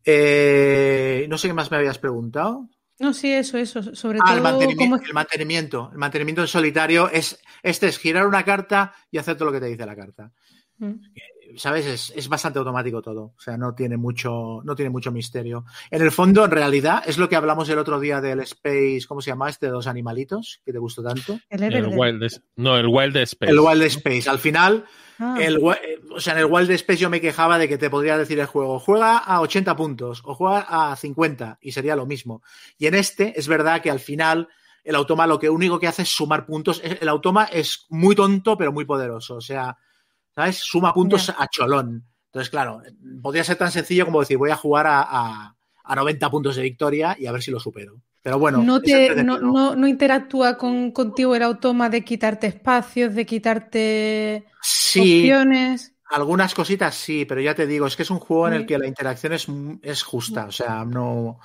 [0.04, 2.68] Eh, no sé qué más me habías preguntado.
[3.00, 3.96] No, sí, eso, eso.
[3.96, 4.38] Sobre ah, todo.
[4.38, 5.08] El mantenimiento, es...
[5.08, 5.90] el mantenimiento.
[5.92, 7.40] El mantenimiento en solitario es.
[7.64, 10.32] Este es girar una carta y hacer todo lo que te dice la carta.
[10.78, 10.94] Mm.
[11.56, 11.86] ¿Sabes?
[11.86, 13.34] Es, es, bastante automático todo.
[13.38, 15.66] O sea, no tiene mucho, no tiene mucho misterio.
[15.90, 19.22] En el fondo, en realidad, es lo que hablamos el otro día del Space, ¿cómo
[19.22, 19.68] se llama este?
[19.68, 21.40] De los animalitos, que te gustó tanto.
[21.50, 23.52] El, el Wild, no, el Wild Space.
[23.52, 24.30] El Wild Space.
[24.30, 24.86] Al final,
[25.20, 25.38] ah.
[25.40, 28.40] el, o sea, en el Wild Space yo me quejaba de que te podría decir
[28.40, 32.42] el juego, juega a 80 puntos o juega a 50 y sería lo mismo.
[32.78, 34.50] Y en este es verdad que al final
[34.84, 36.82] el automa lo que único que hace es sumar puntos.
[36.84, 39.36] El automa es muy tonto pero muy poderoso.
[39.36, 39.78] O sea,
[40.40, 40.58] ¿sabes?
[40.58, 41.36] Suma puntos yeah.
[41.38, 42.06] a cholón.
[42.28, 42.82] Entonces, claro,
[43.22, 46.62] podría ser tan sencillo como decir, voy a jugar a, a, a 90 puntos de
[46.62, 48.02] victoria y a ver si lo supero.
[48.22, 53.16] Pero bueno, no, te, no, no, no, interactúa con, contigo el automa de quitarte espacios,
[53.16, 55.94] de quitarte sí, opciones.
[56.06, 58.78] Algunas cositas sí, pero ya te digo, es que es un juego en el que
[58.78, 59.48] la interacción es,
[59.82, 61.40] es justa, o sea, no,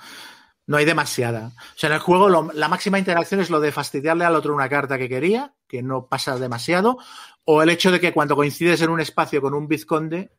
[0.67, 1.51] no hay demasiada.
[1.57, 4.55] O sea, en el juego lo, la máxima interacción es lo de fastidiarle al otro
[4.55, 6.97] una carta que quería, que no pasa demasiado,
[7.45, 10.31] o el hecho de que cuando coincides en un espacio con un vizconde,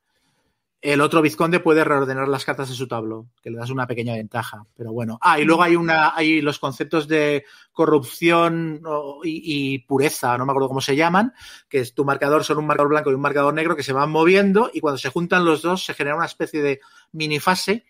[0.83, 4.15] el otro vizconde puede reordenar las cartas de su tablo, que le das una pequeña
[4.15, 4.65] ventaja.
[4.77, 5.19] Pero bueno.
[5.23, 8.83] Ah, y luego hay una, hay los conceptos de corrupción
[9.24, 11.33] y, pureza, no me acuerdo cómo se llaman,
[11.69, 14.11] que es tu marcador son un marcador blanco y un marcador negro que se van
[14.11, 16.81] moviendo y cuando se juntan los dos se genera una especie de
[17.12, 17.85] minifase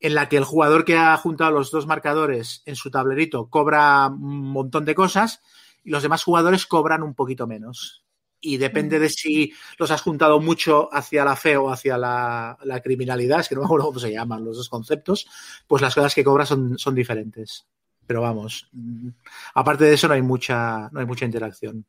[0.00, 4.06] en la que el jugador que ha juntado los dos marcadores en su tablerito cobra
[4.08, 5.42] un montón de cosas
[5.84, 8.02] y los demás jugadores cobran un poquito menos
[8.40, 13.40] y depende de si los has juntado mucho hacia la fe o hacia la, criminalidad,
[13.40, 15.26] es que no me acuerdo cómo se llaman los dos conceptos,
[15.66, 17.66] pues las cosas que cobras son, son diferentes.
[18.06, 19.08] Pero vamos, mm,
[19.54, 21.84] aparte de eso no hay mucha, no hay mucha interacción.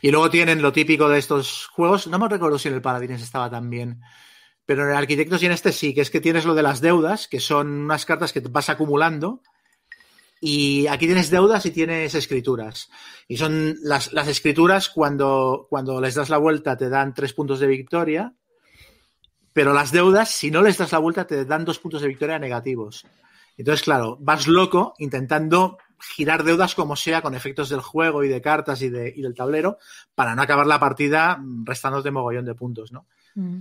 [0.00, 3.22] Y luego tienen lo típico de estos juegos, no me recuerdo si en el Paladines
[3.22, 4.00] estaba también,
[4.64, 6.80] pero en el Arquitectos y en este sí, que es que tienes lo de las
[6.80, 9.42] deudas, que son unas cartas que vas acumulando
[10.44, 12.90] y aquí tienes deudas y tienes escrituras.
[13.28, 17.60] Y son las, las escrituras cuando, cuando les das la vuelta te dan tres puntos
[17.60, 18.34] de victoria,
[19.52, 22.40] pero las deudas, si no les das la vuelta, te dan dos puntos de victoria
[22.40, 23.06] negativos.
[23.56, 28.42] Entonces, claro, vas loco intentando girar deudas como sea con efectos del juego y de
[28.42, 29.78] cartas y, de, y del tablero
[30.16, 33.06] para no acabar la partida restándote mogollón de puntos, ¿no?
[33.36, 33.60] Mm.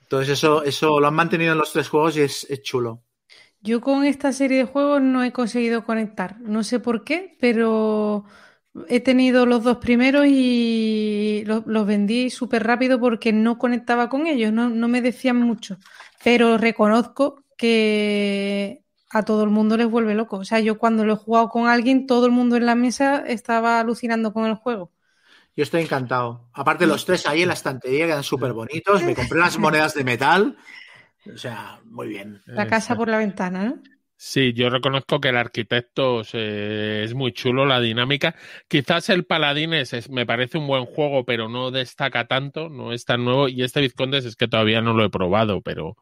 [0.00, 3.02] Entonces, eso, eso lo han mantenido en los tres juegos y es, es chulo.
[3.66, 6.40] Yo con esta serie de juegos no he conseguido conectar.
[6.40, 8.24] No sé por qué, pero
[8.88, 14.52] he tenido los dos primeros y los, vendí súper rápido porque no conectaba con ellos,
[14.52, 15.78] no, me decían mucho.
[16.22, 20.36] Pero reconozco que a todo el mundo les vuelve loco.
[20.36, 23.24] O sea, yo cuando lo he jugado con alguien, todo el mundo en la mesa
[23.26, 24.92] estaba alucinando con el juego.
[25.56, 26.50] Yo estoy encantado.
[26.52, 29.02] Aparte, los tres ahí en la estantería quedan súper bonitos.
[29.02, 30.56] Me compré las monedas de metal
[31.32, 32.40] o sea, muy bien.
[32.46, 33.82] La casa por la ventana, ¿no?
[34.18, 38.34] Sí, yo reconozco que el arquitecto es muy chulo, la dinámica.
[38.66, 43.26] Quizás el Paladines me parece un buen juego, pero no destaca tanto, no es tan
[43.26, 43.48] nuevo.
[43.48, 45.96] Y este Vizcondes es que todavía no lo he probado, pero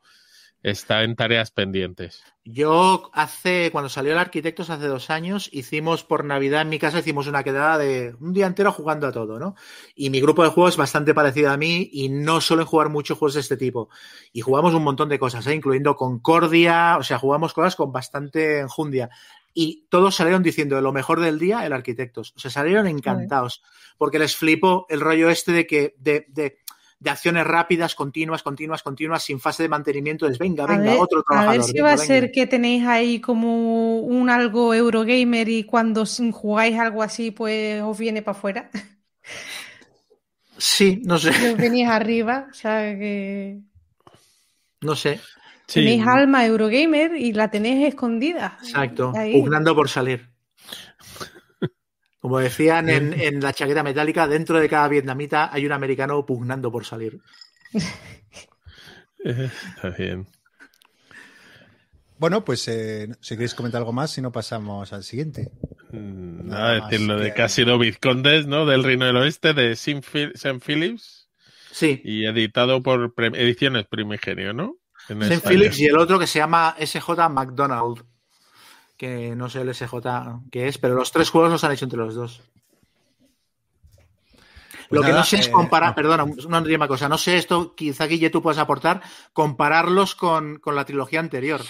[0.64, 2.24] está en tareas pendientes.
[2.42, 6.98] Yo hace, cuando salió el Arquitectos hace dos años, hicimos por Navidad en mi casa,
[6.98, 9.54] hicimos una quedada de un día entero jugando a todo, ¿no?
[9.94, 13.18] Y mi grupo de juegos es bastante parecido a mí y no suelen jugar muchos
[13.18, 13.90] juegos de este tipo.
[14.32, 15.54] Y jugamos un montón de cosas, ¿eh?
[15.54, 19.10] incluyendo Concordia, o sea, jugamos cosas con bastante enjundia.
[19.52, 22.32] Y todos salieron diciendo de lo mejor del día el Arquitectos.
[22.36, 23.62] O sea, salieron encantados.
[23.96, 26.63] Porque les flipó el rollo este de que, de, de
[26.98, 30.26] de acciones rápidas, continuas, continuas, continuas, sin fase de mantenimiento.
[30.26, 31.54] Es venga, venga, otro trabajador.
[31.54, 36.04] A ver si va a ser que tenéis ahí como un algo Eurogamer y cuando
[36.32, 38.70] jugáis algo así, pues os viene para afuera.
[40.56, 41.30] Sí, no sé.
[41.30, 43.60] os venís arriba, o sea que.
[44.80, 45.20] No sé.
[45.66, 48.58] Tenéis alma Eurogamer y la tenéis escondida.
[48.62, 50.33] Exacto, pugnando por salir.
[52.24, 56.86] Como decían en, la chaqueta metálica, dentro de cada vietnamita hay un americano pugnando por
[56.86, 57.20] salir.
[59.22, 60.26] Está bien.
[62.16, 65.52] Bueno, pues eh, si queréis comentar algo más, si no pasamos al siguiente.
[65.92, 68.64] Mm, nada, decir lo de que ha sido Vizcondes, ¿no?
[68.64, 70.00] Del Reino del Oeste, de St.
[70.64, 71.28] Phillips.
[71.72, 72.00] Sí.
[72.02, 74.78] Y editado por Ediciones Primigenio, ¿no?
[75.10, 75.46] St.
[75.46, 78.02] Phillips y el otro que se llama SJ McDonald
[78.96, 79.94] que no sé el SJ
[80.50, 82.42] qué es, pero los tres juegos los han hecho entre los dos.
[84.90, 88.06] Lo que no sé es comparar, eh, perdona, una última cosa, no sé esto, quizá
[88.06, 89.02] ya tú puedes aportar,
[89.32, 91.60] compararlos con, la trilogía anterior.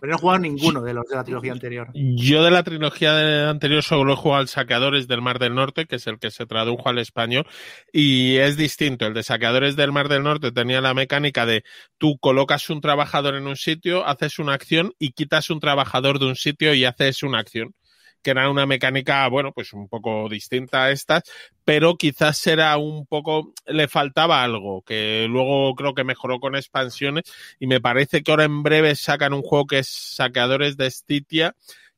[0.00, 1.88] Pero no he jugado ninguno de los de la trilogía anterior.
[1.94, 5.96] Yo de la trilogía anterior solo he jugado al Saqueadores del Mar del Norte, que
[5.96, 7.46] es el que se tradujo al español,
[7.92, 9.06] y es distinto.
[9.06, 11.64] El de Saqueadores del Mar del Norte tenía la mecánica de
[11.98, 16.26] tú colocas un trabajador en un sitio, haces una acción y quitas un trabajador de
[16.26, 17.74] un sitio y haces una acción
[18.22, 21.22] que era una mecánica, bueno, pues un poco distinta a estas,
[21.64, 27.24] pero quizás era un poco, le faltaba algo, que luego creo que mejoró con expansiones
[27.58, 31.54] y me parece que ahora en breve sacan un juego que es Saqueadores de Estitia,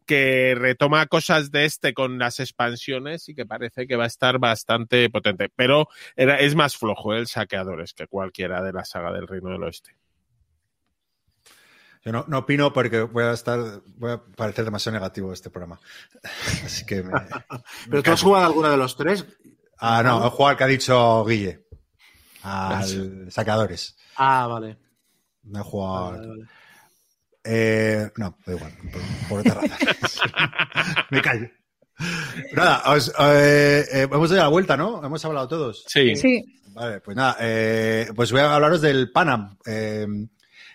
[0.06, 4.38] que retoma cosas de este con las expansiones y que parece que va a estar
[4.38, 5.48] bastante potente.
[5.54, 9.62] Pero era, es más flojo el Saqueadores que cualquiera de la saga del Reino del
[9.62, 10.01] Oeste.
[12.04, 13.60] Yo no, opino porque voy a estar,
[13.96, 15.78] voy a parecer demasiado negativo este programa.
[16.64, 17.04] Así que
[17.90, 19.24] ¿Pero tú has jugado alguno de los tres?
[19.78, 21.64] Ah, no, he jugado al que ha dicho Guille.
[22.42, 23.96] Al Sacadores.
[24.16, 24.78] Ah, vale.
[25.44, 26.34] No he jugado.
[27.44, 28.72] Eh, no, da igual,
[29.28, 29.70] por, otra razón.
[31.10, 31.48] Me callo.
[32.52, 35.04] Nada, eh, eh, hemos dado la vuelta, ¿no?
[35.04, 35.84] Hemos hablado todos.
[35.86, 36.16] Sí.
[36.16, 36.60] sí.
[36.68, 37.36] Vale, pues nada,
[38.14, 39.56] pues voy a hablaros del Panam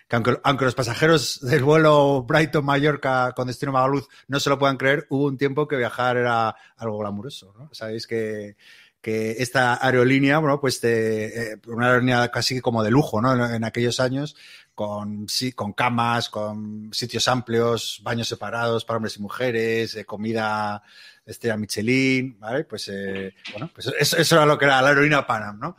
[0.07, 5.05] que aunque, los pasajeros del vuelo Brighton-Mallorca con destino Magaluz no se lo puedan creer,
[5.09, 7.69] hubo un tiempo que viajar era algo glamuroso, ¿no?
[7.73, 8.55] Sabéis que,
[9.01, 13.33] que esta aerolínea, bueno, pues te, eh, una aerolínea casi como de lujo, ¿no?
[13.33, 14.37] En, en, aquellos años,
[14.73, 20.83] con, sí, con camas, con sitios amplios, baños separados para hombres y mujeres, eh, comida
[21.25, 22.63] estrella Michelin, ¿vale?
[22.63, 25.75] Pues, eh, bueno, pues eso, eso, era lo que era la aerolínea Panam, ¿no?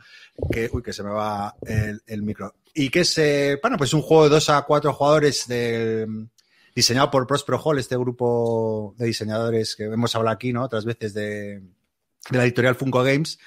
[0.51, 2.53] Que, uy, que se me va el, el micro.
[2.73, 3.77] ¿Y qué es eh, Panam?
[3.77, 6.07] Pues un juego de dos a cuatro jugadores de,
[6.75, 10.63] diseñado por Prospero Hall, este grupo de diseñadores que hemos hablado aquí, ¿no?
[10.63, 11.59] Otras veces de,
[12.29, 13.39] de la editorial Funko Games.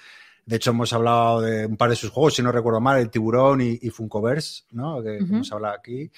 [0.44, 3.10] De hecho, hemos hablado de un par de sus juegos, si no recuerdo mal, el
[3.10, 5.00] Tiburón y, y Funkoverse, ¿no?
[5.00, 5.34] Que, uh -huh.
[5.34, 6.10] hemos hablado aquí.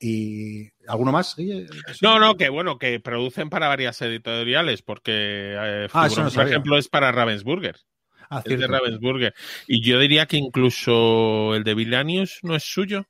[0.00, 1.36] ¿Y alguno más?
[2.00, 6.46] No, no, que bueno, que producen para varias editoriales, porque eh, ah, Tiburón, no por
[6.48, 7.76] ejemplo, es para Ravensburger.
[8.30, 9.34] Ah, es de Ravensburger.
[9.66, 13.06] Y yo diría que incluso el de Villanius no es suyo.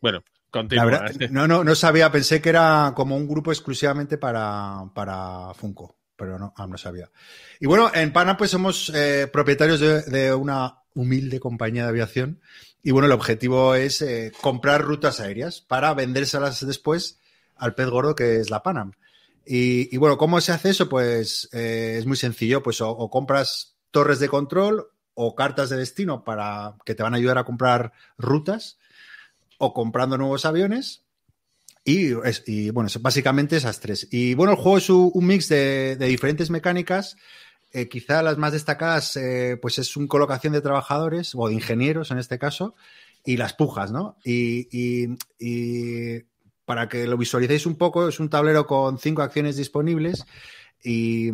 [0.00, 0.84] Bueno, continúa.
[0.86, 5.96] Verdad, no, no, no sabía, pensé que era como un grupo exclusivamente para, para Funko
[6.14, 7.10] pero no, ah, no sabía.
[7.58, 12.40] Y bueno, en Pana pues somos eh, propietarios de, de, una humilde compañía de aviación
[12.82, 17.20] y bueno, el objetivo es eh, comprar rutas aéreas para vendérselas después
[17.56, 18.92] al pez gordo que es la Panam.
[19.44, 20.88] Y, y bueno, ¿cómo se hace eso?
[20.88, 25.76] Pues eh, es muy sencillo, pues o, o, compras torres de control o cartas de
[25.76, 28.78] destino para que te van a ayudar a comprar rutas
[29.58, 31.04] o comprando nuevos aviones
[31.84, 34.08] y, es, y, bueno, básicamente esas tres.
[34.10, 37.16] Y bueno, el juego es un mix de, diferentes mecánicas.
[37.72, 42.10] Eh, quizá las más destacadas, eh, pues es un colocación de trabajadores o de ingenieros
[42.10, 42.74] en este caso,
[43.24, 44.16] y las pujas, ¿no?
[44.24, 46.24] Y, y, y,
[46.64, 50.24] para que lo visualicéis un poco, es un tablero con cinco acciones disponibles.
[50.84, 51.30] Y,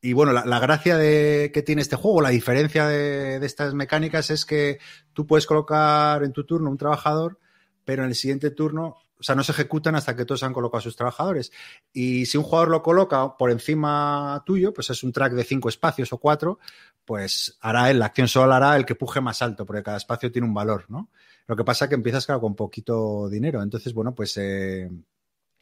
[0.00, 4.30] y bueno, la, gracia de, que tiene este juego, la diferencia de, de estas mecánicas
[4.30, 4.78] es que
[5.12, 7.38] tú puedes colocar en tu turno un trabajador,
[7.84, 10.78] pero en el siguiente turno o sea, no se ejecutan hasta que todos han colocado
[10.78, 11.52] a sus trabajadores.
[11.92, 15.68] Y si un jugador lo coloca por encima tuyo, pues es un track de cinco
[15.68, 16.58] espacios o cuatro,
[17.04, 20.32] pues hará él, la acción solo hará el que puje más alto, porque cada espacio
[20.32, 21.10] tiene un valor, ¿no?
[21.46, 23.62] Lo que pasa es que empiezas, claro, con poquito dinero.
[23.62, 24.88] Entonces, bueno, pues eh,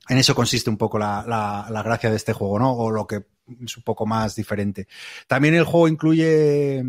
[0.08, 2.72] en eso consiste un poco la, la, la, gracia de este juego, ¿no?
[2.72, 3.26] O lo que
[3.64, 4.88] es un poco más diferente.
[5.26, 6.84] También el juego incluye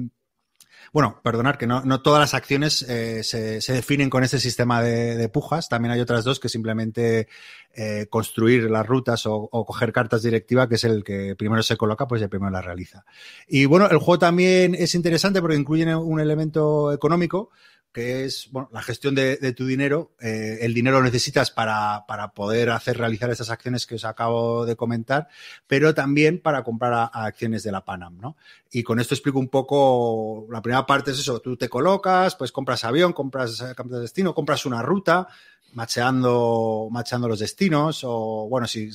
[0.91, 4.81] bueno, perdonar que no, no todas las acciones eh, se, se, definen con este sistema
[4.81, 5.69] de, de, pujas.
[5.69, 7.27] También hay otras dos que simplemente
[7.75, 11.77] eh, construir las rutas o, o, coger cartas directiva, que es el que primero se
[11.77, 13.05] coloca, pues el primero la realiza.
[13.47, 17.51] Y bueno, el juego también es interesante porque incluye un elemento económico
[17.91, 20.11] que es bueno, la gestión de, tu dinero.
[20.21, 24.65] Eh, el dinero lo necesitas para, para, poder hacer realizar estas acciones que os acabo
[24.65, 25.27] de comentar,
[25.67, 28.37] pero también para comprar acciones de la Panam, ¿no?
[28.71, 32.51] Y con esto explico un poco, la primera parte es eso, tú te colocas, pues
[32.51, 35.27] compras avión, compras eh, de destino, compras una ruta,
[35.73, 36.89] macheando,
[37.27, 38.89] los destinos o bueno, si,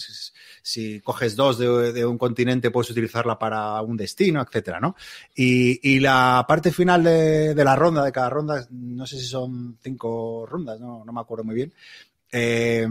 [0.62, 4.96] si, coges dos de, de, un continente puedes utilizarla para un destino, etcétera, ¿no?
[5.34, 9.26] Y, y la parte final de, de, la ronda, de cada ronda, no sé si
[9.26, 11.72] son cinco rondas, no, no me acuerdo muy bien.
[12.32, 12.86] Eh,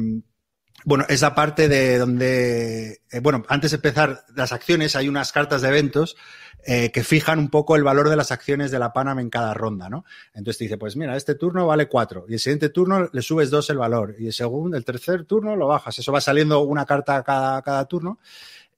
[0.86, 5.62] bueno, esa parte de donde, eh, bueno, antes de empezar las acciones hay unas cartas
[5.62, 6.18] de eventos
[6.66, 9.54] eh, que fijan un poco el valor de las acciones de la Panam en cada
[9.54, 10.04] ronda, ¿no?
[10.34, 13.50] Entonces te dice, pues mira, este turno vale cuatro y el siguiente turno le subes
[13.50, 16.00] dos el valor y el segundo, el tercer turno lo bajas.
[16.00, 18.20] Eso va saliendo una carta cada, cada turno.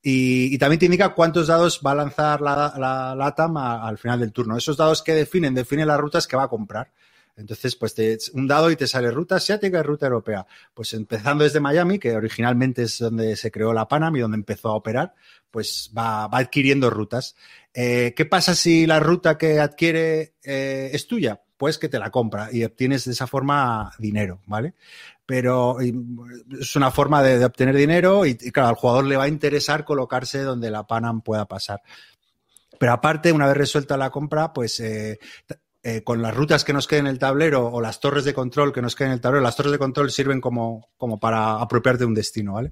[0.07, 4.31] Y, también te indica cuántos dados va a lanzar la, la, a, al final del
[4.31, 4.55] turno.
[4.55, 6.91] Esos dados que definen, definen las rutas que va a comprar.
[7.37, 10.45] Entonces, pues te, un dado y te sale ruta asiática y ruta europea.
[10.73, 14.69] Pues empezando desde Miami, que originalmente es donde se creó la Panam y donde empezó
[14.69, 15.13] a operar,
[15.51, 17.35] pues va, va adquiriendo rutas.
[17.73, 21.41] Eh, ¿Qué pasa si la ruta que adquiere eh, es tuya?
[21.57, 24.73] Pues que te la compra y obtienes de esa forma dinero, ¿vale?
[25.25, 29.29] Pero es una forma de, obtener dinero y, y, claro, al jugador le va a
[29.29, 31.81] interesar colocarse donde la Panam pueda pasar.
[32.77, 35.19] Pero aparte, una vez resuelta la compra, pues eh,
[35.87, 38.73] eh, con las rutas que nos queden en el tablero o las torres de control
[38.73, 42.05] que nos queden en el tablero, las torres de control sirven como, como para apropiarte
[42.05, 42.71] un destino, ¿vale?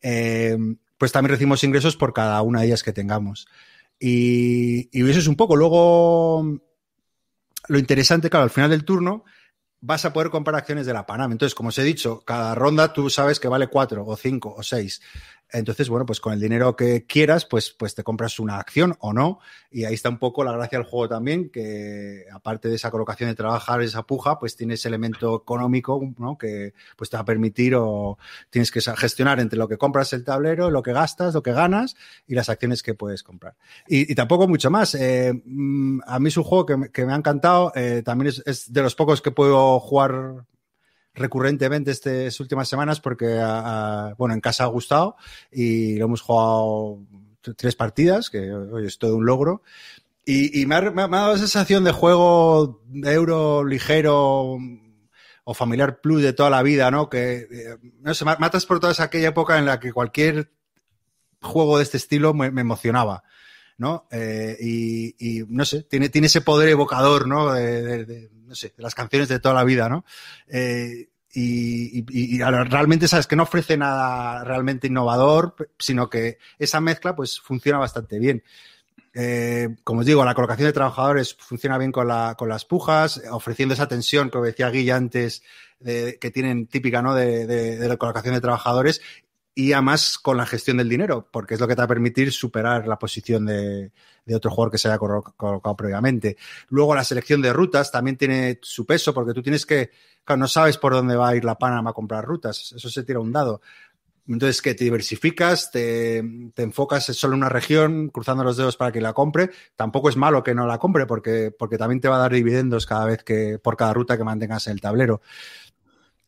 [0.00, 0.56] Eh,
[0.96, 3.46] pues también recibimos ingresos por cada una de ellas que tengamos.
[4.00, 5.54] Y, y eso es un poco.
[5.54, 6.58] Luego,
[7.68, 9.24] lo interesante, claro, al final del turno
[9.82, 11.32] vas a poder comprar acciones de la Panam.
[11.32, 14.62] Entonces, como os he dicho, cada ronda tú sabes que vale cuatro o cinco o
[14.62, 15.02] seis.
[15.52, 19.12] Entonces, bueno, pues con el dinero que quieras, pues, pues te compras una acción o
[19.12, 19.38] no.
[19.70, 23.28] Y ahí está un poco la gracia del juego también, que aparte de esa colocación
[23.30, 26.36] de trabajar, esa puja, pues tienes elemento económico, ¿no?
[26.36, 28.18] Que pues te va a permitir o
[28.50, 31.96] tienes que gestionar entre lo que compras el tablero, lo que gastas, lo que ganas
[32.26, 33.54] y las acciones que puedes comprar.
[33.86, 34.94] Y, tampoco mucho más.
[34.94, 35.30] Eh,
[36.06, 37.72] a mí es un juego que, me ha encantado.
[37.74, 40.46] Eh, también es de los pocos que puedo jugar
[41.16, 45.16] recurrentemente estas últimas semanas porque, a, a, bueno, en casa ha gustado
[45.50, 47.00] y lo hemos jugado
[47.54, 49.62] tres partidas, que hoy es todo un logro.
[50.28, 54.58] Y, me, ha, dado esa sensación de juego de euro ligero
[55.44, 57.08] o familiar plus de toda la vida, ¿no?
[57.08, 60.50] Que, eh, no sé, matas por toda aquella época en la que cualquier
[61.40, 63.22] juego de este estilo me, emocionaba,
[63.78, 64.08] ¿no?
[64.10, 67.52] Eh, y, no sé, tiene, tiene ese poder evocador, ¿no?
[67.52, 70.04] De, no sé, de las canciones de toda la vida, ¿no?
[70.48, 71.08] Eh,
[71.38, 77.78] y, realmente sabes que no ofrece nada realmente innovador, sino que esa mezcla pues funciona
[77.78, 78.42] bastante bien.
[79.12, 83.20] Eh, como os digo, la colocación de trabajadores funciona bien con, la, con las pujas,
[83.30, 85.42] ofreciendo esa tensión que decía Guilla antes,
[85.84, 87.14] que tienen típica ¿no?
[87.14, 89.02] de, la colocación de trabajadores,
[89.58, 92.30] y además con la gestión del dinero, porque es lo que te va a permitir
[92.30, 93.90] superar la posición de,
[94.34, 96.36] otro jugador que se haya colocado previamente.
[96.68, 99.90] Luego la selección de rutas también tiene su peso, porque tú tienes que,
[100.36, 103.18] no sabes por dónde va a ir la Panama a comprar rutas, eso se tira
[103.18, 103.62] un dado.
[104.28, 109.00] Entonces, que te diversificas, te, enfocas solo en una región, cruzando los dedos para que
[109.00, 109.52] la compre.
[109.74, 112.84] Tampoco es malo que no la compre, porque, porque también te va a dar dividendos
[112.84, 115.22] cada vez que, por cada ruta que mantengas en el tablero.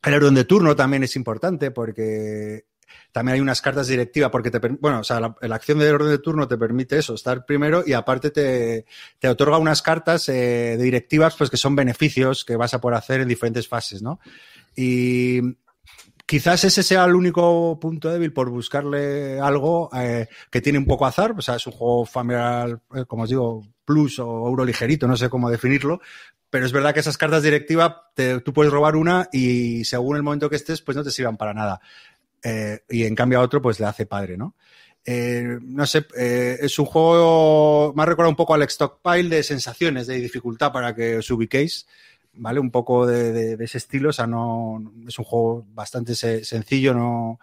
[0.02, 2.64] El orden de turno también es importante porque
[3.12, 6.18] también hay unas cartas directivas porque te bueno, o sea, la, acción de orden de
[6.18, 8.86] turno te permite eso, estar primero y aparte te,
[9.18, 13.20] te otorga unas cartas eh, directivas pues que son beneficios que vas a poder hacer
[13.20, 14.20] en diferentes fases, ¿no?
[14.76, 15.40] Y
[16.28, 21.06] Quizás ese sea el único punto débil por buscarle algo eh, que tiene un poco
[21.06, 21.34] azar.
[21.34, 25.16] O sea, es un juego familiar, eh, como os digo, plus o euro ligerito, no
[25.16, 26.02] sé cómo definirlo.
[26.50, 27.94] Pero es verdad que esas cartas directivas,
[28.44, 31.54] tú puedes robar una y según el momento que estés, pues no te sirvan para
[31.54, 31.80] nada.
[32.42, 34.54] Eh, y en cambio a otro, pues le hace padre, ¿no?
[35.06, 40.16] no sé, es un juego, me ha recordado un poco al stockpile de sensaciones, de
[40.16, 41.86] dificultad para que os ubiquéis.
[42.34, 42.60] ¿vale?
[42.60, 47.40] Un poco de, ese estilo, o sea, no es un juego bastante sencillo, no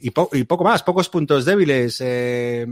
[0.00, 2.00] y, poco más, pocos puntos débiles.
[2.00, 2.66] Eh,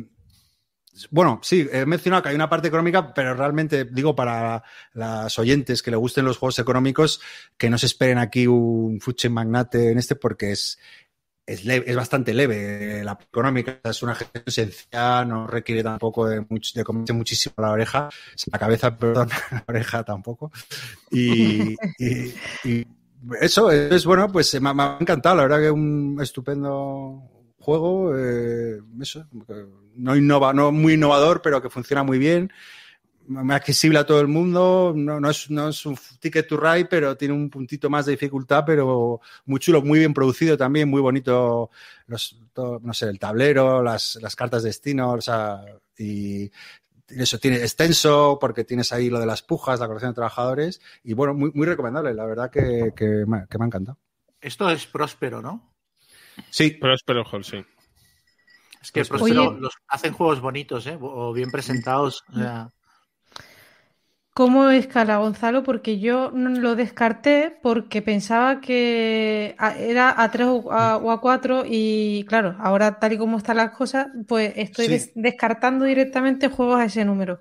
[1.10, 4.62] bueno, sí, he mencionado que hay una parte económica, pero realmente digo para
[4.94, 7.20] las oyentes que le gusten los juegos económicos,
[7.56, 10.78] que no se esperen aquí un fuche magnate en este porque es,
[11.48, 13.02] es, bastante leve.
[13.02, 17.70] La económica es una gestión sencilla, no requiere tampoco de, mucho, de comerse muchísimo la
[17.70, 18.10] oreja,
[18.52, 20.52] la cabeza, perdón, la oreja tampoco.
[21.10, 21.74] Y,
[23.40, 27.22] eso es bueno, pues me, ha encantado, la verdad que un estupendo
[27.58, 29.26] juego, eh, eso,
[29.96, 32.52] no, innova, no muy innovador, pero que funciona muy bien
[33.50, 34.92] accesible a todo el mundo.
[34.94, 38.12] No, no, es, no es un ticket to ride, pero tiene un puntito más de
[38.12, 41.70] dificultad, pero muy chulo, muy bien producido también, muy bonito.
[42.06, 45.60] Los, no sé, el tablero, las, las cartas de destino, o sea,
[45.96, 46.50] y
[47.08, 51.14] eso tiene extenso porque tienes ahí lo de las pujas, la colección de trabajadores y
[51.14, 53.98] bueno, muy, muy recomendable, la verdad que, que, me, que me ha encantado.
[54.40, 55.74] Esto es próspero, ¿no?
[56.50, 56.70] Sí.
[56.70, 57.64] Próspero, sí.
[58.80, 60.96] Es que Próspero los hacen juegos bonitos, ¿eh?
[61.00, 62.22] O bien presentados.
[62.32, 62.72] O sea...
[64.38, 65.64] ¿Cómo escala Gonzalo?
[65.64, 72.54] Porque yo lo descarté porque pensaba que era a 3 o a, 4 y claro,
[72.60, 77.40] ahora tal y como están las cosas, pues estoy descartando directamente juegos a ese número.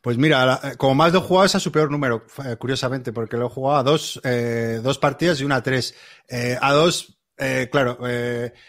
[0.00, 3.46] Pues mira, como más de jugado es a su peor número, eh, curiosamente, porque lo
[3.46, 5.96] he jugado a dos, eh, dos partidas y una a tres.
[6.28, 7.18] Eh, a dos,
[7.72, 7.98] claro,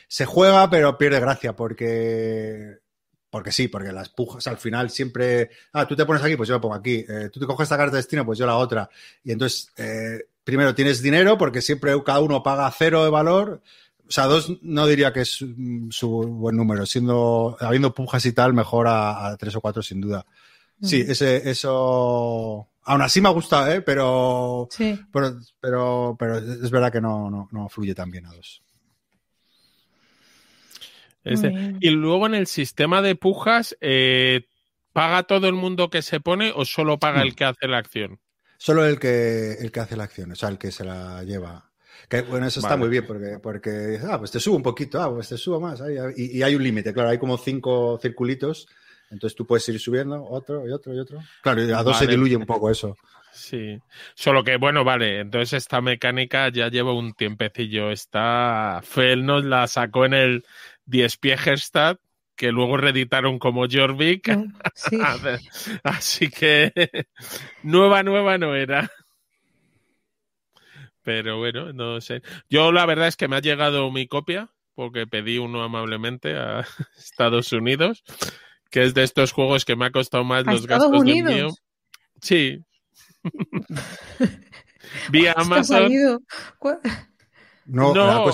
[0.07, 2.79] se juega pero pierde gracia porque
[3.29, 5.51] porque sí, porque las pujas al final siempre.
[5.73, 7.05] Ah, tú te pones aquí, pues yo me pongo aquí.
[7.07, 8.89] Eh, tú te coges esta carta de destino, pues yo la otra.
[9.23, 13.61] Y entonces, eh, primero tienes dinero, porque siempre cada uno paga cero de valor.
[14.07, 15.45] O sea, dos no diría que es
[15.91, 16.85] su buen número.
[16.85, 20.25] Siendo, habiendo pujas y tal, mejor a, tres o cuatro sin duda.
[20.81, 21.11] Sí, mm.
[21.11, 22.67] ese, eso.
[22.83, 23.81] Aún así me ha gustado, ¿eh?
[23.81, 24.99] Pero, sí.
[25.13, 28.63] pero, pero, pero es verdad que no, no, no fluye tan bien a dos.
[31.23, 34.47] Y luego en el sistema de pujas, eh,
[34.93, 38.19] ¿paga todo el mundo que se pone o solo paga el que hace la acción?
[38.57, 41.71] Solo el que, el que hace la acción, o sea, el que se la lleva.
[42.09, 45.13] Que, bueno, eso está muy bien porque, porque, ah, pues te subo un poquito, ah,
[45.13, 45.81] pues te subo más.
[46.15, 48.67] y, hay un límite, claro, hay como cinco circulitos,
[49.11, 51.19] entonces tú puedes ir subiendo otro y otro y otro.
[51.41, 52.95] Claro, a dos se diluye un poco eso.
[53.31, 53.79] Sí,
[54.15, 57.91] solo que bueno, vale, entonces esta mecánica ya lleva un tiempecillo.
[57.91, 60.45] Esta Fel nos la sacó en el
[60.89, 61.99] Diespiegerstadt,
[62.35, 64.29] que luego reeditaron como Jorvik.
[64.29, 64.53] Mm,
[65.83, 66.73] así que
[67.63, 68.89] nueva, nueva no era.
[71.03, 72.21] Pero bueno, no sé.
[72.49, 76.65] Yo la verdad es que me ha llegado mi copia, porque pedí uno amablemente a
[76.97, 78.03] Estados Unidos,
[78.71, 81.33] que es de estos juegos que me ha costado más los gastos Unidos?
[81.33, 81.49] mío.
[82.21, 82.63] Sí.
[85.11, 85.91] Vía Amazon.
[87.69, 88.25] No, no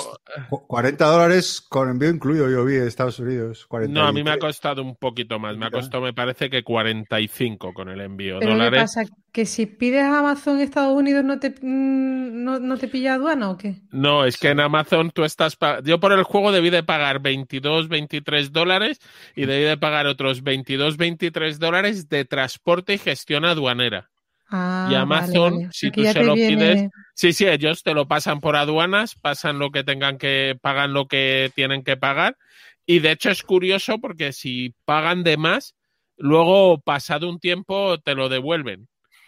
[0.49, 3.67] 40 dólares con envío incluido, yo vi en Estados Unidos.
[3.89, 5.57] No, a mí me ha costado un poquito más.
[5.57, 8.39] Me ha costado, me parece que 45 con el envío.
[8.39, 8.79] ¿Pero dólares.
[8.79, 9.15] ¿qué pasa?
[9.31, 13.57] ¿Que si pides Amazon en Estados Unidos no te, mm, no, te pilla aduana o
[13.57, 13.75] qué?
[13.91, 15.57] No, es que en Amazon tú estás.
[15.83, 18.99] Yo por el juego debí de pagar 22, 23 dólares
[19.35, 24.09] y debí de pagar otros 22, 23 dólares de transporte y gestión aduanera.
[24.57, 28.55] Ah, y Amazon, si tú se lo pides, sí, sí, ellos te lo pasan por
[28.55, 32.37] aduanas, pasan lo que tengan que, pagan lo que tienen que pagar.
[32.85, 35.75] Y de hecho es curioso porque si pagan de más,
[36.15, 38.87] luego pasado un tiempo te lo devuelven.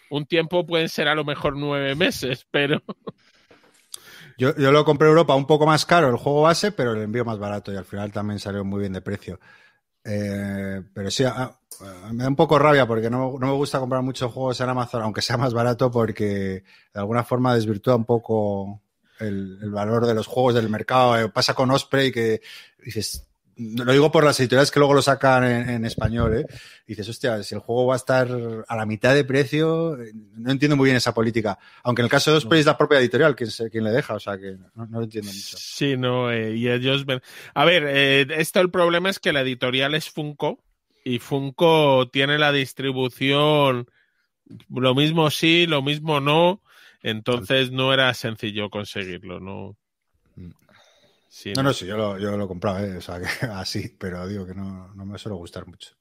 [0.09, 2.81] Un tiempo pueden ser a lo mejor nueve meses, pero.
[4.37, 7.01] Yo, yo lo compré en Europa un poco más caro el juego base, pero el
[7.01, 9.41] envío más barato y al final también salió muy bien de precio.
[10.05, 11.25] Eh, pero sí,
[12.11, 15.21] me da un poco rabia porque no, me gusta comprar muchos juegos en Amazon, aunque
[15.21, 16.63] sea más barato, porque
[16.93, 18.81] de alguna forma desvirtúa un poco
[19.19, 21.19] el, valor de los juegos del mercado.
[21.19, 22.41] Eh, pasa con Osprey que
[22.83, 23.27] dices,
[23.57, 26.45] lo digo por las editoriales que luego lo sacan en, español, ¿eh?
[26.85, 28.27] Y dices, hostia, si el juego va a estar
[28.67, 29.97] a la mitad de precio,
[30.35, 31.57] no entiendo muy bien esa política.
[31.83, 34.19] Aunque en el caso de Osprey es la propia editorial quien, quien le deja, o
[34.19, 35.57] sea que no, lo entiendo mucho.
[35.57, 37.21] Sí, no, eh, y ellos ven.
[37.53, 40.59] A ver, eh, esto el problema es que la editorial es Funko
[41.07, 43.87] y Funko tiene la distribución,
[44.69, 46.61] lo mismo sí, lo mismo no,
[47.01, 49.77] entonces no era sencillo conseguirlo, ¿no?
[50.35, 52.97] no, no, sí, yo lo, yo lo he comprado, ¿eh?
[52.97, 55.95] o sea, que así, pero digo que no, me suele gustar mucho.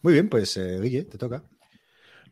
[0.00, 1.44] Muy bien, pues eh, Guille, te toca.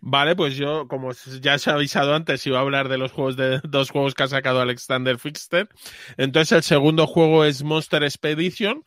[0.00, 1.12] Vale, pues yo, como
[1.42, 4.22] ya se ha avisado antes, iba a hablar de los juegos de dos juegos que
[4.22, 5.68] ha sacado Alexander Fixter.
[6.16, 8.84] Entonces, el segundo juego es Monster Expedition,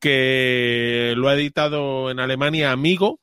[0.00, 3.20] que lo ha editado en Alemania Amigo.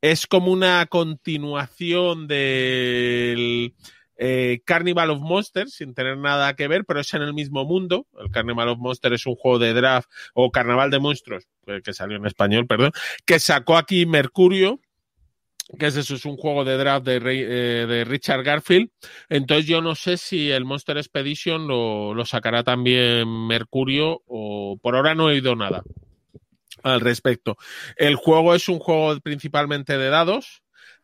[0.00, 3.74] Es como una continuación del
[4.16, 8.06] eh, Carnival of Monsters, sin tener nada que ver, pero es en el mismo mundo.
[8.18, 11.48] El Carnival of Monsters es un juego de draft, o Carnaval de Monstruos,
[11.84, 12.92] que salió en español, perdón,
[13.24, 14.80] que sacó aquí Mercurio,
[15.78, 18.90] que es eso, es un juego de draft de, eh, de, Richard Garfield.
[19.28, 24.96] Entonces yo no sé si el Monster Expedition lo, lo, sacará también Mercurio o por
[24.96, 25.82] ahora no he oído nada
[26.82, 27.56] al respecto.
[27.96, 30.62] El juego es un juego principalmente de dados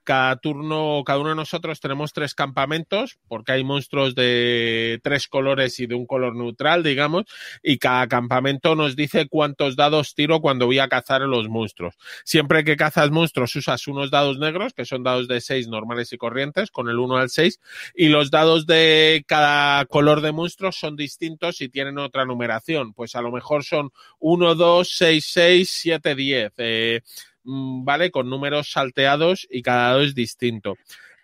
[0.09, 5.79] cada turno, cada uno de nosotros tenemos tres campamentos, porque hay monstruos de tres colores
[5.81, 7.25] y de un color neutral, digamos,
[7.63, 11.95] y cada campamento nos dice cuántos dados tiro cuando voy a cazar los monstruos.
[12.25, 16.17] Siempre que cazas monstruos usas unos dados negros, que son dados de seis normales y
[16.17, 17.61] corrientes, con el 1 al 6,
[17.95, 22.95] y los dados de cada color de monstruos son distintos y tienen otra numeración.
[22.95, 23.91] Pues a lo mejor son
[24.21, 26.53] 1, 2, 6, 6, 7, 10.
[26.57, 27.03] Eh,
[27.49, 28.11] ¿vale?
[28.11, 30.77] Con números salteados y cada dado es distinto.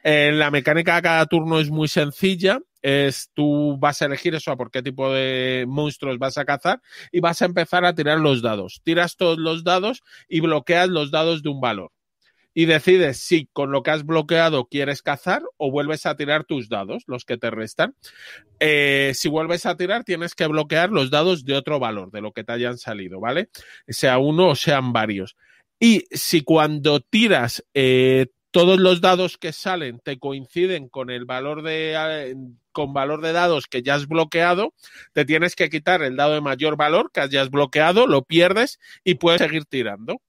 [0.03, 2.61] la mecánica de cada turno es muy sencilla.
[2.83, 6.83] Es tú vas a elegir eso a por qué tipo de monstruos vas a cazar
[7.11, 8.83] y vas a empezar a tirar los dados.
[8.85, 11.93] Tiras todos los dados y bloqueas los dados de un valor.
[12.57, 16.69] Y decides si con lo que has bloqueado quieres cazar o vuelves a tirar tus
[16.69, 17.97] dados, los que te restan.
[18.61, 22.33] Eh, si vuelves a tirar, tienes que bloquear los dados de otro valor, de lo
[22.33, 23.49] que te hayan salido, ¿vale?
[23.89, 25.37] Sea uno o sean varios.
[25.79, 31.63] Y si cuando tiras eh, todos los dados que salen te coinciden con el valor
[31.63, 32.37] de eh,
[32.71, 34.75] con valor de dados que ya has bloqueado,
[35.13, 39.15] te tienes que quitar el dado de mayor valor que hayas bloqueado, lo pierdes y
[39.15, 40.21] puedes seguir tirando.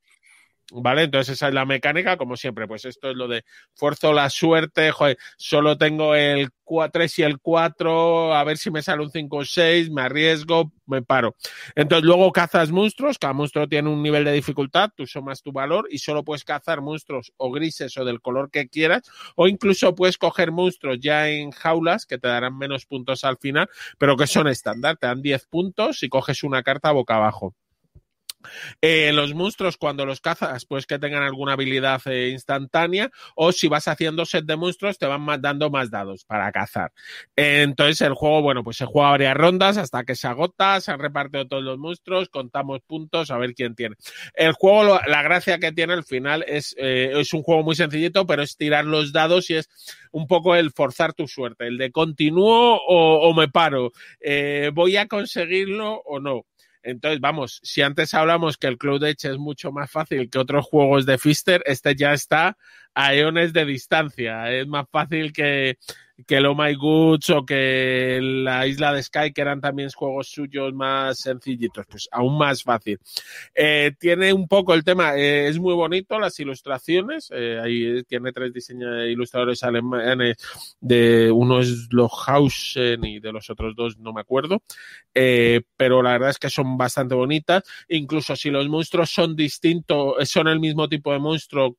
[0.72, 1.04] ¿Vale?
[1.04, 3.44] Entonces esa es la mecánica, como siempre, pues esto es lo de
[3.76, 6.50] fuerzo la suerte, joder, solo tengo el
[6.92, 10.72] 3 y el 4, a ver si me sale un 5 o 6, me arriesgo,
[10.88, 11.36] me paro.
[11.76, 15.88] Entonces luego cazas monstruos, cada monstruo tiene un nivel de dificultad, tú sumas tu valor
[15.92, 19.04] y solo puedes cazar monstruos o grises o del color que quieras,
[19.36, 23.70] o incluso puedes coger monstruos ya en jaulas que te darán menos puntos al final,
[24.00, 27.54] pero que son estándar, te dan 10 puntos y coges una carta boca abajo.
[28.81, 33.67] Eh, los monstruos, cuando los cazas, pues que tengan alguna habilidad eh, instantánea, o si
[33.67, 36.91] vas haciendo set de monstruos, te van dando más dados para cazar.
[37.35, 40.99] entonces, el juego, bueno, pues se juega varias rondas hasta que se agota, se han
[40.99, 43.95] repartido todos los monstruos, contamos puntos, a ver quién tiene.
[44.34, 48.26] El juego, la gracia que tiene al final es, eh, es un juego muy sencillito,
[48.26, 49.69] pero es tirar los dados y es
[50.11, 53.91] un poco el forzar tu suerte, el de continúo o, me paro,
[54.73, 56.45] voy a conseguirlo o no.
[56.86, 60.66] Entonces, vamos, si antes hablamos que el Cloud Edge es mucho más fácil que otros
[60.66, 62.57] juegos de Fister, este ya está
[62.95, 64.51] a eones de distancia.
[64.51, 65.77] Es más fácil que,
[66.26, 70.30] que el Oh My Goods o que la Isla de Sky, que eran también juegos
[70.30, 72.99] suyos más sencillitos, pues aún más fácil.
[73.53, 78.31] Eh, tiene un poco el tema, eh, es muy bonito las ilustraciones, eh, ahí tiene
[78.31, 80.38] tres diseños ilustradores alemanes,
[80.80, 84.61] de uno es Lohausen y de los otros dos no me acuerdo,
[85.13, 90.47] pero la verdad es que son bastante bonitas, incluso si los monstruos son distintos, son
[90.47, 91.77] el mismo tipo de monstruo,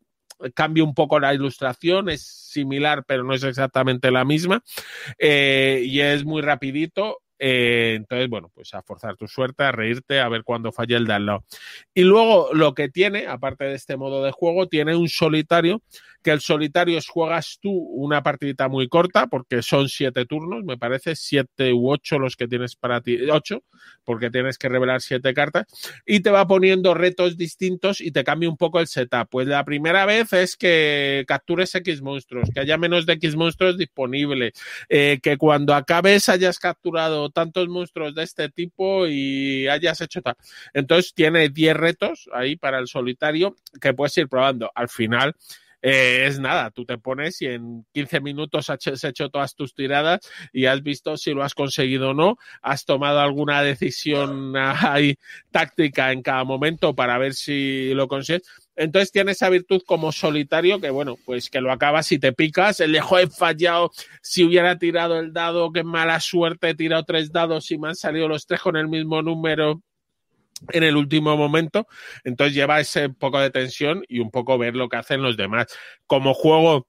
[0.55, 4.63] cambia un poco la ilustración, es similar, pero no es exactamente la misma.
[5.19, 7.21] Eh, y es muy rapidito.
[7.39, 11.05] Eh, entonces, bueno, pues a forzar tu suerte, a reírte, a ver cuándo falla el
[11.05, 11.45] lado.
[11.95, 15.83] Y luego lo que tiene, aparte de este modo de juego, tiene un solitario
[16.27, 21.15] que el solitario juegas tú una partidita muy corta, porque son siete turnos, me parece,
[21.15, 23.62] siete u ocho los que tienes para ti, ocho,
[24.03, 25.66] porque tienes que revelar siete cartas,
[26.05, 29.28] y te va poniendo retos distintos y te cambia un poco el setup.
[29.31, 33.78] Pues la primera vez es que captures X monstruos, que haya menos de X monstruos
[33.78, 34.53] disponibles,
[34.89, 40.35] eh, que cuando acabes hayas capturado tantos monstruos de este tipo y hayas hecho tal.
[40.74, 44.73] Entonces tiene 10 retos ahí para el solitario que puedes ir probando.
[44.74, 45.36] Al final,
[45.82, 50.20] eh, es nada, tú te pones y en 15 minutos has hecho todas tus tiradas
[50.53, 55.16] y has visto si lo has conseguido o no, has tomado alguna decisión ahí
[55.51, 58.43] táctica en cada momento para ver si lo consigues.
[58.77, 62.81] Entonces tiene esa virtud como solitario que, bueno, pues que lo acabas y te picas.
[62.81, 63.90] El dejo he fallado.
[64.20, 67.97] Si hubiera tirado el dado, qué mala suerte, he tirado tres dados y me han
[67.97, 69.81] salido los tres con el mismo número
[70.73, 71.87] en el último momento.
[72.24, 75.66] Entonces lleva ese poco de tensión y un poco ver lo que hacen los demás.
[76.07, 76.87] Como juego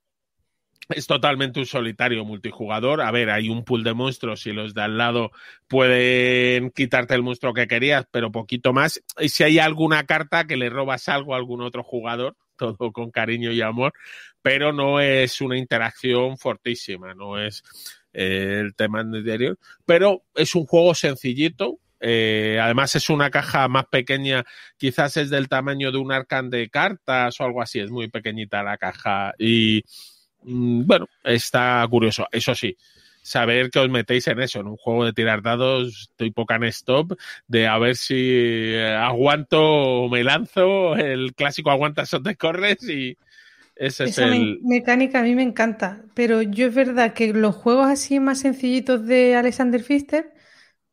[0.89, 3.01] es totalmente un solitario multijugador.
[3.01, 5.31] A ver, hay un pool de monstruos y los de al lado
[5.67, 9.01] pueden quitarte el monstruo que querías, pero poquito más.
[9.19, 13.11] Y si hay alguna carta que le robas algo a algún otro jugador, todo con
[13.11, 13.93] cariño y amor,
[14.41, 17.63] pero no es una interacción fortísima, no es
[18.13, 23.85] eh, el tema anterior, pero es un juego sencillito, eh, además es una caja más
[23.85, 24.45] pequeña,
[24.77, 28.63] quizás es del tamaño de un arcan de cartas o algo así, es muy pequeñita
[28.63, 29.83] la caja y
[30.43, 32.27] mm, bueno, está curioso.
[32.31, 32.75] Eso sí,
[33.27, 37.17] saber que os metéis en eso, en un juego de tirar dados tipo can stop,
[37.47, 42.87] de a ver si eh, aguanto o me lanzo, el clásico aguantas o te corres
[42.87, 43.17] y
[43.75, 44.59] ese es el...
[44.63, 49.05] mecánica a mí me encanta, pero yo es verdad que los juegos así más sencillitos
[49.05, 50.36] de Alexander Pfister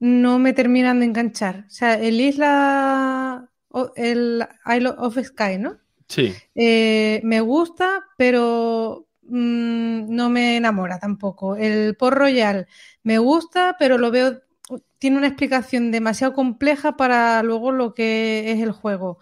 [0.05, 1.65] no me terminan de enganchar.
[1.67, 3.49] O sea, el Isla,
[3.97, 5.79] el Isle of Sky, ¿no?
[6.09, 6.35] Sí.
[6.55, 11.57] Eh, me gusta, pero mm, no me enamora tampoco.
[11.57, 12.67] El Port Royal
[13.03, 14.43] me gusta, pero lo veo,
[14.99, 19.21] tiene una explicación demasiado compleja para luego lo que es el juego.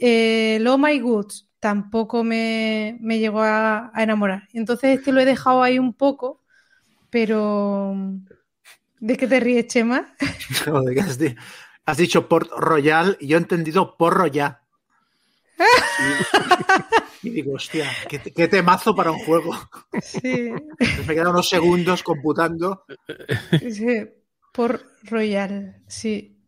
[0.00, 4.48] Eh, el Oh My Goods tampoco me, llegó a, a enamorar.
[4.54, 6.42] Entonces este lo he dejado ahí un poco,
[7.10, 7.94] pero
[9.00, 10.14] ¿De qué te ríes, Chema?
[11.86, 14.62] has, dicho Port Royal y yo he entendido Porro ya.
[17.22, 19.56] y, digo, hostia, qué, temazo para un juego.
[20.02, 20.50] Sí.
[21.06, 22.84] Me quedan unos segundos computando.
[23.70, 24.06] Sí,
[24.52, 26.38] Port Royal, sí.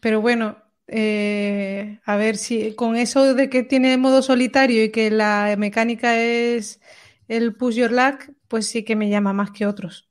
[0.00, 0.56] Pero bueno,
[0.86, 6.18] eh, a ver si con eso de que tiene modo solitario y que la mecánica
[6.18, 6.80] es
[7.28, 10.07] el push your luck, pues sí que me llama más que otros.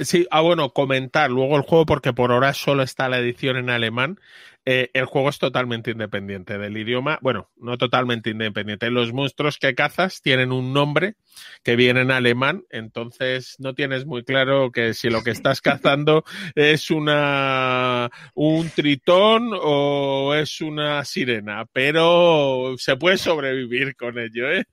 [0.00, 3.70] Sí, ah, bueno, comentar luego el juego, porque por ahora solo está la edición en
[3.70, 4.18] alemán.
[4.66, 7.18] Eh, el juego es totalmente independiente del idioma.
[7.20, 8.90] Bueno, no totalmente independiente.
[8.90, 11.16] Los monstruos que cazas tienen un nombre
[11.62, 16.24] que viene en alemán, entonces no tienes muy claro que si lo que estás cazando
[16.54, 24.64] es una un tritón o es una sirena, pero se puede sobrevivir con ello, ¿eh?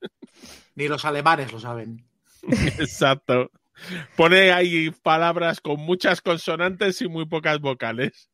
[0.75, 2.05] Ni los alemanes lo saben.
[2.79, 3.51] Exacto.
[4.15, 8.29] Pone ahí palabras con muchas consonantes y muy pocas vocales.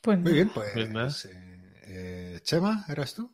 [0.00, 0.70] Pues Muy bien, pues.
[0.92, 1.30] pues eh,
[1.86, 3.30] eh, Chema, ¿eras tú?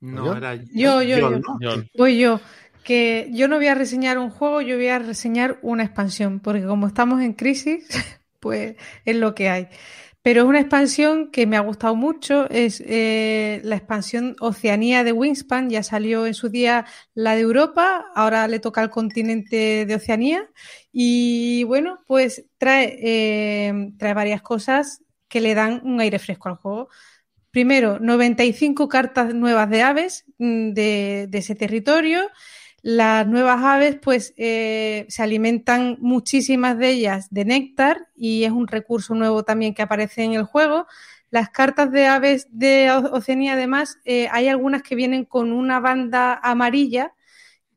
[0.00, 0.64] No, era yo.
[0.72, 1.84] Yo, yo, yo.
[1.96, 2.40] Voy yo.
[2.82, 6.64] Que yo no voy a reseñar un juego, yo voy a reseñar una expansión, porque
[6.64, 7.86] como estamos en crisis,
[8.40, 9.68] pues es lo que hay.
[10.22, 15.12] Pero es una expansión que me ha gustado mucho, es eh, la expansión Oceanía de
[15.12, 16.84] Wingspan, ya salió en su día
[17.14, 20.50] la de Europa, ahora le toca al continente de Oceanía
[20.92, 26.56] y bueno, pues trae, eh, trae varias cosas que le dan un aire fresco al
[26.56, 26.88] juego.
[27.50, 32.28] Primero, 95 cartas nuevas de aves mm, de, de ese territorio.
[32.82, 38.66] Las nuevas aves, pues, eh, se alimentan muchísimas de ellas de néctar y es un
[38.68, 40.86] recurso nuevo también que aparece en el juego.
[41.30, 46.40] Las cartas de aves de Oceanía, además, eh, hay algunas que vienen con una banda
[46.42, 47.14] amarilla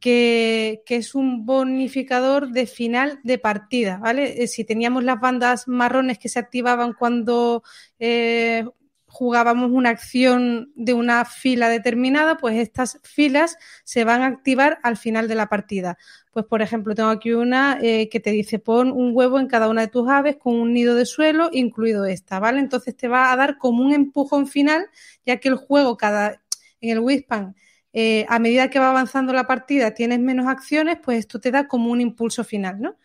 [0.04, 4.44] que, es un bonificador de final de partida, ¿vale?
[4.44, 7.64] Eh, si teníamos las bandas marrones que se activaban cuando
[8.00, 8.66] eh,
[9.14, 14.98] jugábamos una acción de una fila determinada, pues estas filas se van a activar al
[14.98, 15.99] final de la partida.
[16.31, 19.69] Pues, por ejemplo, tengo aquí una eh, que te dice pon un huevo en cada
[19.69, 22.60] una de tus aves con un nido de suelo, incluido esta, ¿vale?
[22.60, 24.88] Entonces te va a dar como un empujón final,
[25.27, 26.41] ya que el juego cada
[26.81, 27.56] en el Wispan,
[27.94, 31.68] eh, a medida que va avanzando la partida, tienes menos acciones, pues esto te da
[31.68, 32.98] como un impulso final, ¿no?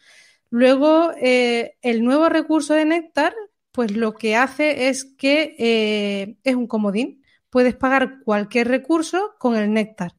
[0.48, 3.34] Luego, eh, el nuevo recurso de Néctar,
[3.78, 7.22] pues lo que hace es que es un comodín.
[7.48, 10.16] Puedes pagar cualquier recurso con el Néctar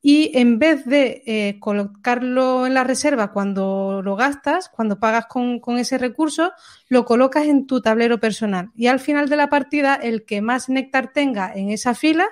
[0.00, 5.60] y en vez de eh, colocarlo en la reserva cuando lo gastas, cuando pagas con,
[5.76, 6.52] ese recurso,
[6.88, 8.70] lo colocas en tu tablero personal.
[8.74, 12.26] Y al final de la partida, el que más néctar tenga en esa fila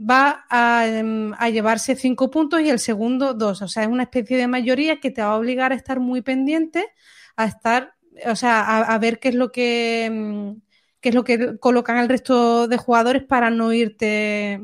[0.00, 3.62] va a, em, llevarse cinco puntos y el segundo dos.
[3.62, 6.22] O sea, es una especie de mayoría que te va a obligar a estar muy
[6.22, 6.88] pendiente,
[7.36, 7.94] a estar,
[8.26, 10.60] o sea, a, ver qué es lo que em,
[11.00, 14.60] qué es lo que colocan el resto de jugadores para no irte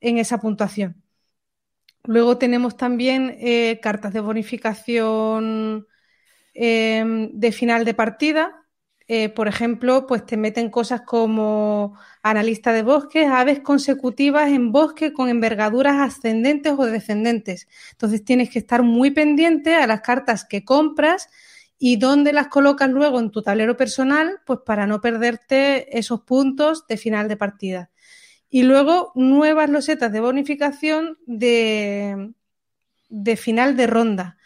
[0.00, 1.02] en esa puntuación.
[2.04, 5.86] Luego tenemos también eh, cartas de bonificación
[6.54, 8.62] em, de final de partida.
[9.08, 15.12] Eh, por ejemplo, pues te meten cosas como analista de bosques, aves consecutivas en bosque
[15.12, 17.68] con envergaduras ascendentes o descendentes.
[17.92, 21.28] Entonces tienes que estar muy pendiente a las cartas que compras
[21.78, 26.86] y dónde las colocas luego en tu tablero personal, pues para no perderte esos puntos
[26.86, 27.90] de final de partida.
[28.48, 32.32] Y luego nuevas losetas de bonificación de,
[33.08, 34.36] de final de ronda.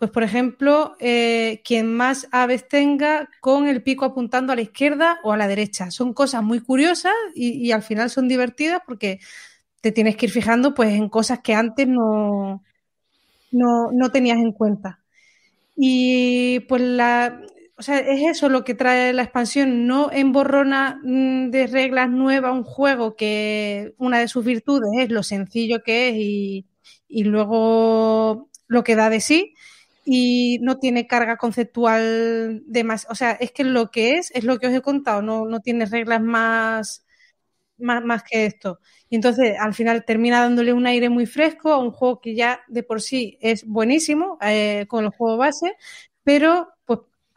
[0.00, 5.18] Pues, por ejemplo, eh, quien más aves tenga con el pico apuntando a la izquierda
[5.22, 5.90] o a la derecha.
[5.90, 9.20] Son cosas muy curiosas y, al final son divertidas porque
[9.82, 12.64] te tienes que ir fijando pues, en cosas que antes no,
[13.52, 14.99] no, no tenías en cuenta.
[15.82, 17.40] Y pues la,
[17.78, 22.52] o sea, es eso lo que trae la expansión, no emborrona mm, de reglas nuevas
[22.52, 26.16] un juego que una de sus virtudes es lo sencillo que es
[27.08, 29.54] y, luego lo que da de sí
[30.04, 34.44] y no tiene carga conceptual de más, o sea, es que lo que es es
[34.44, 37.06] lo que os he contado, no, no tiene reglas más,
[37.78, 38.80] más, que esto.
[39.10, 42.60] Y entonces al final termina dándole un aire muy fresco a un juego que ya
[42.68, 45.76] de por sí es buenísimo eh, con el juego base,
[46.22, 46.68] pero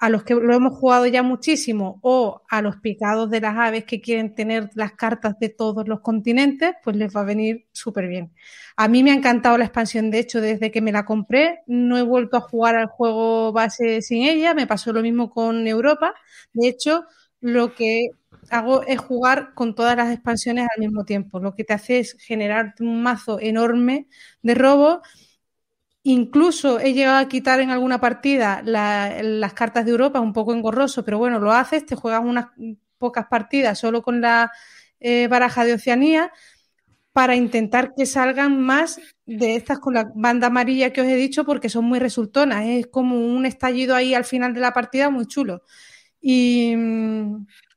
[0.04, 3.86] a los que lo hemos jugado ya muchísimo o a los picados de las aves
[3.86, 8.10] que quieren tener las cartas de todos los continentes, pues les va a venir súper
[8.10, 8.34] bien.
[8.76, 11.98] A mí me ha encantado la expansión, de hecho, desde que me la compré, no
[11.98, 16.14] he vuelto a jugar al juego base sin ella, me pasó lo mismo con Europa.
[16.52, 17.06] De hecho,
[17.40, 18.10] lo que
[18.50, 22.16] hago es jugar con todas las expansiones al mismo tiempo, lo que te hace es
[22.20, 24.08] generarte un mazo enorme
[24.42, 25.02] de robo
[26.06, 31.06] Incluso he llegado a quitar en alguna partida las cartas de Europa, un poco engorroso,
[31.06, 32.48] pero bueno, lo haces, te juegas unas
[32.98, 34.52] pocas partidas solo con la
[35.00, 36.32] eh, baraja de Oceanía
[37.14, 41.46] para intentar que salgan más de estas con la banda amarilla que os he dicho
[41.46, 42.66] porque son muy resultonas.
[42.66, 45.64] Es como un estallido ahí al final de la partida muy chulo.
[46.22, 46.76] Y...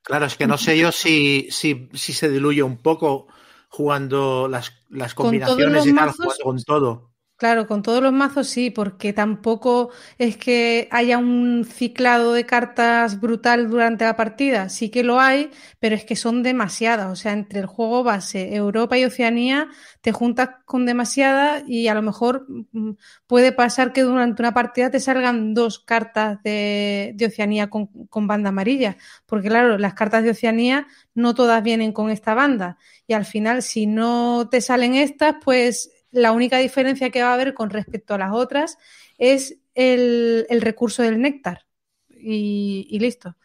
[0.07, 3.27] Claro, es que no sé yo si, si, si se diluye un poco
[3.69, 7.11] jugando las, las combinaciones y tal, jugando con todo.
[7.39, 13.21] Claro, con todos los mazos sí, porque tampoco es que haya un ciclado de cartas
[13.21, 14.71] brutal durante la partida.
[14.71, 17.13] Sí que lo hay, pero es que son demasiadas.
[17.13, 19.69] O sea, entre el juego base, Europa y Oceanía,
[20.01, 22.93] te juntas con demasiadas y a lo mejor mm,
[23.27, 28.49] puede pasar que durante una partida te salgan dos cartas de, Oceanía con, con banda
[28.49, 28.97] amarilla.
[29.27, 32.79] Porque claro, las cartas de Oceanía no todas vienen con esta banda.
[33.07, 37.35] Y al final, si no te salen estas, pues la única diferencia que va a
[37.35, 38.79] haber con respecto a las otras
[39.19, 41.67] es el, recurso del néctar.
[42.09, 43.37] Y, listo.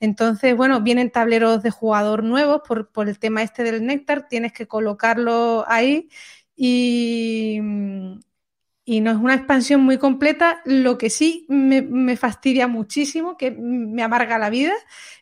[0.00, 4.66] Entonces, bueno, vienen tableros de jugador nuevos por, el tema este del néctar, tienes que
[4.66, 6.10] colocarlo ahí
[6.54, 10.60] y, no es una expansión muy completa.
[10.64, 14.74] Lo que sí me, fastidia muchísimo, que me amarga la vida,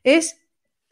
[0.03, 0.44] es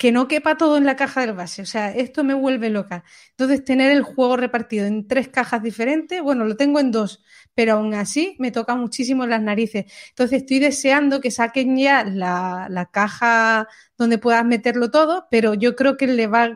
[0.03, 1.63] que no quepa todo en la caja del base.
[1.63, 3.05] O sea, esto me vuelve loca.
[3.31, 7.23] Entonces, tener el juego repartido en tres cajas diferentes, bueno, lo tengo en dos,
[7.55, 9.85] pero aún así me toca muchísimo las narices.
[10.09, 15.97] Entonces, estoy deseando que saquen ya la, caja donde puedas meterlo todo, pero yo creo
[15.97, 16.51] que le va,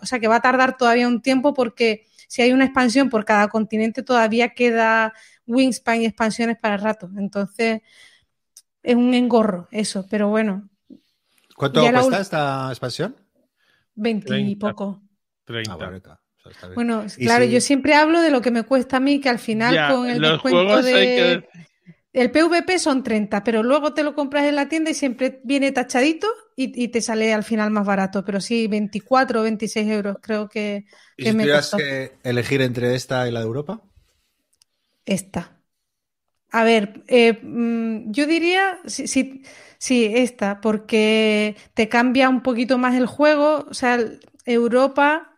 [0.00, 3.24] o sea, que va a tardar todavía un tiempo porque si hay una expansión por
[3.24, 5.12] cada continente, todavía queda
[5.48, 7.10] Wingspan y expansiones para rato.
[7.18, 7.80] Entonces,
[8.84, 10.70] es un engorro eso, pero bueno,
[11.56, 13.16] ¿Cuánto cuesta esta expansión?
[13.94, 15.02] 20 y poco.
[15.44, 15.72] 30.
[16.12, 16.20] Ah,
[16.74, 19.92] bueno, claro, yo siempre hablo de lo que me cuesta a mí, que al final
[19.92, 21.44] con el descuento de...
[22.12, 25.70] El PVP son 30, pero luego te lo compras en la tienda y siempre viene
[25.70, 26.26] tachadito
[26.56, 28.24] y, te sale al final más barato.
[28.24, 30.86] Pero sí, 24 o 26 euros creo que,
[31.18, 33.82] que ¿Y si tuvieras que elegir entre esta y la de Europa?
[35.04, 35.60] Esta.
[36.52, 39.42] A ver, eh, mm, yo diría, sí,
[39.78, 43.66] sí, esta, porque te cambia un poquito más el juego.
[43.70, 43.98] O sea,
[44.44, 45.32] Europa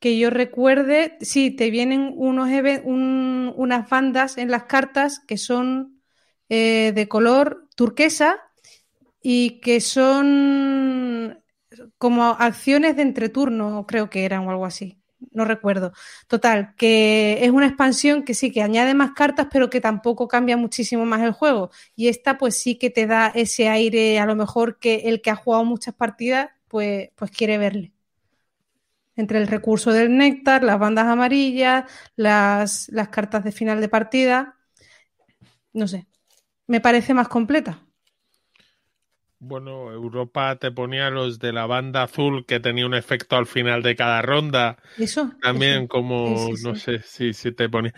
[0.00, 2.48] que yo recuerde, sí, te vienen unos
[2.84, 6.02] unas bandas en las cartas que son
[6.48, 8.40] eh, de color turquesa
[9.22, 11.42] y que son
[11.98, 15.01] como acciones de entreturno, creo que eran o algo así.
[15.30, 15.92] No recuerdo.
[16.26, 20.56] Total, que es una expansión que sí, que añade más cartas, pero que tampoco cambia
[20.56, 21.70] muchísimo más el juego.
[21.96, 25.30] Y esta, pues sí que te da ese aire, a lo mejor que el que
[25.30, 27.92] ha jugado muchas partidas, pues, pues quiere verle
[29.16, 31.84] entre el recurso del néctar, las bandas amarillas,
[32.16, 34.56] las, las cartas de final de partida.
[35.72, 36.06] No sé,
[36.68, 37.80] me parece más completa.
[39.44, 43.82] Bueno, Europa te ponía los de la banda azul que tenía un efecto al final
[43.82, 44.76] de cada ronda.
[44.96, 45.32] Eso.
[45.42, 47.92] También como, no sé si, si te ponía.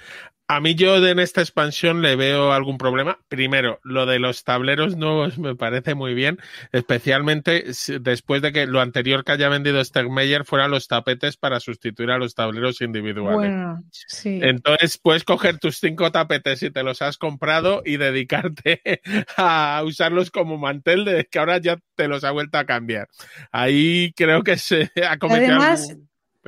[0.46, 3.18] A mí yo en esta expansión le veo algún problema.
[3.28, 6.38] Primero, lo de los tableros nuevos me parece muy bien,
[6.70, 7.64] especialmente
[8.00, 12.18] después de que lo anterior que haya vendido Stegmeyer fueran los tapetes para sustituir a
[12.18, 13.36] los tableros individuales.
[13.36, 14.38] Bueno, sí.
[14.42, 18.82] Entonces puedes coger tus cinco tapetes si te los has comprado y dedicarte
[19.38, 23.08] a usarlos como mantel de que ahora ya te los ha vuelto a cambiar.
[23.50, 25.58] Ahí creo que se ha cometido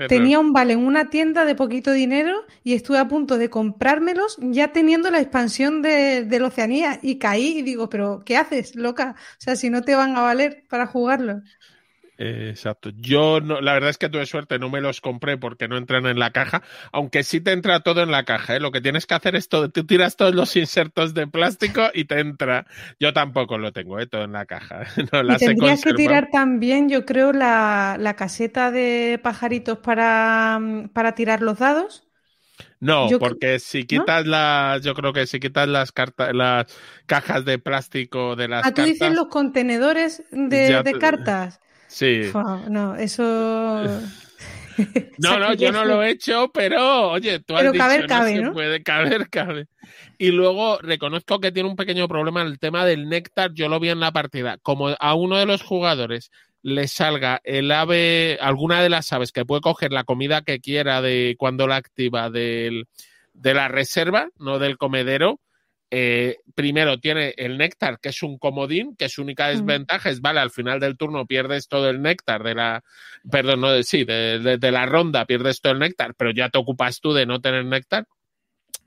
[0.05, 4.37] Tenía un vale en una tienda de poquito dinero y estuve a punto de comprármelos
[4.41, 8.77] ya teniendo la expansión de, de la Oceanía y caí y digo, pero ¿qué haces,
[8.77, 9.17] loca?
[9.19, 11.43] O sea, si no te van a valer para jugarlo
[12.19, 12.91] exacto.
[12.97, 16.07] Yo no, la verdad es que tuve suerte, no me los compré porque no entran
[16.07, 16.63] en la caja,
[16.93, 18.57] aunque sí te entra todo en la caja.
[18.57, 18.61] ¿eh?
[18.61, 22.05] Lo que tienes que hacer es todo, tú tiras todos los insertos de plástico y
[22.05, 22.67] te entra.
[22.99, 24.07] Yo tampoco lo tengo, ¿eh?
[24.07, 24.85] todo en la caja.
[25.13, 30.61] No y tendrías que tirar también, yo creo, la, la caseta de pajaritos para,
[30.93, 32.07] para tirar los dados.
[32.81, 36.67] No, porque si quitas las, yo creo que si quitas las cartas, las
[37.07, 41.61] cajas de plástico de las ah, tú dices los contenedores de, de cartas.
[41.97, 42.31] Sí.
[42.69, 43.23] no, eso.
[45.19, 48.53] no, no, yo no lo he hecho, pero oye, tú has pero caber, cabe, ¿no?
[48.53, 49.69] puede caber, cabe.
[50.19, 53.89] Y luego reconozco que tiene un pequeño problema el tema del néctar, yo lo vi
[53.89, 54.59] en la partida.
[54.59, 59.47] Como a uno de los jugadores le salga el ave, alguna de las aves que
[59.47, 62.89] puede coger la comida que quiera de cuando la activa del,
[63.33, 65.41] de la reserva, no del comedero,
[65.91, 70.41] eh, primero tiene el néctar, que es un comodín, que su única desventaja es, vale,
[70.41, 72.85] al final del turno pierdes todo el néctar de la,
[73.31, 77.01] perdón, no, de, sí, de, la ronda pierdes todo el néctar, pero ya te ocupas
[77.01, 78.07] tú de no tener néctar.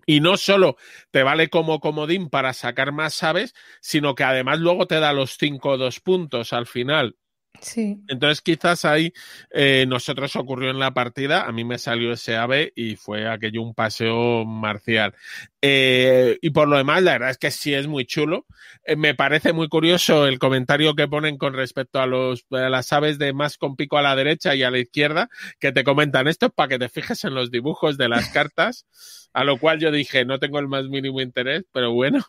[0.06, 0.76] Y no solo
[1.12, 5.38] te vale como comodín para sacar más aves, sino que además luego te da los
[5.38, 7.16] 5 o 2 puntos al final.
[7.62, 8.02] Sí.
[8.08, 9.14] Entonces quizás ahí
[9.52, 13.62] eh, nosotros ocurrió en la partida, a mí me salió ese ave y fue aquello
[13.62, 15.14] un paseo marcial.
[15.62, 18.46] Eh, y por lo demás, la verdad es que sí es muy chulo.
[18.86, 22.94] Eh, me parece muy curioso el comentario que ponen con respecto a, los, a las
[22.94, 26.28] aves de más con pico a la derecha y a la izquierda, que te comentan
[26.28, 28.86] esto para que te fijes en los dibujos de las cartas,
[29.34, 32.24] a lo cual yo dije, no tengo el más mínimo interés, pero bueno.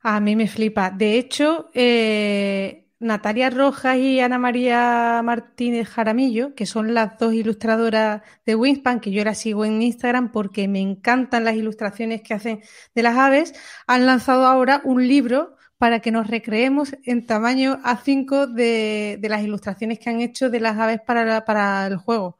[0.00, 0.90] A mí me flipa.
[0.90, 8.22] De hecho, eh Natalia Rojas y Ana María Martínez Jaramillo, que son las dos ilustradoras
[8.44, 12.60] de Winspan, que yo las sigo en Instagram porque me encantan las ilustraciones que hacen
[12.94, 13.54] de las aves,
[13.86, 19.98] han lanzado ahora un libro para que nos recreemos en tamaño A5 de, las ilustraciones
[20.00, 22.38] que han hecho de las aves para, para el juego.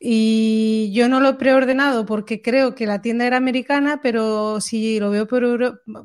[0.00, 4.98] Y yo no lo he preordenado porque creo que la tienda era americana, pero si
[4.98, 5.44] lo veo por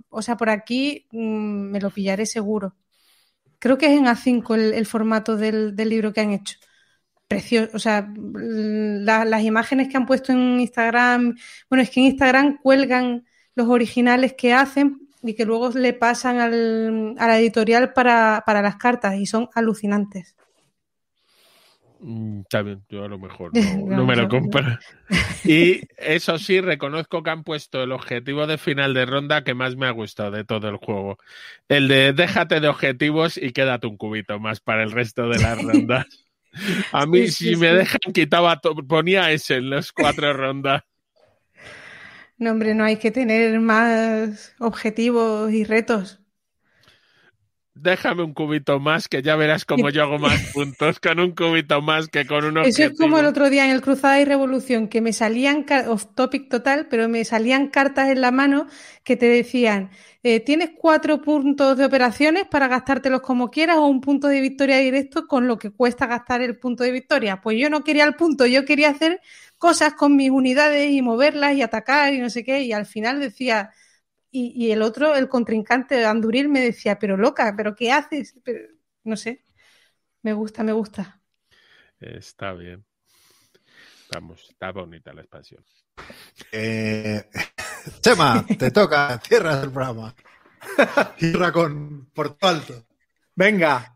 [0.09, 2.75] o sea, por aquí mm, me lo pillaré seguro.
[3.65, 6.59] Creo que es en A5 el, formato del, libro que han hecho.
[7.27, 11.35] Precioso, o sea, las imágenes que han puesto en Instagram,
[11.67, 13.25] bueno, es que en Instagram cuelgan
[13.55, 18.61] los originales que hacen y que luego le pasan al, a la editorial para, para
[18.61, 20.35] las cartas y son alucinantes.
[22.07, 23.51] Mm, bien, yo a lo mejor
[23.87, 24.61] no, me lo compro.
[25.43, 29.75] Y eso sí, reconozco que han puesto el objetivo de final de ronda que más
[29.75, 31.17] me ha gustado de todo el juego.
[31.67, 35.61] El de déjate de objetivos y quédate un cubito más para el resto de las
[35.63, 36.05] rondas.
[36.91, 40.83] A mí, si me dejan, quitaba, ponía ese en las cuatro rondas.
[42.37, 46.24] No, hombre, no hay que tener más objetivos y retos.
[47.75, 51.81] Déjame un cubito más que ya verás cómo yo hago más puntos con un cubito
[51.81, 52.63] más que con uno.
[52.63, 56.05] Eso es como el otro día en el Cruzada y Revolución, que me salían, off
[56.15, 58.67] topic total, pero me salían cartas en la mano
[59.03, 59.91] que te decían,
[60.23, 64.77] eh, tienes cuatro puntos de operaciones para gastártelos como quieras o un punto de victoria
[64.77, 67.41] directo con lo que cuesta gastar el punto de victoria.
[67.41, 69.21] Pues yo no quería el punto, yo quería hacer
[69.57, 73.19] cosas con mis unidades y moverlas y atacar y no sé qué, y al final
[73.19, 73.71] decía
[74.37, 78.35] y, el otro, el contrincante de Anduril, me decía, pero loca, ¿pero qué haces?
[78.43, 78.67] Pero,
[79.05, 79.45] no sé.
[80.23, 81.21] Me gusta, me gusta.
[81.99, 82.83] Está bien.
[84.11, 85.63] Vamos, está bonita la expansión.
[86.51, 87.29] Eh,
[88.01, 90.13] Chema, te toca, cierra el programa.
[91.17, 92.85] Cierra con Porto Alto.
[93.35, 93.95] Venga,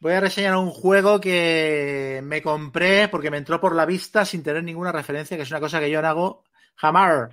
[0.00, 4.42] voy a reseñar un juego que me compré porque me entró por la vista sin
[4.42, 6.44] tener ninguna referencia, que es una cosa que yo no hago
[6.74, 7.30] jamás.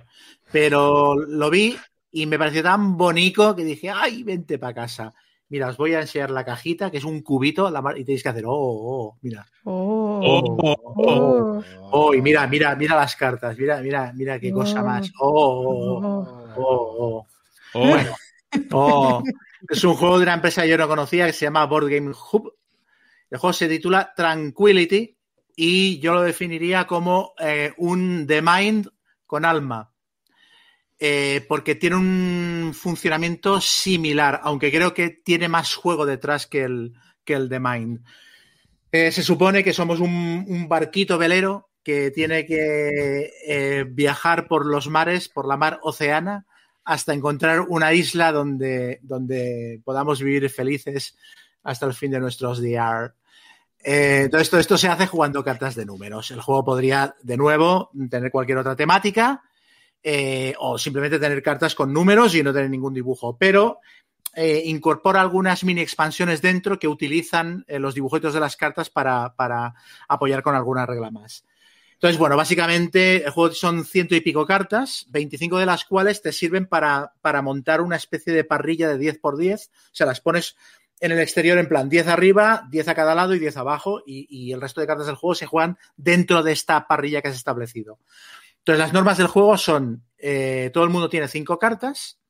[0.52, 1.76] Pero lo vi
[2.22, 5.14] y me pareció tan bonito que dije, ay, vente para casa.
[5.50, 8.44] Mira, os voy a enseñar la cajita, que es un cubito, y tenéis que hacer,
[8.44, 9.46] oh, oh, mira.
[9.64, 11.62] Oh, oh, oh,
[11.92, 15.10] oh, y mira, mira, mira las cartas, mira, mira, mira qué cosa más.
[15.20, 17.26] Oh, oh, oh,
[17.72, 17.80] oh.
[17.80, 18.14] Bueno,
[18.72, 19.22] oh.
[19.68, 22.10] Es un juego de una empresa que yo no conocía que se llama Board Game
[22.10, 22.54] Hub.
[23.30, 25.16] El juego se titula Tranquility
[25.56, 28.88] y yo lo definiría como eh, un The Mind
[29.26, 29.92] con alma.
[31.00, 36.92] Eh, porque tiene un funcionamiento similar, aunque creo que tiene más juego detrás que el,
[37.24, 38.00] que el de Mind.
[38.90, 44.88] Eh, se supone que somos un, barquito velero que tiene que eh, viajar por los
[44.88, 46.46] mares, por la mar oceana,
[46.84, 51.16] hasta encontrar una isla donde, donde podamos vivir felices
[51.62, 53.12] hasta el fin de nuestros días.
[53.84, 56.32] todo esto, esto se hace jugando cartas de números.
[56.32, 59.44] El juego podría, de nuevo, tener cualquier otra temática,
[60.02, 63.36] eh, o simplemente tener cartas con números y no tener ningún dibujo.
[63.36, 63.80] Pero
[64.40, 69.34] eh, incorpora algunas mini expansiones dentro que utilizan eh, los dibujitos de las cartas para,
[70.06, 71.44] apoyar con alguna regla más.
[71.94, 76.30] Entonces, bueno, básicamente el juego son ciento y pico cartas, 25 de las cuales te
[76.30, 77.12] sirven para,
[77.42, 79.70] montar una especie de parrilla de 10 por 10.
[79.72, 80.54] O sea, las pones
[81.00, 84.28] en el exterior en plan 10 arriba, 10 a cada lado y 10 abajo, y,
[84.30, 87.36] y el resto de cartas del juego se juegan dentro de esta parrilla que has
[87.36, 87.98] establecido.
[88.58, 92.20] Entonces, las normas del juego son, eh, todo el mundo tiene cinco cartas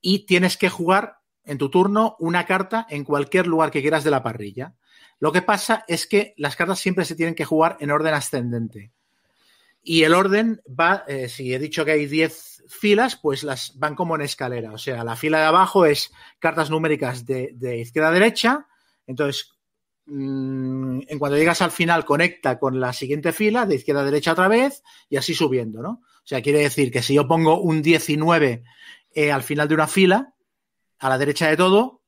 [0.00, 4.10] y tienes que jugar en tu turno una carta en cualquier lugar que quieras de
[4.10, 4.74] la parrilla.
[5.18, 8.92] Lo que pasa es que las cartas siempre se tienen que jugar en orden ascendente.
[9.82, 13.94] Y el orden va, eh, si he dicho que hay 10 filas, pues las van
[13.94, 14.72] como en escalera.
[14.72, 18.66] O sea, la fila de abajo es cartas numéricas de, de izquierda a derecha.
[19.06, 19.57] Entonces,
[20.10, 24.32] Mm, en cuanto llegas al final, conecta con la siguiente fila, de izquierda a derecha
[24.32, 25.90] otra vez, y así subiendo, ¿no?
[25.90, 28.64] O sea, quiere decir que si yo pongo un 19
[29.14, 30.34] eh, al final de una fila,
[30.98, 32.02] a la derecha de todo,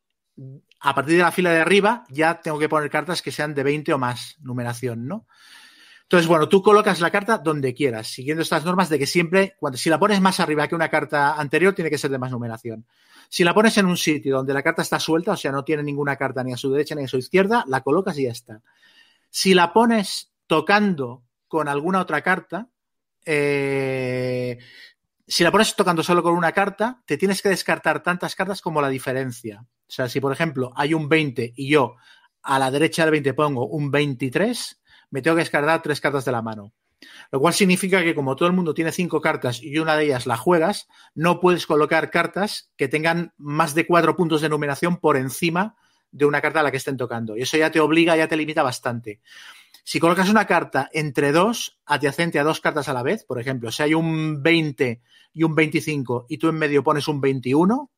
[0.81, 3.63] a partir de la fila de arriba ya tengo que poner cartas que sean de
[3.63, 5.27] 20 o más numeración, ¿no?
[6.11, 9.89] Entonces, bueno, tú colocas la carta donde quieras, siguiendo estas normas de que siempre, si
[9.89, 12.85] la pones más arriba que una carta anterior, tiene que ser de más numeración.
[13.29, 15.85] Si la pones en un sitio donde la carta está suelta, o sea, no tiene
[15.85, 18.61] ninguna carta ni a su derecha ni a su izquierda, la colocas y ya está.
[19.31, 22.67] Si la pones tocando con alguna otra carta,
[23.25, 24.59] eh,
[25.29, 28.83] si la pones tocando solo con una carta, te tienes que descartar tantas cartas como
[28.83, 29.61] la diferencia.
[29.63, 31.95] O sea, si por ejemplo hay un 20 y yo
[32.43, 34.80] a la derecha del 20 pongo un 23,
[35.11, 36.73] me tengo que descartar tres cartas de la mano.
[37.31, 40.27] Lo cual significa que como todo el mundo tiene cinco cartas y una de ellas
[40.27, 45.17] la juegas, no puedes colocar cartas que tengan más de cuatro puntos de numeración por
[45.17, 45.77] encima
[46.13, 47.37] de una carta a la que estén tocando.
[47.37, 49.21] Y eso ya te obliga, ya te limita bastante.
[49.85, 53.71] Si colocas una carta entre dos, adyacente a dos cartas a la vez, por ejemplo,
[53.71, 55.01] si hay un 20
[55.33, 57.91] y un 25 y tú en medio pones un 21,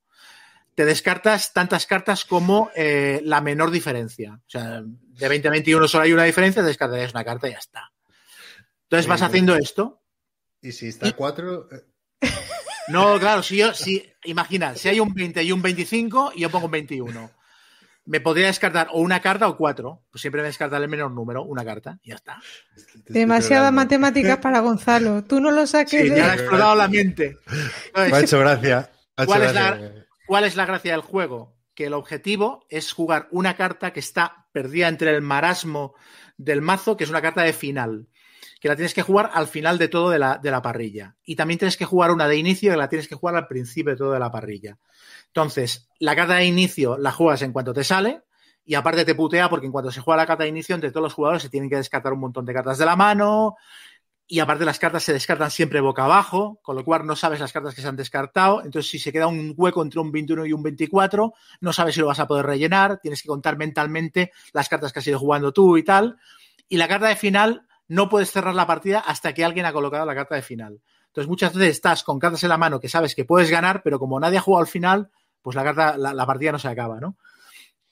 [0.74, 4.40] te descartas tantas cartas como eh, la menor diferencia.
[4.46, 7.58] O sea, de 20 a 21 solo hay una diferencia, descartarías una carta y ya
[7.58, 7.92] está.
[8.84, 10.02] Entonces vas haciendo esto.
[10.60, 11.68] Y si está cuatro.
[11.70, 12.28] Eh.
[12.88, 16.50] No, claro, si yo, si, imagina, si hay un 20 y un 25 y yo
[16.50, 17.30] pongo un 21,
[18.04, 20.02] me podría descartar o una carta o cuatro.
[20.10, 22.40] Pues siempre me descartar el menor número, una carta, y ya está.
[23.06, 25.22] Demasiadas matemáticas para Gonzalo.
[25.24, 26.02] Tú no lo saques.
[26.02, 27.38] Sí, me ha explotado la mente.
[27.94, 28.90] me ha hecho gracia.
[29.24, 30.01] ¿Cuál, Es la,
[30.32, 31.58] ¿Cuál es la gracia del juego?
[31.74, 35.92] Que el objetivo es jugar una carta que está perdida entre el marasmo
[36.38, 38.08] del mazo, que es una carta de final
[38.58, 41.16] que la tienes que jugar al final de todo de la, de la parrilla.
[41.22, 43.92] Y también tienes que jugar una de inicio que la tienes que jugar al principio
[43.92, 44.78] de todo de la parrilla.
[45.26, 48.22] Entonces, la carta de inicio la juegas en cuanto te sale
[48.64, 51.04] y aparte te putea porque en cuanto se juega la carta de inicio, entre todos
[51.04, 53.56] los jugadores se tienen que descartar un montón de cartas de la mano
[54.32, 57.52] y aparte las cartas se descartan siempre boca abajo, con lo cual no sabes las
[57.52, 58.62] cartas que se han descartado.
[58.64, 62.00] Entonces, si se queda un hueco entre un 21 y un 24, no sabes si
[62.00, 62.98] lo vas a poder rellenar.
[63.02, 66.16] Tienes que contar mentalmente las cartas que has ido jugando tú y tal.
[66.66, 70.06] Y la carta de final no puedes cerrar la partida hasta que alguien ha colocado
[70.06, 70.80] la carta de final.
[71.08, 73.98] Entonces, muchas veces estás con cartas en la mano que sabes que puedes ganar, pero
[73.98, 75.10] como nadie ha jugado al final,
[75.42, 77.18] pues la, carta, la, partida no se acaba, ¿no?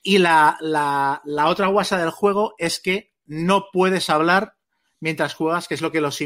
[0.01, 4.55] Y la, la, la otra guasa del juego es que no puedes hablar
[5.01, 6.21] mientras juegas, que es lo que los,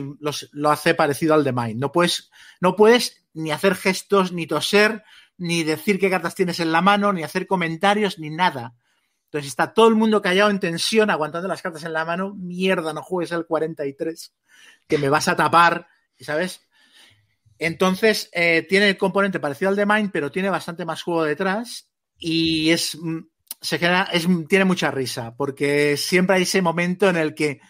[0.52, 1.80] lo hace parecido al de Mind.
[1.80, 2.30] No puedes,
[2.62, 5.04] no puedes ni hacer gestos, ni toser,
[5.38, 8.76] ni decir qué cartas tienes en la mano, ni hacer comentarios, ni nada.
[9.26, 12.36] Entonces está todo el mundo callado en tensión, aguantando las cartas en la mano.
[12.36, 14.34] Mierda, no juegues el 43,
[14.88, 15.88] que me vas a tapar,
[16.20, 16.62] ¿sabes?
[17.58, 21.90] Entonces, eh, tiene el componente parecido al de Mind, pero tiene bastante más juego detrás
[22.18, 23.20] y es, mm,
[23.62, 27.62] se genera, es, tiene mucha risa, porque siempre hay ese momento en el que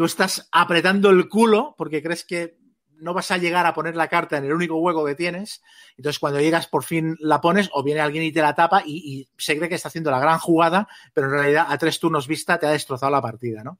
[0.00, 2.56] tú estás apretando el culo porque crees que
[3.00, 5.60] no vas a llegar a poner la carta en el único hueco que tienes.
[5.94, 9.28] Entonces, cuando llegas, por fin la pones o viene alguien y te la tapa y,
[9.36, 12.58] se cree que está haciendo la gran jugada, pero en realidad a tres turnos vista
[12.58, 13.78] te ha destrozado la partida, ¿no?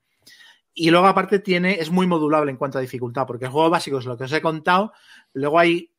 [0.74, 3.96] Y luego, aparte, tiene, es muy modulable en cuanto a dificultad, porque el juego básico
[3.96, 4.92] es lo que os he contado.
[5.32, 5.90] Luego hay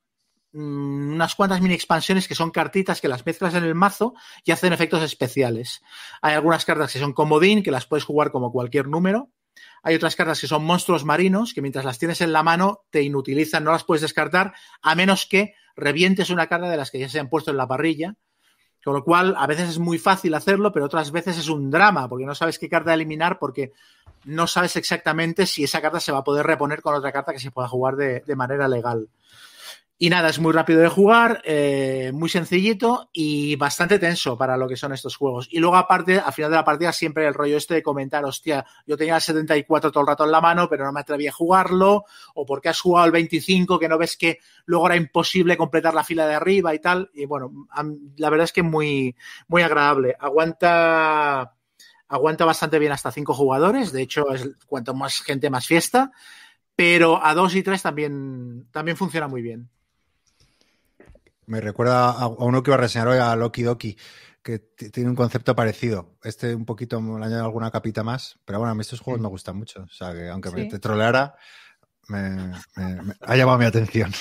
[0.51, 4.13] mm, unas cuantas mini expansiones que son cartitas que las mezclas en el mazo
[4.45, 5.81] y hacen efectos especiales.
[6.21, 9.31] Hay algunas cartas que son comodín, que las puedes jugar como cualquier número
[9.83, 13.01] hay otras cartas que son monstruos marinos, que mientras las tienes en la mano te
[13.01, 17.09] inutilizan, no las puedes descartar, a menos que revientes una carta de las que ya
[17.09, 18.15] se han puesto en la parrilla.
[18.83, 22.09] Con lo cual, a veces es muy fácil hacerlo, pero otras veces es un drama,
[22.09, 23.73] porque no sabes qué carta eliminar, porque
[24.25, 27.39] no sabes exactamente si esa carta se va a poder reponer con otra carta que
[27.39, 29.07] se pueda jugar de, de manera legal.
[30.03, 34.67] Y nada, es muy rápido de jugar, eh, muy sencillito y bastante tenso para lo
[34.67, 35.47] que son estos juegos.
[35.51, 38.65] Y luego, aparte, al final de la partida, siempre el rollo este de comentar, hostia,
[38.87, 41.31] yo tenía el 74 todo el rato en la mano, pero no me atreví a
[41.31, 45.93] jugarlo, o porque has jugado el 25, que no ves que luego era imposible completar
[45.93, 47.11] la fila de arriba y tal.
[47.13, 47.67] Y bueno,
[48.17, 49.15] la verdad es que muy,
[49.49, 50.15] muy agradable.
[50.19, 51.53] Aguanta,
[52.07, 56.11] aguanta bastante bien hasta cinco jugadores, de hecho, es cuanto más gente, más fiesta.
[56.75, 59.69] Pero a dos y tres también, también funciona muy bien.
[61.51, 63.97] Me recuerda a, uno que iba a reseñar hoy, a Loki Doki,
[64.41, 66.15] que tiene un concepto parecido.
[66.23, 69.27] Este un poquito le añade alguna capita más, pero bueno, a mí estos juegos me
[69.27, 69.81] gustan mucho.
[69.81, 71.35] O sea, que aunque me te troleara,
[72.07, 72.53] me,
[73.19, 74.13] ha llamado mi atención.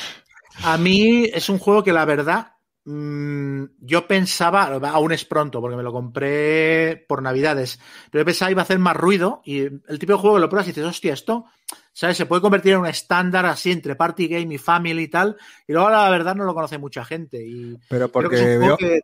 [0.65, 2.55] A mí es un juego que la verdad
[2.85, 7.81] mm, yo pensaba, aún es pronto porque me lo compré por Navidades,
[8.11, 10.49] pero yo pensaba iba a hacer más ruido y el tipo de juego que lo
[10.49, 11.47] pruebas y dices, hostia, esto
[11.93, 12.17] ¿sabes?
[12.17, 15.37] Se puede convertir en un estándar así entre party game y family y tal.
[15.67, 17.43] Y luego la verdad no lo conoce mucha gente.
[17.45, 19.01] Y Pero porque veo que...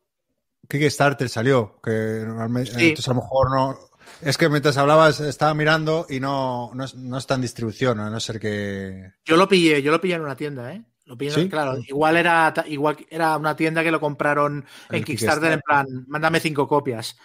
[0.69, 3.79] Kickstarter salió, que normalmente entonces a lo mejor no.
[4.21, 8.41] Es que mientras hablabas estaba mirando y no, no, está en distribución, a no ser
[8.41, 9.13] que.
[9.25, 10.83] Yo lo pillé, yo lo pillé en una tienda, ¿eh?
[11.07, 11.79] Lo pillé, claro.
[11.87, 16.67] Igual era, igual era una tienda que lo compraron en Kickstarter, en plan, mándame cinco
[16.67, 17.17] copias.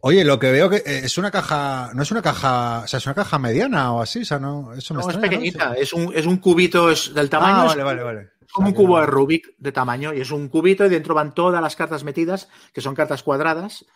[0.00, 2.98] Oye, lo que veo que eh, es una caja, no es una caja, o sea,
[2.98, 6.12] es una caja mediana o así, o sea, no, eso no, es pequeñita, es un,
[6.14, 7.62] es un cubito es del tamaño.
[7.62, 8.28] Ah, vale, vale, vale.
[8.52, 11.62] como un cubo de Rubik de tamaño y es un cubito y dentro van todas
[11.62, 13.86] las cartas metidas, que son cartas cuadradas,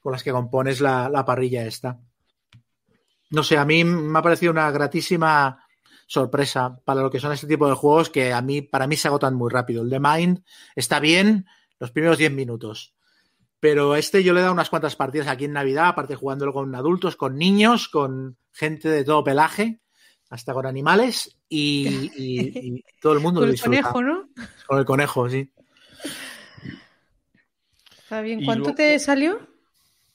[0.00, 1.98] con las que compones la, la parrilla esta.
[3.30, 5.66] No sé, a mí me ha parecido una gratísima
[6.10, 9.06] sorpresa para lo que son este tipo de juegos que a mí, para mí se
[9.06, 9.82] agotan muy rápido.
[9.82, 10.42] El de Mind
[10.74, 11.46] está bien
[11.78, 12.94] los primeros 10 minutos
[13.60, 16.74] pero este yo le he dado unas cuantas partidas aquí en Navidad, aparte jugándolo con
[16.74, 19.80] adultos, con niños, con gente de todo pelaje,
[20.30, 24.28] hasta con animales y, todo el mundo con lo el conejo, ¿no?
[24.66, 25.52] Con el conejo, sí.
[27.98, 28.44] Está bien.
[28.44, 29.38] ¿Cuánto te salió?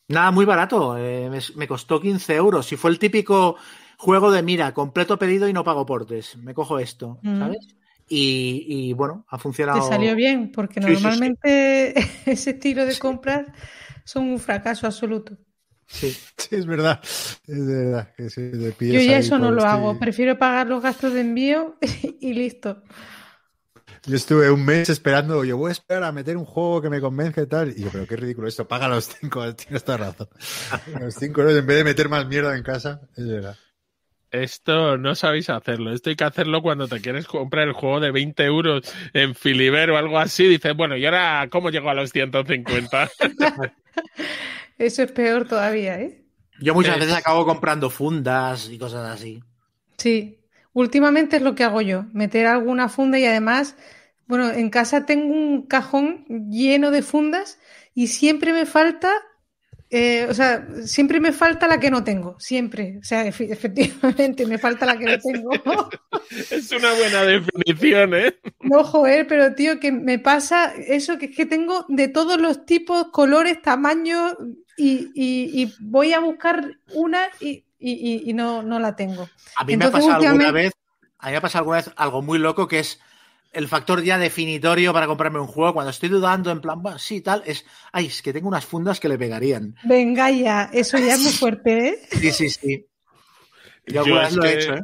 [0.07, 0.97] Nada, muy barato.
[0.97, 2.65] Eh, me, costó 15 euros.
[2.65, 3.57] Si fue el típico
[3.97, 6.38] juego de mira, completo pedido y no pago portes.
[6.38, 7.39] Me cojo esto, mm.
[7.39, 7.76] ¿sabes?
[8.07, 9.81] Y, bueno, ha funcionado.
[9.81, 11.93] Te salió bien, porque normalmente
[12.26, 13.47] ese estilo de compras
[14.03, 15.38] son un fracaso absoluto.
[15.88, 16.15] Sí.
[16.38, 16.99] sí, es verdad.
[17.47, 18.09] Es verdad.
[18.17, 19.97] Yo ya eso no lo hago.
[19.99, 21.77] Prefiero pagar los gastos de envío
[22.19, 22.84] y listo.
[24.07, 27.01] Yo estuve un mes esperando, yo voy a esperar a meter un juego que me
[27.01, 27.73] convence y tal.
[27.76, 30.30] Y yo, pero qué ridículo esto, paga los cinco, tienes toda razón.
[30.99, 33.55] Los cinco euros en vez de meter más mierda en casa, es verdad.
[34.44, 35.94] Esto no sabéis hacerlo.
[35.94, 39.91] Esto hay que hacerlo cuando te quieres comprar el juego de 20 euros en Filiber
[39.91, 40.48] o algo así.
[40.48, 43.10] Dices, bueno, ¿y ahora cómo llego a los 150?
[44.78, 46.22] Eso es peor todavía, ¿eh?
[46.60, 49.41] Yo muchas veces acabo comprando fundas y cosas así.
[49.98, 50.40] Sí,
[50.74, 53.76] últimamente es lo que hago yo, meter alguna funda y además,
[54.28, 57.60] bueno, en casa tengo un cajón lleno de fundas
[57.94, 59.12] y siempre me falta
[59.90, 62.98] eh, o sea, siempre me falta la que no tengo, siempre.
[62.99, 65.90] O sea, efectivamente, me falta la que no tengo.
[66.52, 68.36] es una buena definición, ¿eh?
[68.62, 72.66] No, joder, pero tío, que me pasa eso, que es que tengo de todos los
[72.66, 74.36] tipos, colores, tamaños,
[74.78, 79.30] y, voy a buscar una y, no, no, la tengo.
[79.57, 80.74] A mí me ha pasado alguna vez,
[81.20, 82.99] a mí me ha pasado alguna vez algo muy loco que es
[83.56, 87.22] el factor ya definitorio para comprarme un juego, cuando estoy dudando en plan, bueno, sí,
[87.22, 89.76] tal, es, ay, es que tengo unas fundas que le pegarían.
[89.84, 91.99] Venga ya, eso ya es muy fuerte, ¿eh?
[92.11, 92.86] Sí, sí, sí.
[93.88, 94.82] Yo, Yo lo he hecho, ¿eh?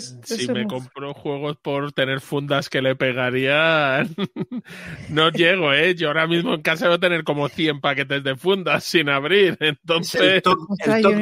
[0.00, 4.14] si me compro juegos por tener fundas que le pegarían,
[5.10, 5.94] no llego, ¿eh?
[5.94, 9.56] Yo ahora mismo en casa voy a tener como 100 paquetes de fundas sin abrir,
[9.60, 10.20] entonces...
[10.20, 10.58] el top,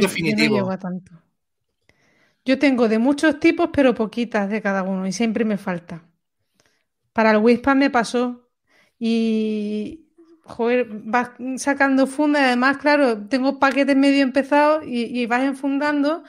[0.01, 0.77] definitivo.
[0.79, 1.13] tanto.
[2.45, 6.05] Yo tengo de muchos tipos, pero poquitas de cada uno y siempre me falta.
[7.13, 8.49] Para el Wispan me pasó
[8.99, 10.09] y,
[10.45, 12.43] joder, vas sacando fundas.
[12.43, 16.23] Además, claro, tengo paquetes medio empezados y, vas enfundando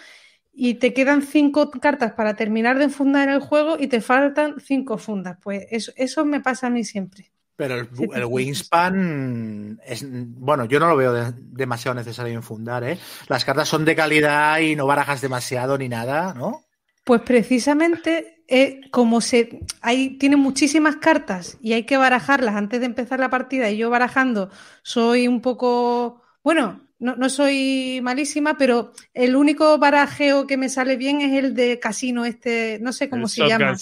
[0.54, 4.98] y te quedan cinco cartas para terminar de enfundar el juego y te faltan cinco
[4.98, 5.38] fundas.
[5.44, 7.32] Pues eso, eso me pasa a mí siempre.
[7.62, 7.76] Pero
[8.16, 12.98] el, Wingspan es bueno, yo no lo veo demasiado necesario enfundar, ¿eh?
[13.28, 16.64] Las cartas son de calidad y no barajas demasiado ni nada, ¿no?
[17.04, 22.88] Pues precisamente eh, como se hay tiene muchísimas cartas y hay que barajarlas antes de
[22.88, 24.50] empezar la partida y yo barajando
[24.82, 31.22] soy un poco bueno, no, soy malísima, pero el único barajeo que me sale bien
[31.22, 33.76] es el de casino, este, no sé cómo se llama.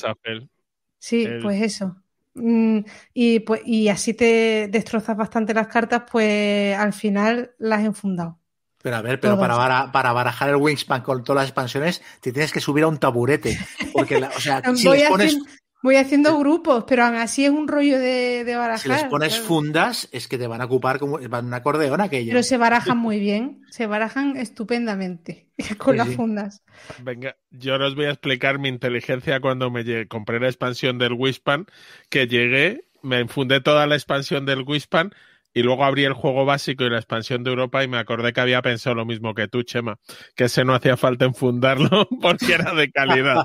[0.98, 1.96] Sí, pues eso.
[2.40, 2.80] Mm,
[3.14, 8.40] y, pues, y así te destrozas bastante las cartas, pues al final las he enfundado.
[8.82, 12.53] Pero a ver, pero para, para, barajar el Wingspan con todas las expansiones, te tienes
[12.53, 13.60] que subir a un taburete.
[13.91, 15.38] Porque, o sea, si les pones,
[15.82, 18.80] Voy haciendo grupos, pero aún así es un rollo de, de barajar.
[18.80, 22.32] Si les pones fundas, es que te van a ocupar como un acordeón aquello.
[22.32, 25.48] Pero se barajan muy bien, se barajan estupendamente
[25.78, 26.64] con las fundas.
[27.02, 31.66] Venga, yo os voy a explicar mi inteligencia cuando me compré la expansión del Wispan,
[32.10, 35.14] que llegué, me enfundé toda la expansión del Wispan
[35.54, 38.42] y luego abrí el juego básico y la expansión de Europa y me acordé que
[38.42, 39.98] había pensado lo mismo que tú, Chema,
[40.36, 43.44] que ese no hacía falta enfundarlo porque era de calidad.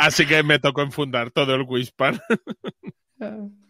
[0.00, 2.20] Así que me tocó enfundar todo el Wispan.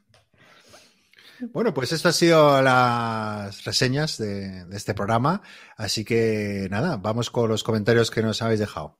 [1.54, 5.40] Bueno, pues esto ha sido las reseñas de, este programa.
[5.74, 8.99] Así que nada, vamos con los comentarios que nos habéis dejado.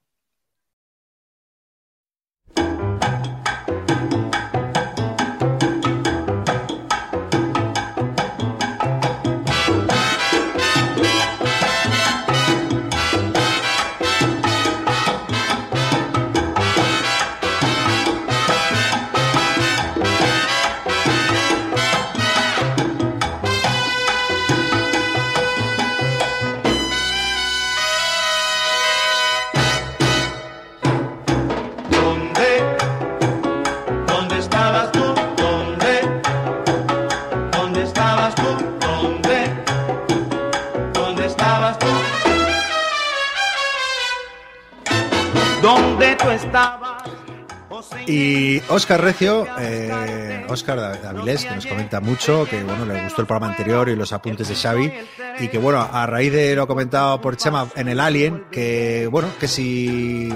[48.06, 53.26] Y Oscar Recio, eh, Oscar Avilés, que nos comenta mucho, que bueno, le gustó el
[53.26, 54.92] programa anterior y los apuntes de Xavi,
[55.38, 59.28] y que bueno, a raíz de lo comentado por Chema en el Alien, que bueno,
[59.38, 60.32] que si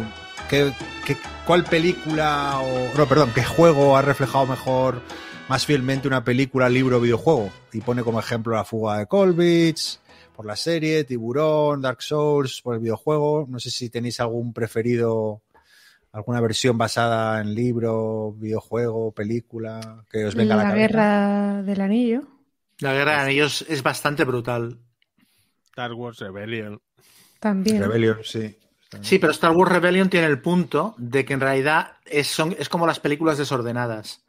[0.49, 0.73] que,
[1.47, 5.01] cuál película o no, perdón, qué juego ha reflejado mejor
[5.49, 10.01] más fielmente una película, libro, videojuego, y pone como ejemplo la fuga de Colbits,
[10.35, 13.47] por la serie, Tiburón, Dark Souls, por el videojuego.
[13.49, 15.43] No sé si tenéis algún preferido
[16.15, 21.81] alguna versión basada en libro, videojuego, película que os venga la a la, Guerra del
[21.81, 22.23] Anillo.
[22.79, 24.79] La Guerra del Anillo es bastante brutal.
[25.67, 26.81] Star Wars Rebellion.
[27.41, 27.83] También.
[27.83, 28.57] Rebellion, sí.
[29.01, 32.69] Sí, pero Star Wars Rebellion tiene el punto de que en realidad es, son, es
[32.69, 34.24] como las películas desordenadas.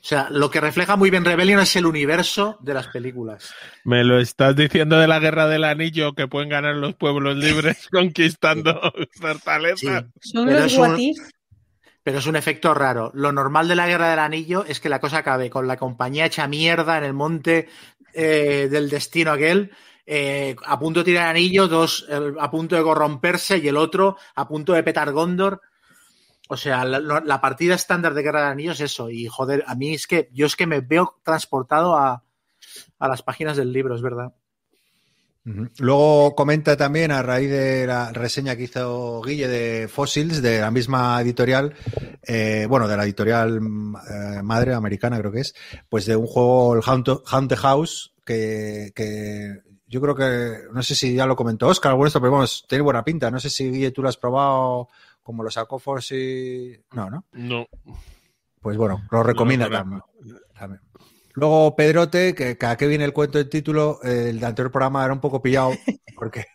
[0.00, 3.52] O sea, lo que refleja muy bien Rebellion es el universo de las películas.
[3.84, 7.86] Me lo estás diciendo de la Guerra del Anillo, que pueden ganar los pueblos libres
[7.92, 8.80] conquistando
[9.12, 10.06] fortalezas.
[10.20, 11.32] Son pero los es
[12.02, 13.10] pero es un efecto raro.
[13.14, 16.24] Lo normal de la Guerra del Anillo es que la cosa acabe con la compañía
[16.24, 17.68] hecha mierda en el monte
[18.14, 19.70] eh, del destino aquel,
[20.06, 22.06] eh, a punto de tirar anillo, dos
[22.40, 25.60] a punto de corromperse y el otro a punto de petar Gondor.
[26.52, 29.08] O sea, la, partida estándar de Guerra de Anillos es eso.
[29.08, 32.24] Y joder, a mí es que yo es que me veo transportado a,
[32.98, 34.34] las páginas del libro, es verdad.
[35.78, 40.72] Luego comenta también a raíz de la reseña que hizo Guille de Fossils, de la
[40.72, 41.72] misma editorial,
[42.26, 45.54] eh, bueno, de la editorial eh, madre americana creo que es,
[45.88, 51.14] pues de un juego, el Haunted House, que, que yo creo que, no sé si
[51.14, 53.30] ya lo comentó Oscar, bueno, esto, pero vamos, tiene buena pinta.
[53.30, 54.88] No sé si Guille tú lo has probado
[55.22, 56.76] como los Acofors y...
[56.92, 57.24] No, ¿no?
[57.32, 57.66] No.
[58.60, 60.02] Pues bueno, lo recomienda también.
[61.34, 65.04] Luego Pedrote, que, que a qué viene el cuento del título, el de anterior programa
[65.04, 65.72] era un poco pillado
[66.16, 66.46] porque,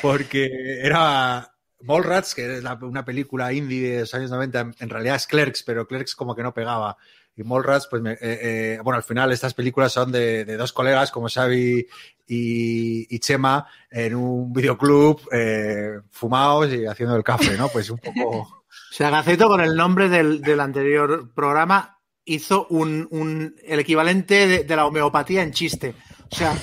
[0.00, 0.48] porque
[0.82, 1.52] era
[1.82, 5.86] Mallrats, que es una película indie de los años 90, en realidad es Clerks, pero
[5.86, 6.96] Clerks como que no pegaba.
[7.38, 10.72] Y Mallrats, pues, me, eh, eh, bueno, al final estas películas son de, de dos
[10.72, 11.86] colegas como Xavi
[12.26, 17.68] y, y, Chema en un videoclub, eh, fumados y haciendo el café, ¿no?
[17.68, 18.54] Pues un poco...
[18.90, 24.46] O sea, Gaceto, con el nombre del, del anterior programa, hizo un, un el equivalente
[24.46, 25.94] de, de, la homeopatía en chiste.
[26.30, 26.54] O sea,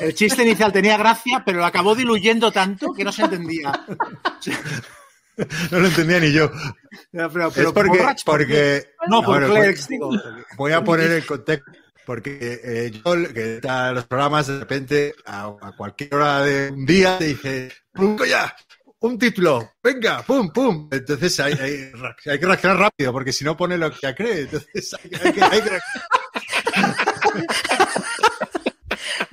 [0.00, 3.72] el chiste inicial tenía gracia, pero lo acabó diluyendo tanto que no se entendía.
[3.88, 3.96] O
[4.42, 4.58] sea,
[5.70, 6.50] no lo entendía ni yo.
[7.12, 10.10] pero, pero es porque, borracho, porque no, por bueno, Clerks, pues, digo.
[10.56, 11.70] voy a poner el contexto.
[12.06, 16.70] Porque eh, yo, que está en los programas, de repente, a, a, cualquier hora de
[16.70, 18.52] un día, te dice, ¡punto ya!
[18.98, 20.88] Un título, venga, pum, pum.
[20.90, 21.92] Entonces hay, hay,
[22.26, 24.40] hay que reaccionar rápido, porque si no pone lo que ya cree.
[24.40, 25.70] Entonces hay, hay que, hay que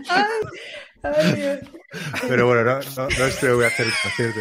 [0.09, 0.23] Ay,
[1.03, 1.59] ay, Dios.
[2.27, 4.39] Pero bueno, no, no, no esto voy a hacer cierto.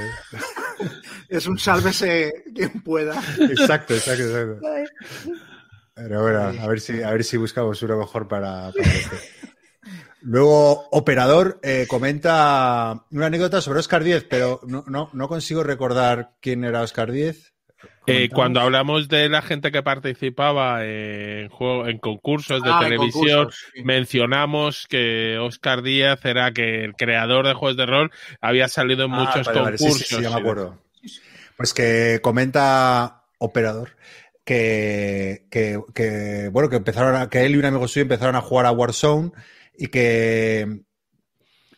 [1.29, 3.15] Es un sálvese quien pueda.
[3.39, 4.61] Exacto, exacto, exacto.
[5.95, 9.17] Pero bueno, a ver si, a ver si buscamos uno mejor para, para este.
[10.23, 16.33] Luego, Operador eh, comenta una anécdota sobre Oscar 10, pero no, no, no consigo recordar
[16.41, 17.53] quién era Oscar 10.
[18.09, 23.45] Eh, cuando hablamos de la gente que participaba en, juego, en concursos de Ah, televisión,
[23.45, 23.83] concursos, sí.
[23.85, 29.13] mencionamos que Oscar Díaz era que el creador de juegos de rol había salido en
[29.13, 30.09] Ah, muchos vale, vale, sí, concursos.
[30.09, 30.79] sí, sí, ya me acuerdo.
[31.57, 33.91] Pues que comenta Operador
[34.45, 38.67] que, que, bueno, que empezaron a, que él y un amigo suyo empezaron a jugar
[38.67, 39.33] a Warzone
[39.77, 40.83] y que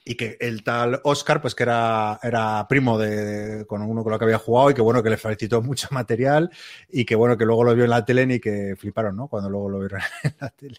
[0.05, 4.19] y que el tal Oscar, pues que era, era primo de, con uno con lo
[4.19, 6.51] que había jugado y que bueno, que le felicitó mucho material
[6.89, 9.29] y que bueno, que luego lo vio en la tele y que fliparon, ¿no?
[9.29, 10.79] Cuando luego lo vieron en la tele.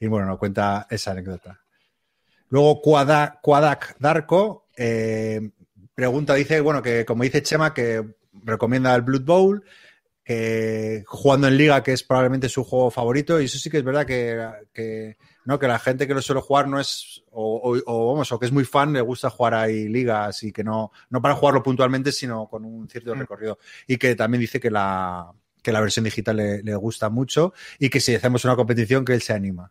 [0.00, 1.60] Y bueno, nos cuenta esa anécdota.
[2.48, 5.50] Luego Quada- Quadak Darko eh,
[5.94, 8.04] pregunta, dice, bueno, que como dice Chema, que
[8.44, 9.64] recomienda el Blood Bowl,
[10.24, 13.84] que jugando en liga, que es probablemente su juego favorito, y eso sí que es
[13.84, 17.82] verdad que, que, no, que la gente que lo suele jugar no es, o, o-
[17.86, 20.90] o, vamos, o que es muy fan, le gusta jugar ahí ligas y que no,
[21.10, 23.20] no para jugarlo puntualmente, sino con un cierto Mm.
[23.20, 23.58] recorrido.
[23.86, 25.30] Y que también dice que la,
[25.62, 29.14] que la versión digital le, le gusta mucho y que si hacemos una competición que
[29.14, 29.70] él se anima.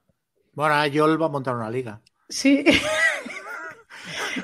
[0.54, 2.00] Bueno, Joel va a montar una liga.
[2.30, 2.64] Sí.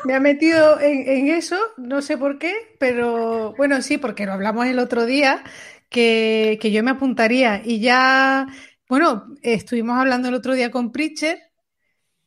[0.04, 4.34] Me ha metido en, en eso, no sé por qué, pero bueno, sí, porque lo
[4.34, 5.44] hablamos el otro día,
[5.90, 7.62] que, que yo me apuntaría.
[7.64, 8.48] Y ya,
[8.88, 11.40] bueno, estuvimos hablando el otro día con Preacher,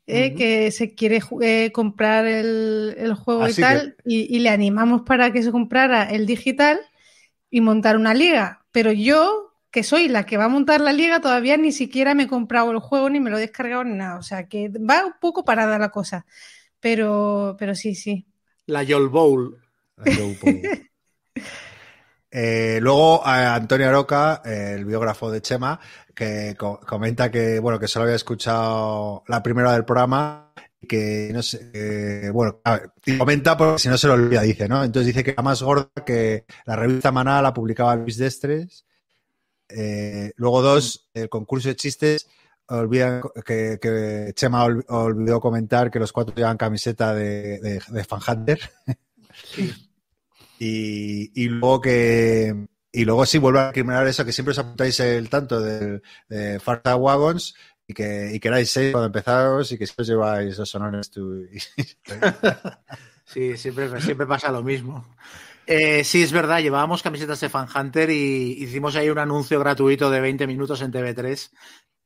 [0.06, 5.02] eh, que se quiere eh, comprar el, el juego y tal, y, y le animamos
[5.02, 6.80] para que se comprara el digital
[7.50, 8.64] y montar una liga.
[8.72, 12.24] Pero yo, que soy la que va a montar la liga, todavía ni siquiera me
[12.24, 14.18] he comprado el juego, ni me lo he descargado, ni nada.
[14.18, 16.26] O sea, que va un poco parada la cosa.
[16.84, 18.26] Pero, pero sí, sí.
[18.66, 19.58] La Joel Bowl.
[22.30, 25.78] Eh, luego eh, Antonio Aroca, eh, el biógrafo de Chema,
[26.14, 31.30] que co- comenta que bueno que solo había escuchado la primera del programa y que
[31.32, 34.82] no sé, eh, bueno, ver, y comenta porque si no se lo olvida, dice, ¿no?
[34.82, 38.84] Entonces dice que era más gorda que la revista Maná la publicaba Luis Destres.
[39.68, 42.28] Eh, luego dos, el concurso de chistes
[42.68, 48.04] olvidan que, que Chema ol- olvidó comentar que los cuatro llevan camiseta de, de, de
[48.04, 48.60] Fan Hunter.
[50.58, 52.66] Y, y luego que.
[52.92, 56.60] Y luego sí vuelvo a recriminar eso, que siempre os apuntáis el tanto del- de,
[56.60, 57.54] Farta Wagons
[57.88, 61.10] y que, y que erais seis cuando empezaros y que siempre os lleváis los honores
[61.10, 61.42] tú.
[63.26, 65.16] Sí, siempre, siempre pasa lo mismo.
[65.66, 70.10] Eh, sí, es verdad, llevábamos camisetas de Fan Hunter y hicimos ahí un anuncio gratuito
[70.10, 71.50] de 20 minutos en TV3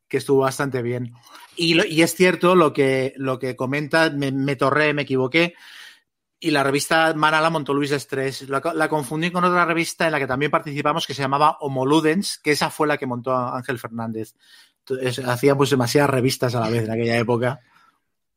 [0.09, 1.13] que estuvo bastante bien.
[1.57, 5.55] Y, lo- es cierto lo que, lo que comenta, me, torré, me equivoqué.
[6.41, 8.49] Y la revista Mana la montó Luis Estrés.
[8.49, 12.39] La, la confundí con otra revista en la que también participamos que se llamaba Homoludens,
[12.39, 14.35] que esa fue la que montó Ángel Fernández.
[14.87, 15.19] Entonces,
[15.71, 17.61] demasiadas revistas a la vez en aquella época.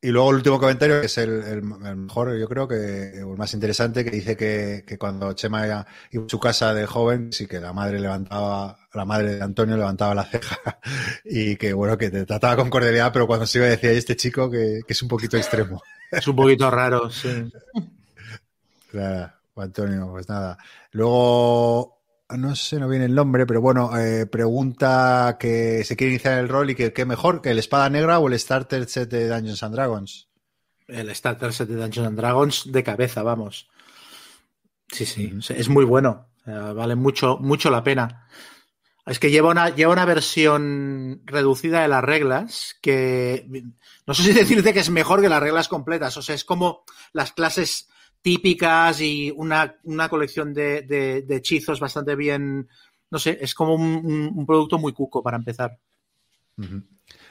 [0.04, 3.32] Y luego el último comentario, que es el, el- el mejor, yo creo que o
[3.34, 5.88] el más interesante, que dice que, que cuando Chema iba a
[6.28, 10.24] su casa de joven, sí que la madre levantaba, la madre de Antonio levantaba la
[10.26, 10.58] ceja
[11.26, 14.16] y que bueno, que te trataba con cordialidad, pero cuando se iba decía, "Y este
[14.16, 15.82] chico que, que es un poquito extremo.
[16.12, 17.30] Es un poquito raro, sí.
[18.94, 20.58] Nada, Antonio, pues nada.
[20.92, 22.01] Luego
[22.38, 26.50] no sé, no viene el nombre, pero bueno, eh, pregunta que se quiere iniciar el
[26.50, 29.64] rol y que qué mejor, que el Espada Negra o el Starter Set de Dungeons
[29.64, 30.28] and Dragons.
[30.88, 33.70] El Starter Set de Dungeons and Dragons de cabeza, vamos.
[34.90, 36.28] Sí, sí, es muy bueno.
[36.46, 38.28] vale mucho, mucho la pena.
[39.06, 43.48] Es que lleva una, lleva una versión reducida de las reglas que
[44.06, 46.18] no sé si decirte que es mejor que las reglas completas.
[46.18, 47.90] O sea, es como las clases
[48.22, 49.78] típicas y una,
[50.10, 52.70] colección de, hechizos bastante bien.
[53.10, 55.78] No sé, es como un, producto muy cuco para empezar.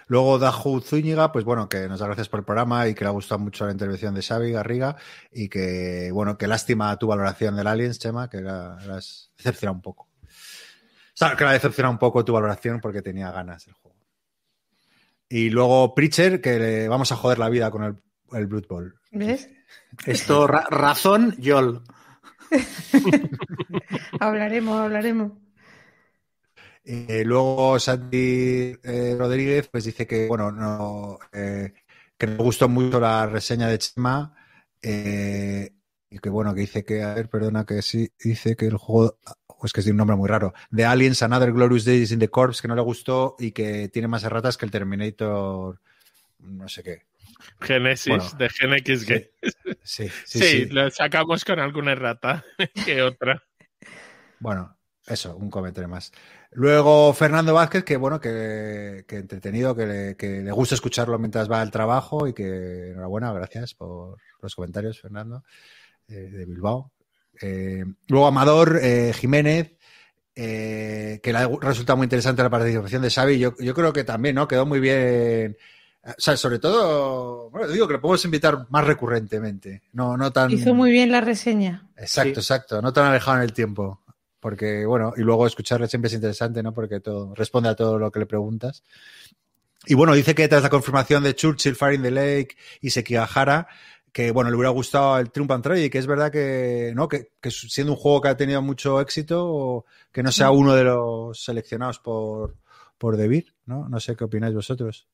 [0.07, 3.09] Luego Daju Zúñiga, pues bueno, que nos da gracias por el programa y que le
[3.09, 4.97] ha gustado mucho la intervención de Xavi Garriga
[5.31, 9.83] y que, bueno, que lástima tu valoración del Aliens, Chema, que la, has decepcionado un
[9.83, 10.09] poco.
[10.25, 13.99] O sea, que la ha decepcionado un poco tu valoración porque tenía ganas del juego.
[15.29, 17.97] Y luego Preacher, que le vamos a joder la vida con el,
[18.33, 18.99] el Blood Bowl.
[19.13, 19.49] ¿Ves?
[20.07, 21.83] Esto, razón, Yol.
[24.21, 25.33] hablaremos, hablaremos.
[26.85, 31.75] Eh, luego Santi eh, Rodríguez pues dice que bueno no eh,
[32.17, 34.35] que le gustó mucho la reseña de Chema
[34.83, 39.19] y que bueno que dice que a ver perdona que sí dice que el juego
[39.61, 42.29] pues que es de un nombre muy raro de Aliens Another Glorious Days in the
[42.29, 45.81] Corps que no le gustó y que tiene más erratas que el Terminator
[46.39, 47.10] no sé qué
[47.61, 49.07] Genesis de Genex
[49.83, 52.45] Sí, sí, sí, lo sacamos con alguna errata
[52.85, 53.43] que otra.
[54.39, 56.13] Bueno, eso, un comentario más.
[56.53, 61.61] Luego Fernando Vázquez, que bueno, que, entretenido, que le, que le, gusta escucharlo mientras va
[61.61, 65.45] al trabajo y que enhorabuena, gracias por los comentarios, Fernando,
[66.09, 66.93] eh, de Bilbao.
[67.41, 69.77] Eh, luego Amador eh, Jiménez,
[70.35, 73.39] que le ha resultado muy interesante la participación de Xavi.
[73.39, 74.49] Yo, yo creo que también, ¿no?
[74.49, 75.57] Quedó muy bien
[76.03, 79.83] o sea, sobre todo, bueno, digo que lo podemos invitar más recurrentemente.
[79.93, 80.51] No, no tan.
[80.51, 81.89] Hizo muy bien la reseña.
[81.97, 82.81] Exacto, exacto.
[82.81, 84.01] No tan alejado en el tiempo.
[84.41, 86.73] Porque, bueno, y luego escucharle siempre es interesante, ¿no?
[86.73, 88.83] Porque todo, responde a todo lo que le preguntas.
[89.85, 93.69] Y bueno, dice que tras la confirmación de Churchill, Fire in the Lake y Sekigahara,
[94.13, 97.09] que bueno, le hubiera gustado el Triumph and y que es verdad que, ¿no?
[97.09, 100.85] Que, que, siendo un juego que ha tenido mucho éxito, que no sea uno de
[100.85, 102.57] los seleccionados por,
[102.97, 103.89] por Debir, ¿no?
[103.91, 105.07] No sé qué opináis vosotros.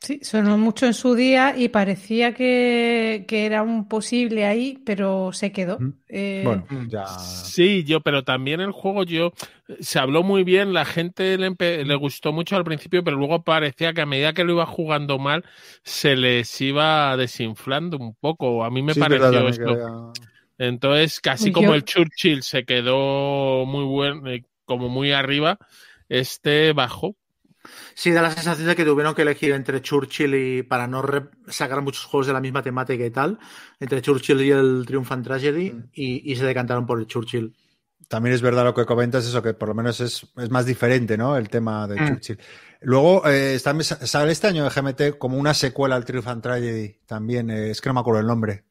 [0.00, 5.52] Sí, sonó mucho en su día y parecía que, era un posible ahí, pero se
[5.52, 5.78] quedó.
[6.08, 7.06] Eh, bueno, ya.
[7.06, 9.32] Sí, yo, pero también el juego, yo
[9.78, 14.00] se habló muy bien, la gente le, gustó mucho al principio, pero luego parecía que
[14.00, 15.44] a medida que lo iba jugando mal,
[15.82, 18.64] se les iba desinflando un poco.
[18.64, 20.12] A mí me pareció esto.
[20.56, 25.58] Entonces, casi como el Churchill se quedó muy bueno, eh, como muy arriba,
[26.08, 27.16] este bajó
[27.94, 31.02] Sí, da la sensación de que tuvieron que elegir entre Churchill y, para no
[31.48, 33.38] sacar muchos juegos de la misma temática y tal,
[33.78, 35.90] entre Churchill y el Triumphant Tragedy, mm.
[35.92, 37.54] y, se decantaron por el Churchill.
[38.08, 41.36] También es verdad lo que comentas, eso que por lo menos es, más diferente, ¿no?
[41.36, 42.08] El tema de mm.
[42.08, 42.38] Churchill.
[42.82, 47.70] Luego, eh, sale este año de GMT como una secuela al Triumphant Tragedy, también, eh,
[47.70, 48.64] es que no me acuerdo el nombre.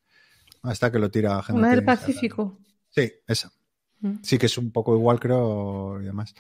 [0.63, 1.57] Hasta que lo tira GMT.
[1.57, 2.59] Una del Pacífico.
[2.89, 3.51] Sí, esa.
[4.01, 4.15] Mm.
[4.23, 6.33] Sí, que es un poco igual, creo, y demás.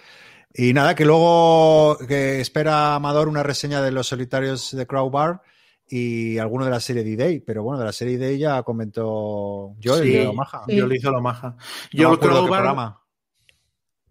[0.53, 5.41] Y nada, que luego que espera Amador una reseña de los solitarios de Crowbar
[5.87, 9.97] y alguno de la serie D-Day, pero bueno, de la serie D-Day ya comentó yo
[9.97, 10.63] sí, el Omaha.
[10.67, 11.55] Yo le hizo lo Maja.
[11.91, 12.95] Yo el Crowbar,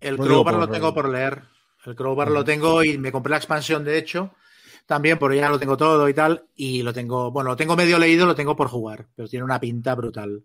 [0.01, 1.43] el Crowbar lo tengo por leer.
[1.85, 4.33] El Crowbar lo tengo y me compré la expansión, de hecho,
[4.87, 6.47] también, porque ya lo tengo todo y tal.
[6.55, 9.59] Y lo tengo, bueno, lo tengo medio leído, lo tengo por jugar, pero tiene una
[9.59, 10.45] pinta brutal.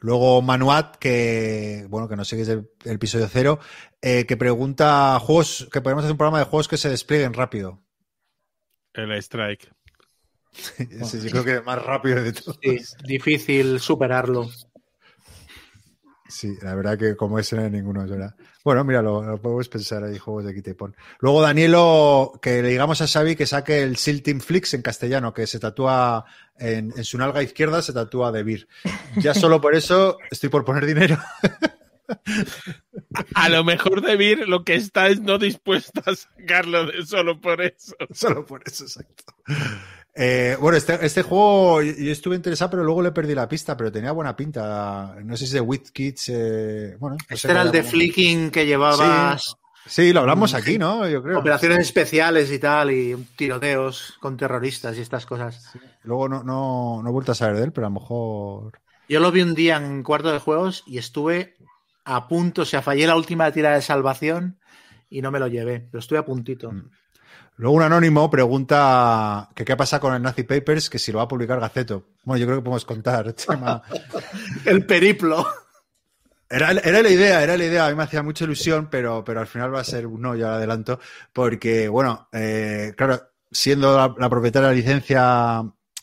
[0.00, 3.58] Luego Manuat, que bueno, que no sé qué es el, episodio cero,
[4.00, 7.82] eh, que pregunta juegos, que podemos hacer un programa de juegos que se desplieguen rápido.
[8.94, 9.72] El Strike.
[10.52, 12.58] sí, yo creo que es más rápido de todos.
[12.62, 14.48] Sí, difícil superarlo.
[16.28, 18.34] Sí, la verdad que como ese no hay ninguno, ¿verdad?
[18.62, 20.72] Bueno, mira, lo, podemos pensar ahí, juegos de quita
[21.20, 25.46] Luego, Danielo, que le digamos a Xavi que saque el Silting Flix en castellano, que
[25.46, 26.26] se tatúa
[26.58, 28.68] en, su nalga izquierda, se tatúa de Vir.
[29.16, 31.18] Ya solo por eso estoy por poner dinero.
[33.34, 37.40] A lo mejor de Vir lo que está es no dispuesto a sacarlo de solo
[37.40, 37.96] por eso.
[38.12, 39.24] Solo por eso, exacto.
[40.20, 43.92] Eh, bueno, este, este, juego yo estuve interesado, pero luego le perdí la pista, pero
[43.92, 45.14] tenía buena pinta.
[45.22, 46.30] No sé si de With Kids.
[46.30, 49.56] Eh, bueno, este era el de Flicking que llevabas.
[49.86, 51.08] Sí, lo hablamos aquí, ¿no?
[51.08, 51.38] Yo creo.
[51.38, 55.70] Operaciones especiales y tal, y tiroteos con terroristas y estas cosas.
[56.02, 58.80] Luego no, no, no he vuelto a saber de él, pero a lo mejor.
[59.08, 61.56] Yo lo vi un día en cuarto de juegos y estuve
[62.04, 64.58] a punto, o sea, fallé la última tira de salvación
[65.08, 66.72] y no me lo llevé, pero estuve a puntito.
[66.72, 66.90] Mm.
[67.58, 71.24] Luego un anónimo pregunta que qué pasa con el Nazi Papers, que si lo va
[71.24, 72.04] a publicar Gaceto.
[72.22, 73.34] Bueno, yo creo que podemos contar,
[74.64, 75.44] el periplo.
[76.48, 77.86] Era, la idea, era la idea.
[77.86, 80.36] A mí me hacía mucha ilusión, pero, pero al final va a ser un no,
[80.36, 81.00] ya lo adelanto,
[81.32, 83.20] porque, bueno, eh, claro,
[83.50, 85.58] siendo la, propietaria de la licencia,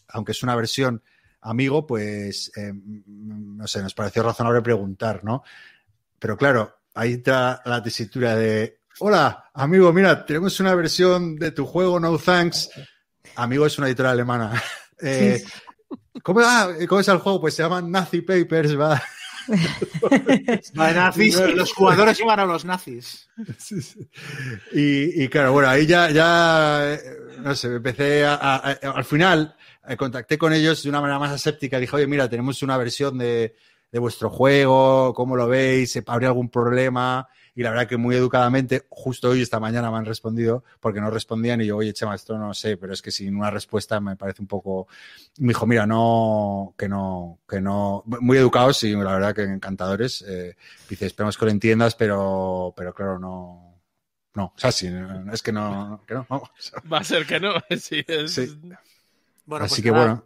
[0.10, 1.02] aunque es una versión
[1.40, 5.42] amigo, pues, eh, no sé, nos pareció razonable preguntar, ¿no?
[6.20, 11.66] Pero claro, ahí está la tesitura de, hola, amigo, mira, tenemos una versión de tu
[11.66, 12.70] juego, No Thanks.
[13.36, 14.62] Amigo es una editora alemana.
[15.02, 15.44] Eh,
[16.24, 16.40] ¿cómo,
[16.88, 17.42] ¿Cómo es el juego?
[17.42, 19.04] Pues se llama Nazi Papers, va.
[20.74, 23.28] nazis, y los jugadores iban a los nazis.
[24.72, 26.98] Y, claro, bueno, ahí ya, ya
[27.40, 29.54] no sé, empecé a, al final
[29.86, 31.78] eh, contacté con ellos de una manera más aséptica.
[31.78, 33.54] Dije, oye, mira, tenemos una versión de,
[33.92, 36.02] de vuestro juego, ¿cómo lo veis?
[36.08, 37.28] ¿Habría algún problema?
[37.56, 41.10] Y la verdad que muy educadamente, justo hoy, esta mañana me han respondido porque no
[41.10, 44.18] respondían y yo, oye, Chema, esto no sé, pero es que sin una respuesta me
[44.18, 44.88] parece un poco...
[45.40, 48.04] Me dijo, mira, no, que no, que no...
[48.06, 50.22] Muy educados y la verdad que encantadores.
[50.28, 50.58] Eh,
[50.90, 53.82] dice, esperamos que lo entiendas, pero, pero claro, no...
[54.34, 54.92] No, o sea, sí,
[55.32, 56.50] es que no, que no, vamos.
[56.92, 58.04] Va a ser que no, sí.
[58.06, 58.36] Es...
[59.46, 60.24] Bueno, Así pues que bueno.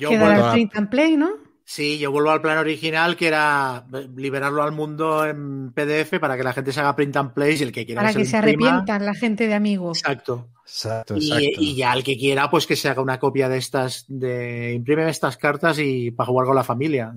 [0.00, 1.51] Yo Queda el print and play, ¿no?
[1.74, 6.42] Sí, yo vuelvo al plan original, que era liberarlo al mundo en PDF para que
[6.42, 8.02] la gente se haga print and play y el que quiera.
[8.02, 10.00] Para que se arrepientan la gente de amigos.
[10.00, 10.50] Exacto.
[10.66, 14.74] Exacto, y, ya el que quiera, pues que se haga una copia de estas, de
[14.74, 17.14] imprime estas cartas y para jugar con la familia.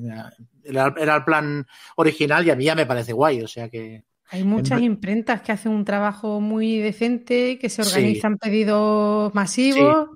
[0.64, 1.68] Era, el plan
[1.98, 4.06] original y a mí ya me parece guay, o sea que.
[4.30, 10.12] Hay muchas imprentas que hacen un trabajo muy decente, que se organizan pedidos masivos.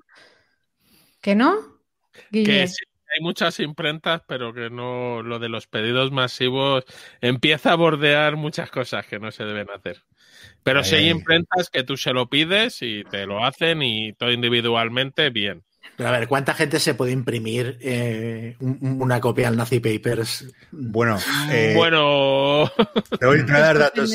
[1.20, 1.56] ¿Que no?
[2.32, 2.66] Que
[3.12, 6.84] hay muchas imprentas, pero que no lo de los pedidos masivos
[7.20, 10.02] empieza a bordear muchas cosas que no se deben hacer.
[10.62, 14.30] Pero si hay imprentas que tú se lo pides y te lo hacen y todo
[14.30, 15.62] individualmente, bien.
[15.96, 20.46] Pero a ver, ¿cuánta gente se puede imprimir eh, una copia al Nazi Papers?
[20.70, 21.18] Bueno,
[21.50, 22.70] eh, bueno.
[23.18, 24.10] Te voy a dar datos.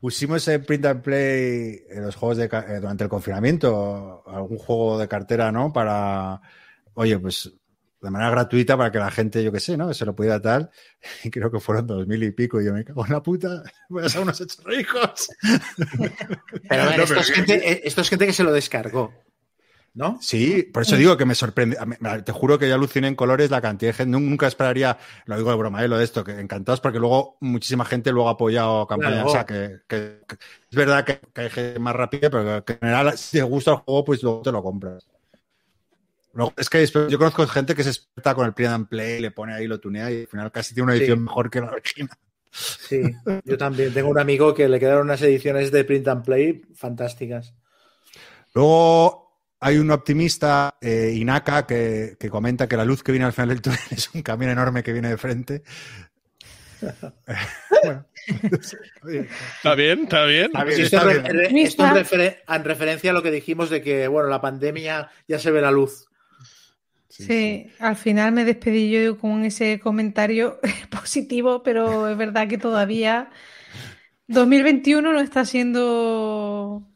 [0.00, 4.98] Pusimos en print and play en los juegos de, eh, durante el confinamiento, algún juego
[4.98, 5.72] de cartera, ¿no?
[5.72, 6.40] Para,
[6.94, 7.52] oye, pues
[8.00, 9.92] de manera gratuita para que la gente, yo qué sé, ¿no?
[9.92, 10.70] Se lo pudiera tal.
[11.24, 12.60] Y creo que fueron dos mil y pico.
[12.60, 13.62] Y yo me cago en la puta.
[13.88, 15.28] Voy a ser unos hechos ricos.
[16.68, 19.12] Pero a ver, esto, es gente, eh, esto, es gente, que se lo descargó.
[19.94, 20.18] ¿No?
[20.20, 21.76] Sí, por eso digo que me sorprende.
[22.24, 24.16] Te juro que ya aluciné en colores la cantidad de gente.
[24.16, 25.88] Nunca esperaría, lo digo de broma, ¿eh?
[25.88, 29.24] lo de esto, que encantados porque luego muchísima gente luego ha apoyado campañas.
[29.26, 33.38] O sea, que, es verdad que, hay gente más rápida, pero que en general, si
[33.38, 35.04] te gusta el juego, pues luego te lo compras
[36.56, 39.54] es que yo conozco gente que se experta con el print and play, le pone
[39.54, 42.16] ahí, lo tunea y al final casi tiene una edición mejor que la original.
[42.50, 43.02] Sí,
[43.44, 43.92] yo también.
[43.92, 47.54] Tengo un amigo que le quedaron unas ediciones de print and play fantásticas.
[48.54, 49.28] Luego
[49.60, 53.62] hay un optimista, eh, Inaka, que, comenta que la luz que viene al final del
[53.62, 55.62] túnel es un camión enorme que viene de frente.
[59.56, 60.52] está bien, está bien.
[60.68, 61.10] esto,
[61.96, 65.60] Es en referencia a lo que dijimos de que, bueno, la pandemia ya se ve
[65.60, 66.07] la luz.
[67.08, 73.30] Sí, al final me despedí yo con ese comentario positivo, pero es verdad que todavía
[74.26, 76.86] 2021 no está siendo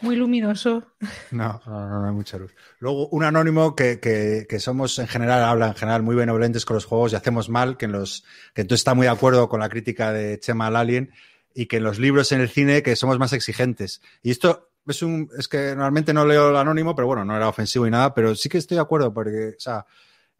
[0.00, 0.92] muy luminoso.
[1.30, 2.54] No, no, no, hay mucha luz.
[2.78, 6.84] Luego, un anónimo que, que, somos en general, habla en general muy benevolentes con los
[6.84, 9.68] juegos y hacemos mal, que en los, que tú estás muy de acuerdo con la
[9.68, 11.12] crítica de Chema al Alien
[11.54, 14.02] y que en los libros en el cine que somos más exigentes.
[14.22, 17.48] Y esto es, un, es que normalmente no leo el anónimo, pero bueno, no era
[17.48, 19.86] ofensivo y nada, pero sí que estoy de acuerdo porque, o sea,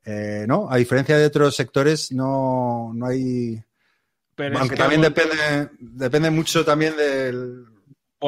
[0.05, 0.71] eh, ¿no?
[0.71, 3.63] A diferencia de otros sectores, no, no hay...
[4.35, 7.65] Pero Aunque también depende, depende mucho también del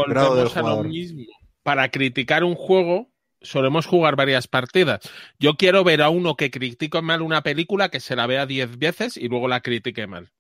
[0.09, 0.89] grado del jugador.
[0.89, 1.25] mismo.
[1.63, 5.01] Para criticar un juego, solemos jugar varias partidas.
[5.39, 8.79] Yo quiero ver a uno que critique mal una película que se la vea diez
[8.79, 10.31] veces y luego la critique mal.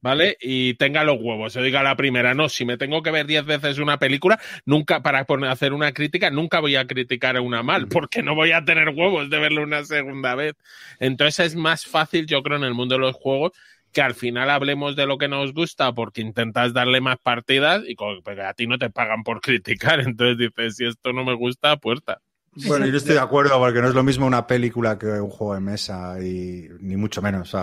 [0.00, 0.36] ¿Vale?
[0.40, 1.52] Y tenga los huevos.
[1.52, 5.02] Se diga la primera, no, si me tengo que ver diez veces una película, nunca,
[5.02, 8.64] para hacer una crítica, nunca voy a criticar a una mal, porque no voy a
[8.64, 10.54] tener huevos de verla una segunda vez.
[10.98, 13.52] Entonces es más fácil, yo creo, en el mundo de los juegos,
[13.92, 17.94] que al final hablemos de lo que nos gusta porque intentas darle más partidas y
[18.40, 20.00] a ti no te pagan por criticar.
[20.00, 22.20] Entonces dices, si esto no me gusta, puerta.
[22.54, 25.54] Bueno, yo estoy de acuerdo porque no es lo mismo una película que un juego
[25.54, 27.54] de mesa y ni mucho menos.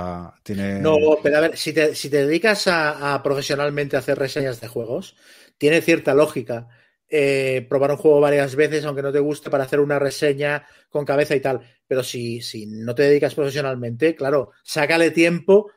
[0.43, 0.80] tiene...
[0.80, 5.16] No, pero a ver, si te, dedicas a, profesionalmente a hacer reseñas de juegos,
[5.58, 6.68] tiene cierta lógica
[7.08, 11.06] eh, probar un juego varias veces, aunque no te guste, para hacer una reseña con
[11.06, 11.61] cabeza y tal.
[11.88, 15.72] Pero si, si no te dedicas profesionalmente, claro, sácale tiempo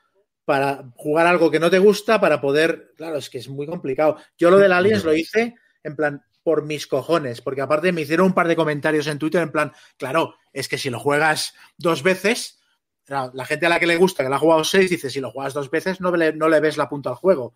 [0.44, 2.92] para jugar algo que no te gusta para poder.
[2.96, 4.16] Claro, es que es muy complicado.
[4.36, 8.26] Yo lo del Aliens lo hice en plan, por mis cojones, porque aparte me hicieron
[8.26, 12.02] un par de comentarios en Twitter en plan, claro, es que si lo juegas dos
[12.02, 12.58] veces,
[13.06, 15.30] la gente a la que le gusta, que la ha jugado seis, dice, si lo
[15.30, 17.54] juegas dos veces no le, no le ves la punta al juego.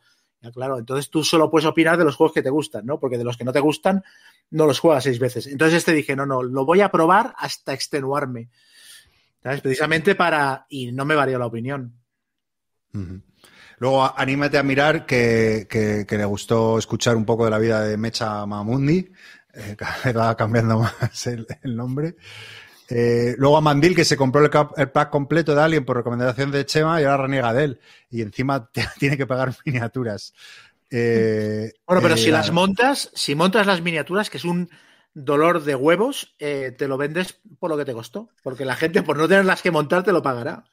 [0.52, 2.98] claro, entonces tú solo puedes opinar de los juegos que te gustan, ¿no?
[3.00, 4.04] Porque de los que no te gustan,
[4.50, 5.46] no los juegas seis veces.
[5.46, 8.50] Entonces este dije, no, no, lo voy a probar hasta extenuarme.
[9.42, 9.60] ¿Sabes?
[9.60, 10.66] Precisamente para...
[10.68, 11.94] Y no me varía la opinión.
[13.78, 17.96] Luego, anímate a mirar que, que, le gustó escuchar un poco de la vida de
[17.96, 19.10] Mecha Mamundi.
[19.56, 19.76] Eh,
[20.16, 22.16] va cambiando más el, nombre.
[22.88, 26.64] Eh, luego a Mandil, que se compró el, pack completo de Alien por recomendación de
[26.64, 27.80] Chema y ahora reniega de él.
[28.10, 30.32] Y encima tiene que pagar miniaturas.
[30.90, 34.70] Eh, bueno, pero si las montas, si montas las miniaturas, que es un
[35.16, 38.28] dolor de huevos, te lo vendes por lo que te costó.
[38.42, 40.64] Porque la gente, por no tenerlas que montar, te lo pagará.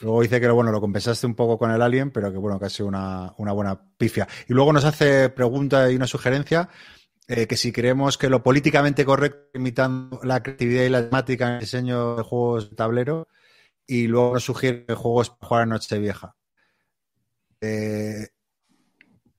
[0.00, 2.70] Luego dice que bueno, lo compensaste un poco con el Alien, pero que bueno, ha
[2.70, 4.28] sido una, buena pifia.
[4.48, 6.68] Y luego nos hace pregunta y una sugerencia.
[7.30, 11.54] Eh, que si creemos que lo políticamente correcto, imitando la creatividad y la temática en
[11.54, 13.28] el diseño de juegos de tablero,
[13.86, 16.36] y luego nos sugiere juegos para jugar a Nochevieja.
[17.60, 18.28] Eh,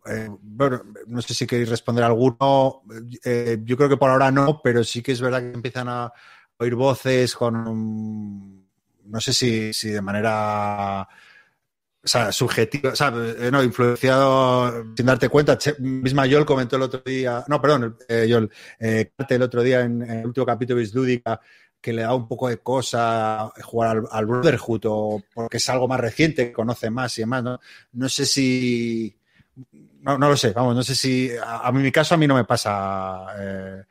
[0.09, 2.83] eh, bueno, no sé si queréis responder alguno.
[2.83, 6.11] yo creo que por ahora no, pero sí que es verdad que empiezan a
[6.57, 8.65] oír voces con
[9.05, 11.07] no sé si, si de manera
[12.01, 15.57] o sea, subjetivo, o sea, eh, no, influenciado sin darte cuenta.
[15.79, 20.01] misma Yol comentó el otro día, no, perdón, eh, Yol, eh, el otro día en,
[20.03, 21.39] el último capítulo de Lúdica
[21.81, 25.99] que le da un poco de cosa jugar al, Brotherhood o porque es algo más
[25.99, 27.59] reciente, conoce más y demás, ¿no?
[27.93, 29.15] No sé si...
[30.01, 31.29] No, no lo sé, vamos, no sé si...
[31.45, 33.25] A, mí, en mi caso, a mí no me pasa...
[33.37, 33.83] Eh,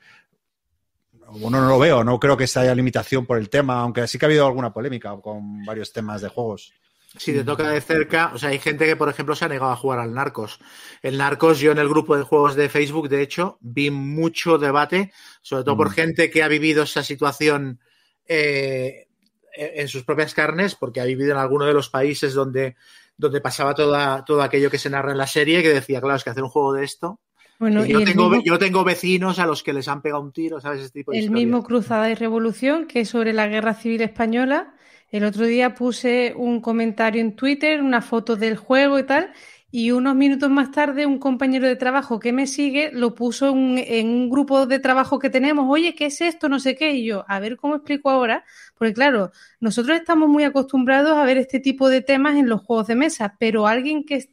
[1.30, 4.24] bueno, no lo veo, no creo que haya limitación por el tema, aunque sí que
[4.24, 6.72] ha habido alguna polémica con varios temas de juegos.
[7.16, 9.72] Si te toca de cerca, o sea, hay gente que, por ejemplo, se ha negado
[9.72, 10.58] a jugar al Narcos.
[11.02, 15.12] El Narcos, yo en el grupo de juegos de Facebook, de hecho, vi mucho debate,
[15.40, 15.94] sobre todo por mm.
[15.94, 17.80] gente que ha vivido esa situación
[18.26, 19.08] eh,
[19.54, 22.76] en sus propias carnes, porque ha vivido en alguno de los países donde,
[23.18, 26.24] donde pasaba toda, todo aquello que se narra en la serie, que decía, claro, es
[26.24, 27.20] que hacer un juego de esto
[27.58, 30.80] bueno, yo, tengo, yo tengo vecinos a los que les han pegado un tiro, ¿sabes?
[30.80, 34.74] Ese tipo de el mismo Cruzada y Revolución, que es sobre la Guerra Civil Española.
[35.10, 39.32] El otro día puse un comentario en Twitter, una foto del juego y tal,
[39.70, 44.08] y unos minutos más tarde un compañero de trabajo que me sigue lo puso en,
[44.08, 46.48] un grupo de trabajo que tenemos, oye, ¿qué es esto?
[46.48, 48.44] No sé qué, y yo, a ver cómo explico ahora,
[48.76, 49.30] porque claro,
[49.60, 53.36] nosotros estamos muy acostumbrados a ver este tipo de temas en los juegos de mesa,
[53.38, 54.30] pero alguien que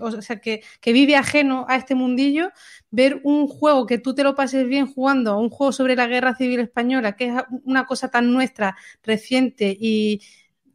[0.00, 2.50] o sea, que, vive ajeno a este mundillo,
[2.90, 6.34] ver un juego que tú te lo pases bien jugando, un juego sobre la guerra
[6.34, 10.20] civil española, que es una cosa tan nuestra, reciente y,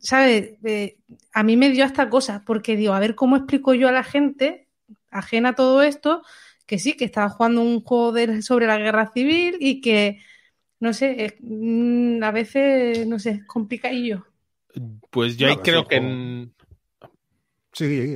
[0.06, 0.53] ¿sabes?
[0.64, 0.98] Eh,
[1.34, 4.03] a mí me dio esta cosa, porque digo, a ver cómo explico yo a la
[4.03, 4.67] gente,
[5.09, 6.22] ajena a todo esto,
[6.67, 10.19] que sí, que estaba jugando un juego sobre la guerra civil y que,
[10.80, 14.27] no sé, mm, a veces, no sé, es complicadillo.
[15.09, 16.50] Pues yo ahí creo que...
[17.74, 18.16] Sí,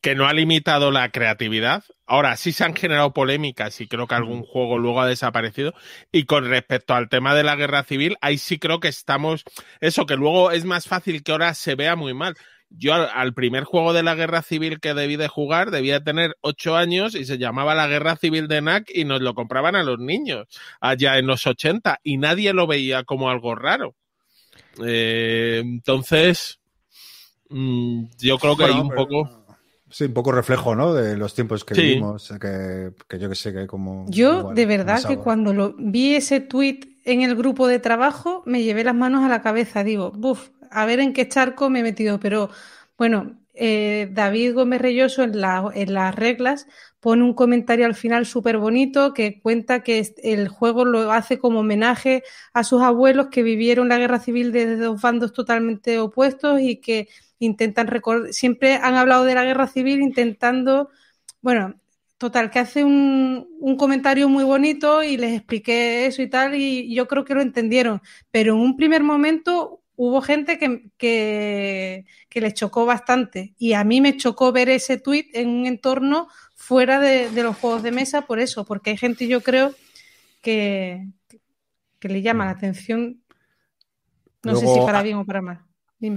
[0.00, 1.84] que no ha limitado la creatividad.
[2.06, 5.74] Ahora sí se han generado polémicas y creo que algún juego luego ha desaparecido.
[6.12, 9.44] Y con respecto al tema de la guerra civil, ahí sí creo que estamos.
[9.80, 12.34] Eso, que luego es más fácil que ahora se vea muy mal.
[12.70, 16.76] Yo al, primer juego de la guerra civil que debí de jugar debía tener ocho
[16.76, 19.98] años y se llamaba la guerra civil de NAC y nos lo compraban a los
[19.98, 20.46] niños
[20.80, 23.94] allá en los 80 y nadie lo veía como algo raro.
[24.84, 26.57] Eh, entonces,
[27.50, 29.38] mm, yo creo que hay un poco
[29.90, 30.92] Sí, un poco reflejo, ¿no?
[30.92, 34.04] De los tiempos que vivimos, que, yo que sé, que como...
[34.08, 38.62] Yo, de verdad, que cuando lo, vi ese tweet en el grupo de trabajo, me
[38.62, 39.84] llevé las manos a la cabeza.
[39.84, 42.20] Digo, buf, a ver en qué charco me he metido.
[42.20, 42.50] Pero,
[42.98, 46.66] bueno, eh, David Gómez Reyoso en, en las reglas
[47.00, 51.60] pone un comentario al final súper bonito que cuenta que el juego lo hace como
[51.60, 56.76] homenaje a sus abuelos que vivieron la guerra civil desde dos bandos totalmente opuestos y
[56.76, 60.90] que intentan recordar, siempre han hablado de la guerra civil intentando,
[61.40, 61.74] bueno,
[62.18, 63.46] total, que hace un,
[63.78, 68.02] comentario muy bonito y les expliqué eso y tal y yo creo que lo entendieron,
[68.32, 73.84] pero en un primer momento hubo gente que, que, que les chocó bastante y a
[73.84, 76.28] mí me chocó ver ese tweet en un entorno
[76.68, 79.74] fuera de, los juegos de mesa por eso, porque hay gente yo creo
[80.42, 81.08] que,
[81.98, 83.22] que le llama la atención,
[84.42, 85.64] no sé si para bien o para mal.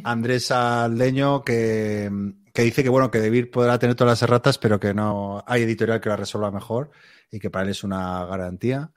[0.04, 2.12] Andrés Aldeño que,
[2.54, 6.02] dice que bueno, que Debir podrá tener todas las erratas, pero que no hay editorial
[6.02, 6.92] que la resuelva mejor
[7.32, 8.92] y que para él es una garantía.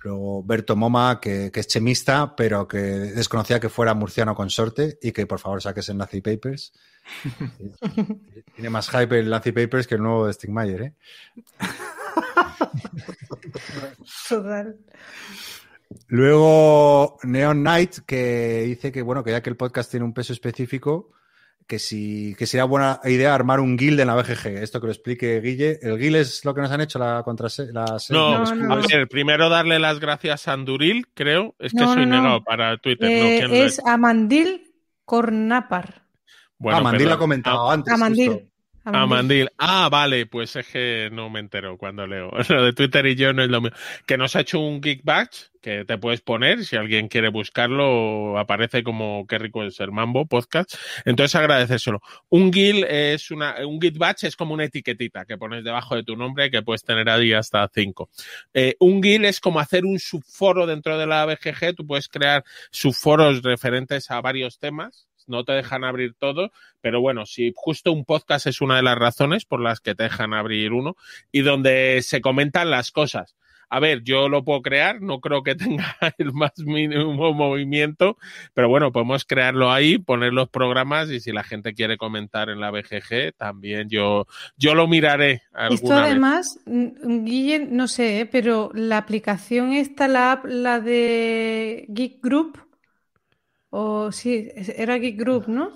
[0.00, 5.26] Luego Berto Moma, que, es chemista, pero que desconocía que fuera murciano consorte y que
[5.26, 6.74] por favor saques el Nazi Papers.
[8.54, 10.92] Tiene más hype el Nazi Papers que el nuevo de Stigmayer, ¿eh?
[16.08, 20.32] Luego Neon Knight, que dice que bueno, que ya que el podcast tiene un peso
[20.32, 21.12] específico,
[21.66, 24.62] que si que sería buena idea armar un guild en la BGG.
[24.62, 25.78] Esto que lo explique Guille.
[25.82, 29.08] ¿El guild es lo que nos han hecho la contra la no, no, a ver,
[29.08, 31.54] primero darle las gracias a Anduril, creo.
[31.58, 33.10] Es que soy negado para Twitter.
[33.10, 34.72] Eh, es Amandil
[35.04, 36.03] Cornapar.
[36.64, 37.92] Bueno, Amandil lo ha comentado antes.
[37.92, 38.48] Amandil.
[38.86, 39.50] Amandil.
[39.58, 42.30] Ah, vale, pues es que no me entero cuando leo.
[42.48, 43.76] Lo de Twitter y yo no es lo mismo.
[44.06, 46.64] Que nos ha hecho un Geek Batch que te puedes poner.
[46.64, 50.74] Si alguien quiere buscarlo, aparece como Qué rico es el mambo podcast.
[51.04, 52.00] Entonces agradecérselo.
[52.28, 56.02] Un guild es una, un Git Batch es como una etiquetita que pones debajo de
[56.02, 58.08] tu nombre que puedes tener ahí hasta cinco.
[58.54, 61.74] Eh, un guild es como hacer un subforo dentro de la BGG.
[61.74, 67.26] Tú puedes crear subforos referentes a varios temas no te dejan abrir todo, pero bueno,
[67.26, 70.72] si justo un podcast es una de las razones por las que te dejan abrir
[70.72, 70.96] uno
[71.32, 73.36] y donde se comentan las cosas.
[73.70, 78.16] A ver, yo lo puedo crear, no creo que tenga el más mínimo movimiento,
[78.52, 82.60] pero bueno, podemos crearlo ahí, poner los programas y si la gente quiere comentar en
[82.60, 85.42] la BGG, también yo, yo lo miraré.
[85.70, 88.26] Esto además, Guille, no sé, ¿eh?
[88.26, 92.58] pero la aplicación esta, la app, la de Geek Group,
[93.76, 95.72] o sí, era Geek Group, ¿no?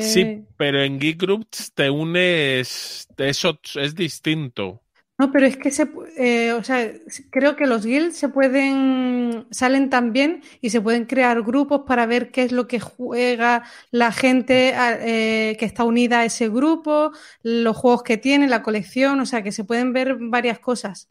[0.00, 4.82] Sí, eh, pero en Geek Group te unes, eso es distinto.
[5.16, 6.92] No, pero es que se, eh, o sea,
[7.30, 12.32] creo que los guilds se pueden, salen también y se pueden crear grupos para ver
[12.32, 13.62] qué es lo que juega
[13.92, 17.12] la gente eh, que está unida a ese grupo,
[17.44, 21.08] los juegos que tiene, la colección, o sea, que se pueden ver varias cosas.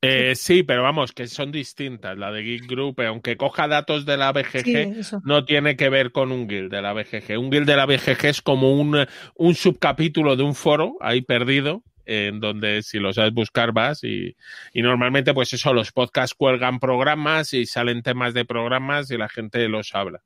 [0.00, 2.16] Eh, sí, pero vamos, que son distintas.
[2.16, 6.30] La de Geek Group, aunque coja datos de la BGG, no tiene que ver con
[6.30, 7.38] un guild de la BGG.
[7.38, 11.82] Un guild de la BGG es como un, un subcapítulo de un foro ahí perdido,
[12.06, 14.36] en donde si lo sabes buscar vas y,
[14.72, 19.28] y, normalmente pues eso, los podcasts cuelgan programas y salen temas de programas y la
[19.28, 20.22] gente los habla.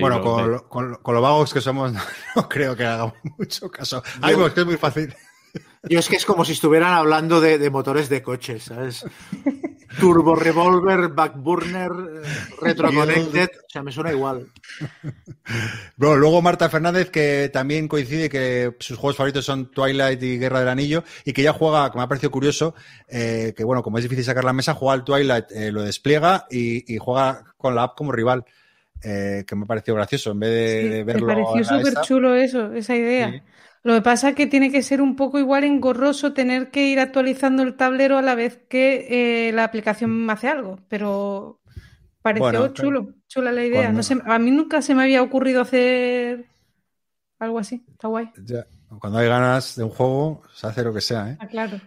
[0.00, 1.92] Bueno, con, lo, con, lo vagos que somos,
[2.36, 4.02] no creo que hagamos mucho caso.
[4.20, 5.14] Ay, pues que es muy fácil.
[5.88, 9.04] Yo es que es como si estuvieran hablando de, motores de coches, ¿sabes?
[9.98, 11.90] Turbo Revolver, Backburner,
[12.60, 14.46] Retro Connected, o sea, me suena igual.
[15.96, 20.60] Bueno, luego Marta Fernández, que también coincide que sus juegos favoritos son Twilight y Guerra
[20.60, 22.74] del Anillo, y que ya juega, que me ha parecido curioso,
[23.08, 26.46] eh, que bueno, como es difícil sacar la mesa, juega al Twilight, eh, lo despliega
[26.50, 28.44] y, juega con la app como rival.
[29.00, 30.50] Eh, que me ha parecido gracioso en vez
[30.90, 31.28] de, verlo.
[31.28, 33.42] Me pareció súper chulo eso, esa idea.
[33.82, 37.00] Lo que pasa es que tiene que ser un poco igual engorroso tener que ir
[37.00, 41.60] actualizando el tablero a la vez que eh, la aplicación hace algo, pero
[42.22, 43.92] pareció chulo, chula la idea.
[43.92, 46.46] No sé, a mí nunca se me había ocurrido hacer
[47.38, 48.30] algo así, está guay.
[49.00, 51.36] Cuando hay ganas de un juego, se hace lo que sea, ¿eh?
[51.40, 51.80] Ah, claro.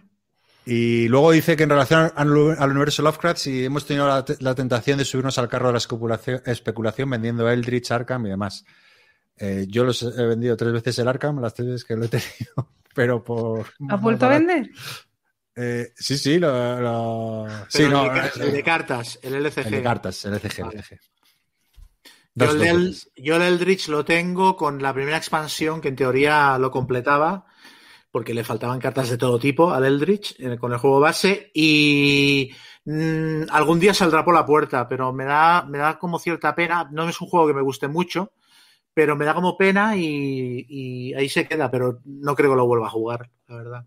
[0.64, 4.98] Y luego dice que en relación al, universo Lovecraft, si hemos tenido la, la, tentación
[4.98, 8.64] de subirnos al carro de la especulación vendiendo Eldritch, Arkham y demás.
[9.36, 12.08] Eh, yo los he vendido tres veces el Arkham, las tres veces que lo he
[12.08, 13.66] tenido, pero por.
[13.88, 14.70] ¿Has vuelto a vender?
[15.54, 17.46] Eh, sí, sí, lo.
[17.68, 19.66] Sí, no, el, de, cartas, el LCG.
[19.66, 20.60] El de cartas, el LCG.
[20.60, 21.00] El LCG.
[22.34, 26.70] Yo el, yo el Eldritch lo tengo con la primera expansión que en teoría lo
[26.70, 27.44] completaba,
[28.10, 32.50] porque le faltaban cartas de todo tipo al Eldritch eh, con el juego base y
[32.86, 36.88] mm, algún día saldrá por la puerta, pero me da, me da como cierta pena.
[36.90, 38.32] No es un juego que me guste mucho,
[38.94, 42.86] pero me da como pena y, ahí se queda, pero no creo que lo vuelva
[42.86, 43.86] a jugar, la verdad.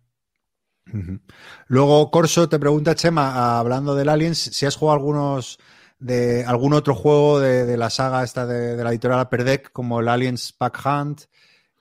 [1.68, 5.60] Luego, Corso te pregunta, Chema, hablando del Aliens, si has jugado algunos
[6.00, 10.08] de algún otro juego de, la saga esta de, la editorial Upper Deck, como el
[10.08, 11.22] Aliens Pack Hunt,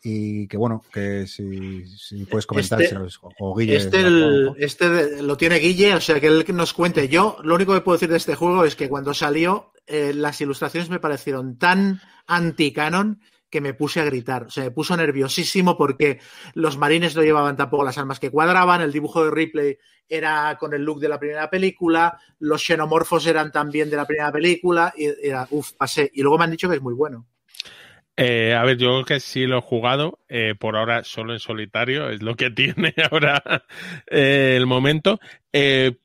[0.07, 1.83] y que bueno, que si,
[2.31, 2.95] puedes comentar este,
[3.39, 3.77] o Guille.
[3.77, 4.05] Este,
[4.59, 7.09] este, lo tiene Guille, o sea que él nos cuente.
[7.09, 10.39] Yo lo único que puedo decir de este juego es que cuando salió eh, las
[10.43, 14.45] ilustraciones me parecieron tan anti-canon que me puse a gritar.
[14.45, 16.21] O sea, me puso nerviosísimo porque
[16.53, 20.75] los marines no llevaban tampoco las armas que cuadraban, el dibujo de Ripley era con
[20.75, 25.07] el look de la primera película, los xenomorfos eran también de la primera película, y
[25.27, 26.11] era, uff, pasé.
[26.13, 27.27] Y luego me han dicho que es muy bueno.
[28.17, 31.41] Eh, a ver, yo creo que sí lo he jugado, eh, por ahora solo en
[31.41, 33.43] solitario, es lo que tiene ahora
[34.09, 35.19] eh, el momento.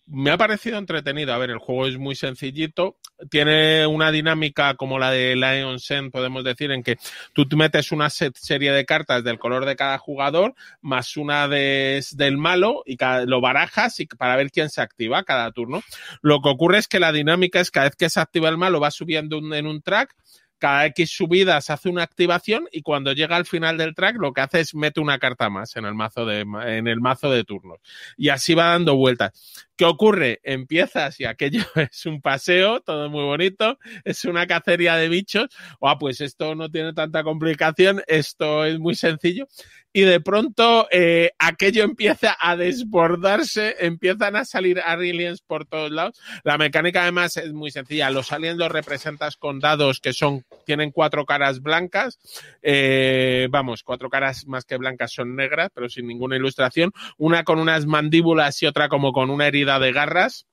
[0.07, 2.97] me ha parecido entretenido, a ver, el juego es muy sencillito,
[3.29, 6.97] tiene una dinámica como la de Lion Sen, podemos decir, en que
[7.33, 12.37] tú metes una serie de cartas del color de cada jugador, más una de, del
[12.37, 12.97] malo, y
[13.27, 15.83] lo barajas y para ver quién se activa cada turno.
[16.21, 18.79] Lo que ocurre es que la dinámica es cada vez que se activa el malo
[18.79, 20.15] va subiendo en un track,
[20.59, 24.41] cada X subidas hace una activación y cuando llega al final del track lo que
[24.41, 27.79] hace es mete una carta más en el mazo de, en el mazo de turnos.
[28.17, 29.67] Y así va dando vueltas.
[29.75, 30.41] ¿Qué ocurre?
[30.43, 35.47] Empiezas y aquello es un paseo, todo muy bonito, es una cacería de bichos.
[35.81, 39.47] Ah, pues esto no tiene tanta complicación, esto es muy sencillo.
[39.91, 46.19] Y de pronto eh, aquello empieza a desbordarse, empiezan a salir aliens por todos lados.
[46.43, 48.11] La mecánica además es muy sencilla.
[48.11, 52.19] Los aliens los representas con dados que son, tienen cuatro caras blancas.
[52.61, 56.91] Eh, vamos, cuatro caras más que blancas son negras, pero sin ninguna ilustración.
[57.17, 60.48] Una con unas mandíbulas y otra como con una herida de garras.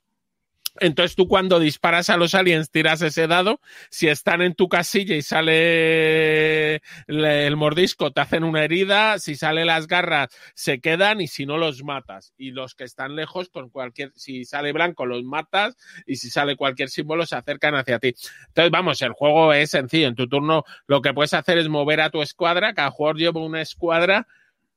[0.81, 5.17] Entonces tú cuando disparas a los aliens tiras ese dado, si están en tu casilla
[5.17, 11.29] y sale el mordisco te hacen una herida, si sale las garras se quedan y
[11.29, 12.33] si no los matas.
[12.37, 16.57] Y los que están lejos con cualquier, si sale blanco los matas y si sale
[16.57, 18.15] cualquier símbolo se acercan hacia ti.
[18.49, 20.09] Entonces vamos, el juego es sencillo.
[20.09, 23.41] En tu turno lo que puedes hacer es mover a tu escuadra, cada jugador lleva
[23.41, 24.27] una escuadra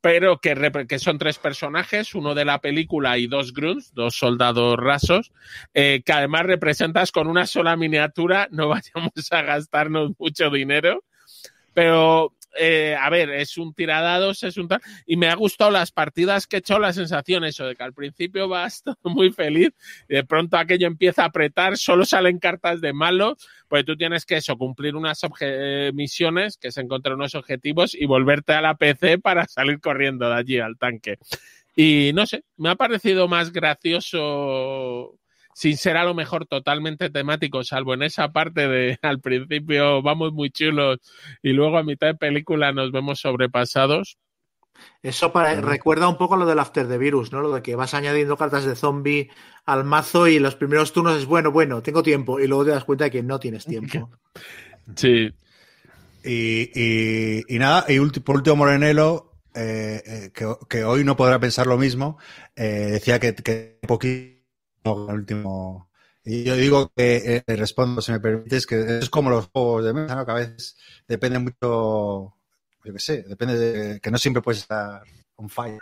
[0.02, 4.78] pero que, que, son tres personajes, uno de la película y dos grunts, dos soldados
[4.78, 5.32] rasos,
[5.74, 11.04] eh, que además representas con una sola miniatura, no vayamos a gastarnos mucho dinero,
[11.74, 15.92] pero eh, a ver, es un tiradados, es un tal, y me ha gustado las
[15.92, 19.70] partidas que he hecho, la sensación eso de que al principio vas muy feliz
[20.08, 23.36] y de pronto aquello empieza a apretar, solo salen cartas de malo,
[23.68, 25.22] pues tú tienes que eso, cumplir unas
[25.94, 30.36] misiones, que es encontrar unos objetivos y volverte a la PC para salir corriendo de
[30.36, 31.18] allí al tanque.
[31.76, 35.19] Y no sé, me ha parecido más gracioso
[35.60, 40.32] sin ser a lo mejor totalmente temático, salvo en esa parte de al principio vamos
[40.32, 41.00] muy chulos
[41.44, 44.18] y luego a mitad de película nos vemos sobrepasados.
[45.04, 47.42] Eso recuerda un poco a lo del After the Virus, ¿no?
[47.42, 49.30] Lo de que vas añadiendo cartas de zombie
[49.66, 52.86] al mazo y los primeros turnos es bueno, bueno, tengo tiempo y luego te das
[52.86, 54.10] cuenta de que no tienes tiempo.
[54.96, 55.30] Sí.
[56.24, 60.32] Y, nada, y por último Morenelo, eh, eh,
[60.68, 62.18] que, hoy no podrá pensar lo mismo,
[62.56, 64.39] eh, decía que, que poquito
[64.96, 65.90] último.
[66.24, 69.94] Y yo digo que eh, respondo, si me permites, que es como los juegos de
[69.94, 70.78] mesa, que a veces
[71.08, 72.36] depende mucho,
[72.84, 75.02] yo qué sé, depende de que no siempre puedes estar
[75.36, 75.80] on fire.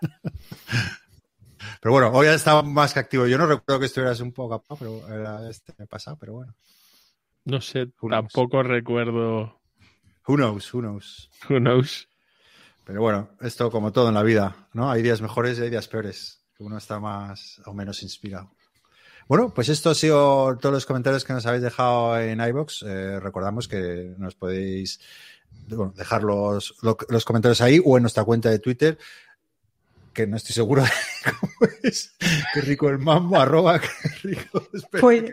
[1.80, 3.26] pero bueno, hoy ya estaba más que activo.
[3.26, 6.54] Yo no recuerdo que estuvieras un poco apagado, pero era este me pasado, pero bueno.
[7.44, 9.60] No sé, tampoco recuerdo.
[10.26, 11.30] Who knows, who knows.
[11.48, 12.08] Who knows.
[12.84, 14.90] Pero bueno, esto como todo en la vida, ¿no?
[14.90, 18.50] Hay días mejores y hay días peores uno está más o menos inspirado.
[19.26, 22.82] Bueno, pues esto ha sido todos los comentarios que nos habéis dejado en iBox.
[22.86, 25.00] Eh, recordamos que nos podéis
[25.94, 28.98] dejar los, los, comentarios ahí o en nuestra cuenta de Twitter,
[30.12, 30.90] que no estoy seguro de
[31.40, 32.14] cómo es.
[32.52, 34.68] Qué rico el mambo, arroba, qué rico.
[35.00, 35.24] Pues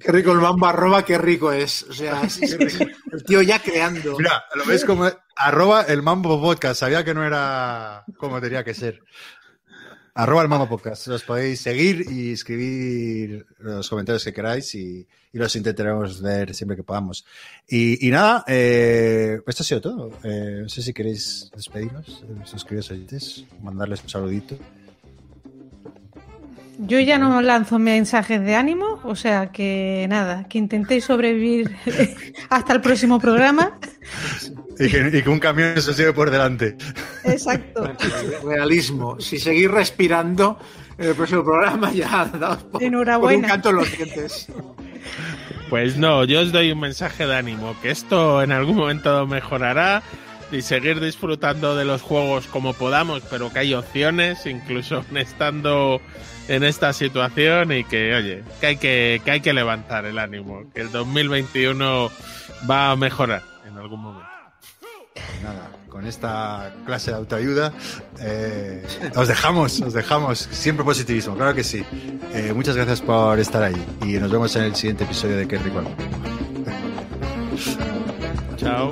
[0.00, 1.84] qué rico el mambo, arroba, qué rico es.
[1.84, 2.20] O sea,
[3.12, 4.18] el tío ya creando.
[4.18, 6.80] Mira, lo ves como arroba el mambo podcast.
[6.80, 9.02] Sabía que no era como tenía que ser.
[10.18, 11.06] Arroba el Mama Podcast.
[11.06, 16.82] Los podéis seguir y escribir los comentarios que queráis y, los intentaremos leer siempre que
[16.82, 17.24] podamos.
[17.68, 20.10] Y, nada, eh, esto ha sido todo.
[20.24, 24.58] Eh, no sé si queréis despediros de nuestros queridos oyentes, mandarles un saludito.
[26.78, 31.76] Yo ya no lanzo mensajes de ánimo, o sea que nada, que intentéis sobrevivir
[32.50, 33.78] hasta el próximo programa.
[34.78, 36.76] Y que, un camión se sigue por delante.
[37.24, 37.92] Exacto.
[38.44, 39.18] Realismo.
[39.18, 40.56] Si seguís respirando
[40.96, 43.38] en el próximo programa, ya daos por, Enhorabuena.
[43.38, 44.46] un canto en los dientes.
[45.68, 50.02] Pues no, yo os doy un mensaje de ánimo, que esto en algún momento mejorará
[50.52, 56.00] y seguir disfrutando de los juegos como podamos, pero que hay opciones, incluso estando
[56.48, 60.64] en esta situación y que, oye, que hay que, que hay que levantar el ánimo,
[60.74, 62.10] que el 2021
[62.68, 64.28] va a mejorar en algún momento.
[65.42, 67.72] Nada, con esta clase de autoayuda
[68.20, 68.84] eh,
[69.16, 70.38] os dejamos, os dejamos.
[70.50, 71.84] Siempre positivismo, claro que sí.
[72.32, 75.58] Eh, muchas gracias por estar ahí y nos vemos en el siguiente episodio de Qué
[75.58, 75.82] Rico.
[78.56, 78.90] Chao.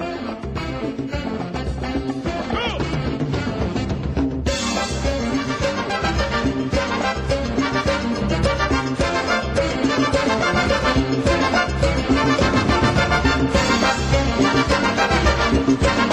[15.82, 16.05] Oh!